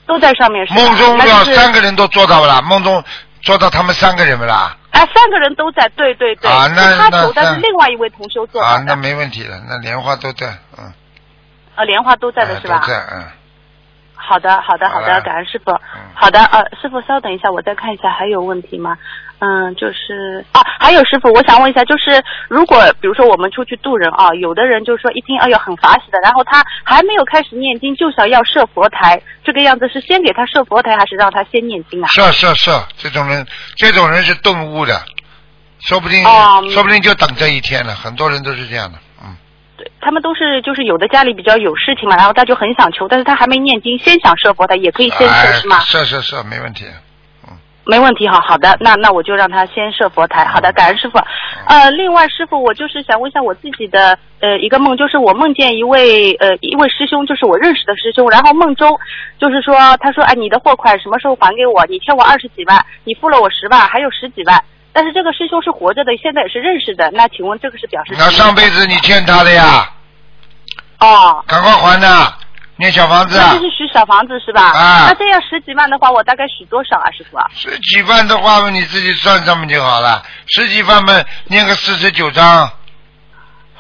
[0.05, 0.81] 都在上面是吧？
[0.81, 2.61] 梦中要三个人都做到了？
[2.61, 3.03] 梦中
[3.41, 4.76] 做到他们三个人不啦？
[4.91, 10.47] 哎，三个人都在，对对对，啊那是他那求，但是另外一位同修做啊，那没问题的，那莲花都在，
[10.77, 10.91] 嗯，
[11.76, 12.80] 呃，莲花都在的是吧？
[12.80, 13.23] 都在，嗯。
[14.19, 15.72] 好的，好的，好的，好感恩师傅。
[16.14, 18.97] 好的，呃，师傅稍等一下，我再看一下还有问题吗？
[19.39, 32.07] 嗯，就是啊，还有师傅，我想问一下，就是如果比如说我们出去渡人啊，有的人就是说一听哎呦很法喜的，然后他还没有开始念经，就想要设佛台，这个样子是先给他设佛台，还是让他先念经啊？
[32.07, 33.45] 是是是，这种人，
[33.76, 34.99] 这种人是顿悟的，
[35.81, 37.93] 说不定，哦说不定就等这一天了。
[37.93, 39.38] 很多人都是这样的，嗯，
[40.01, 45.80] 他们都是就是有的家里比较有事情嘛，然后他就很想求，但是他还没念经，先想设佛台也可以先设哎是吗？
[45.81, 46.85] 是是是，没问题。
[47.89, 50.45] 没问题哈，好的，那那我就让他先设佛台。
[50.45, 51.18] 好的，感恩师傅。
[51.65, 58.99] 呃，另外师傅，我就是想问一下我自己的呃一个梦，就是我梦见一位呃一位师兄，就是我认识的师兄，然后梦中
[59.39, 61.85] 就是说他说哎你的货款什么时候还给我？
[61.88, 64.61] 你欠我二十几万，你付了我十万，还有十几万。
[64.91, 69.89] 但是这个师兄是活着的，现在也是认识的，那请问这个是表示什么那上辈子你欠他的呀，
[70.99, 72.34] 哦，赶快还呐！
[72.78, 74.70] 念小房子啊那就，是许小房子是吧？
[74.72, 77.45] 啊那这样十几万的话，我大概许多少啊，师傅啊？
[77.54, 80.22] 十几万的话，你自己算算嘛就好了。
[80.48, 81.14] 十几万嘛，
[81.45, 82.70] 念个四十九章，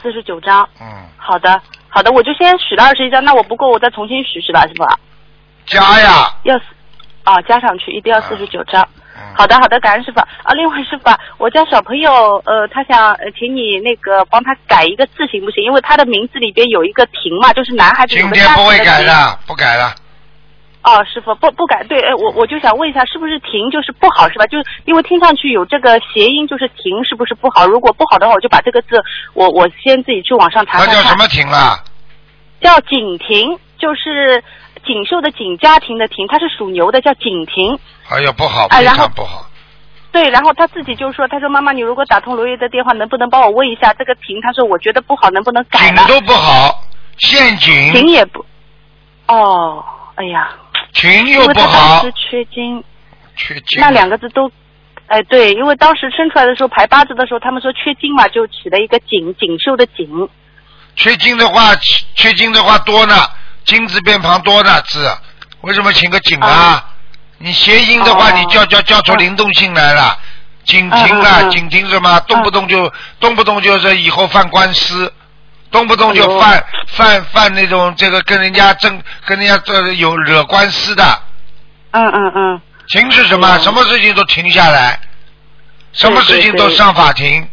[0.01, 0.67] 四十九张。
[0.81, 0.87] 嗯，
[1.17, 4.85] 好的，好的，我就先许了二十一张，那我不够，我再重新许是吧，师傅？
[5.67, 6.65] 加呀，要四
[7.23, 8.81] 啊，加上去一定要四十九张。
[8.83, 9.03] 嗯
[9.35, 10.53] 好的，好的，感恩师傅啊。
[10.55, 15.63] 另外，师傅啊，我家小朋友呃，他想呃请你那个帮他改一个字行不行？
[15.63, 18.77] 因为他的名字里边有一个婷嘛，就是男孩子有今天不会。
[18.79, 19.93] 改的，不改了。
[20.83, 24.45] 哦，师傅不不改，对，哎，我我就想问一下，是不是停就是不好是吧？
[24.45, 27.67] 就因为听上去有这个谐音，就是停，是不是不好？
[27.67, 29.03] 如果不好的话，我就把这个字，
[29.33, 30.79] 我我先自己去网上查。
[30.79, 31.77] 那叫什么婷啊？
[32.61, 34.41] 叫景亭，就是
[34.85, 37.77] 锦绣的锦，家庭的庭，它是属牛的，叫景亭。
[38.09, 39.49] 哎呀，不好，非常不好。
[40.11, 44.39] 对，然后他自己就说，他说妈妈，你如果打通罗爷的电话，能不能帮我问一下这个亭？
[44.41, 46.05] 他说我觉得不好，能不能改了？
[46.05, 46.83] 景都不好，
[47.17, 47.93] 陷阱。
[47.93, 48.45] 亭也不。
[49.27, 49.83] 哦，
[50.15, 50.49] 哎呀，
[50.93, 52.83] 亭因又不好时，缺金，
[53.35, 53.79] 缺金。
[53.79, 54.49] 那两个字都。
[55.07, 60.05] 哎，对，因为当时生出来的时候排八字的时候，他们说缺金嘛，就起了一个锦，锦绣的锦。
[60.95, 63.15] 缺金的话，缺缺金的话多呢，
[63.63, 65.09] 金字边旁多呢字，
[65.61, 66.83] 为什么请个景啊？
[67.39, 70.17] 你谐音的话，哦你叫叫叫出灵动性来了。
[70.63, 72.19] 警亭啊，警亭什么？
[72.21, 75.11] 动不动就动不动就是以后犯官司，
[75.71, 81.03] 动不动就哎犯犯犯那种这个跟人家争跟人家这有惹官司的。
[81.91, 82.61] 嗯嗯嗯。
[82.89, 83.47] 停是什么？
[83.47, 84.99] 哎什么事情都停下来，
[85.93, 87.47] 什么事情都上法庭，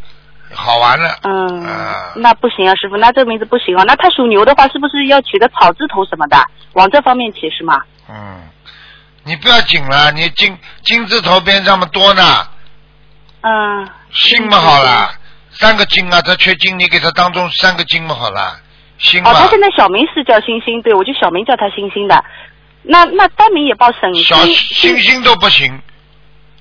[0.53, 1.17] 好玩了。
[1.23, 3.85] 嗯，啊那不行啊，师傅，那这个名字不行啊。
[3.87, 6.37] 那他属牛的话，是不是要取个草字头什么的，
[6.73, 7.81] 往这方面起是吗？
[8.09, 8.43] 嗯，
[9.25, 12.49] 你不要紧了，你金金字头边这么多呢，
[13.41, 13.89] 嗯。
[14.13, 15.13] 心嘛好了，
[15.51, 18.61] 三个金啊，他缺金，你给他当中三个金嘛好了，
[18.99, 19.31] 心嘛。
[19.33, 22.25] 哦，他现在小名是叫星星，对我就小名叫他星星的。
[22.83, 25.83] 那那单名也报沈小星星星都不行，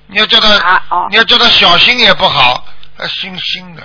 [0.08, 2.64] 你要叫他，啊哦你要叫他小星也不好，
[2.98, 3.82] 他星星的，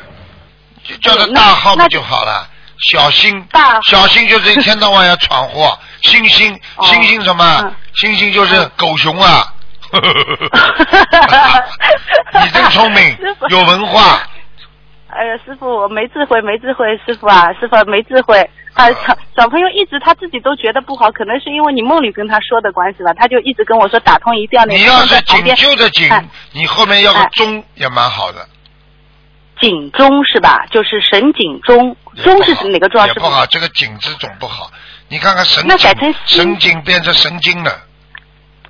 [0.84, 2.50] 就叫他大号不就好了？
[2.92, 7.74] 小星大，小星就是一天到晚要闯祸，星星哦星星什么嗯？
[7.96, 9.54] 星星就是嗯狗熊啊！
[12.44, 13.18] 你真聪明，
[13.50, 14.22] 有文化。
[15.08, 18.48] 哎呀，师傅，我没智慧，没智慧，师傅啊，师傅没智慧。
[18.76, 28.48] 啊，小小朋友一直他自己都觉得不好，可能是因为你梦里跟他说的关系吧，他就一直跟我说打通一定要那个你要是锦放在旁边绣的锦哎，你后面要个哎钟也蛮好的。
[29.62, 30.66] 景中是吧？
[30.72, 33.08] 就是沈景中，中也不好是哪个钟啊？
[33.08, 34.72] 也不好，这个警字总不好。
[35.08, 37.72] 你看看神那改经成，心神经变成神经了。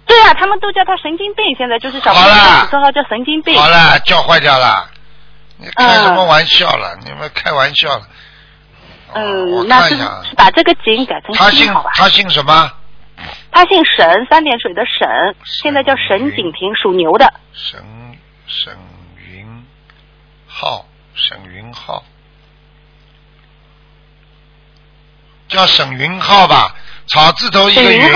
[0.05, 2.29] 对啊，他们都叫他神经病，现在就是小朋友
[2.69, 3.55] 说他叫神经病。
[3.59, 4.89] 好了，叫坏掉了。
[5.57, 6.97] 你开嗯什么玩笑了？
[7.03, 8.01] 你们开玩笑了。
[9.13, 11.73] 嗯，那是看一下啊，是把这个警改成他姓？
[11.93, 12.71] 他姓什么？
[13.51, 15.07] 他姓沈，三点水的沈，
[15.43, 17.33] 现在叫沈景平，属牛的。
[17.53, 17.79] 沈
[18.47, 18.79] 沈云
[20.61, 22.03] 浩，沈云浩，
[25.48, 26.76] 叫沈云浩吧，
[27.07, 28.14] 草字头一个云，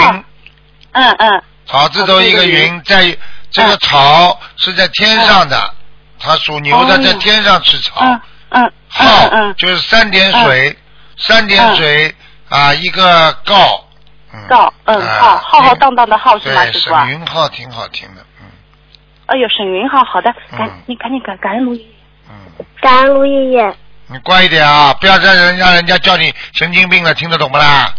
[0.92, 3.18] 嗯嗯，草字头一个云，在
[3.50, 5.74] 这个草是在天上的，
[6.20, 6.98] 它属牛的，哦。
[7.02, 8.02] 在天上吃草。
[8.02, 9.56] 嗯嗯浩嗯嗯。
[9.56, 10.78] 就是三点水，
[11.16, 12.14] 三点水
[12.50, 13.88] 啊，一个告，
[14.34, 17.12] 嗯，告嗯号浩浩浩荡荡的浩是吗，对，师傅啊沈？
[17.12, 18.48] 云浩挺好听的，嗯。
[19.28, 20.84] 哎呦，沈云浩，好的，赶嗯。
[20.88, 21.88] 你赶紧赶赶恩卢爷爷。
[21.88, 21.93] 嗯，
[22.82, 23.76] 感恩卢爷爷。
[24.08, 27.94] 你乖一点啊，不要让人让人家叫你神经病了，听得懂不啦？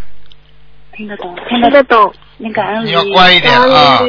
[0.93, 2.13] 听得懂，听听得懂。
[2.37, 2.91] 你感恩卢你。
[2.91, 3.99] 要乖一点啊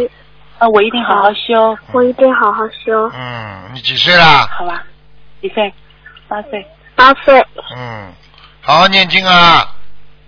[0.59, 3.11] 啊我一定好好修，我一定好好修。
[3.15, 4.47] 嗯，你几岁啦？
[4.51, 4.85] 好吧？
[5.41, 5.73] 几岁？
[6.29, 6.67] 八岁。
[6.95, 7.39] 八岁，
[7.77, 8.13] 嗯，
[8.61, 9.69] 好好念经啊，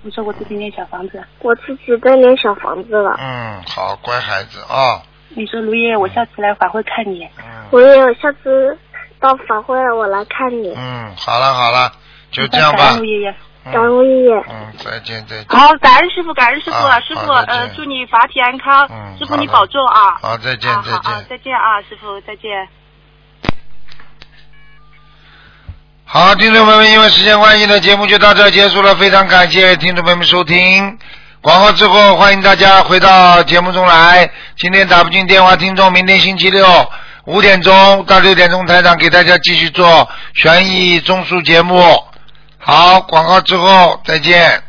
[0.03, 1.23] 你说我自己念小房子。
[1.41, 3.17] 我自己在念小房子了。
[3.19, 5.01] 嗯，好，乖孩子啊，
[5.31, 7.25] 你说卢爷爷，我下次来法会看你。
[7.39, 8.77] 嗯我也有下次
[9.21, 10.73] 到法会了，我来看你。
[10.77, 11.93] 嗯，好了好了，
[12.31, 13.35] 就这样吧感恩卢，爷爷。
[13.73, 14.35] 感恩爷爷。
[14.49, 20.17] 嗯，再见再见，好，感恩师傅，感恩师傅，啊师傅呃，祝你法体安康，嗯师傅你保重啊。
[20.23, 21.03] 好，再见啊再见。
[21.03, 22.69] 好啊再见啊，师傅再见。
[26.05, 28.95] 好，听众朋友们，因为时间关系呢，节目就到这儿结束了。
[28.95, 30.99] 非常感谢听众朋友们收听。
[31.43, 34.31] 广告之后，欢迎大家回到节目中来。
[34.57, 36.67] 今天打不进电话，听众明天星期六
[37.29, 42.03] 五点钟到六点钟，台长给大家继续做悬疑综述节目。
[42.57, 44.63] 好，广告之后再见。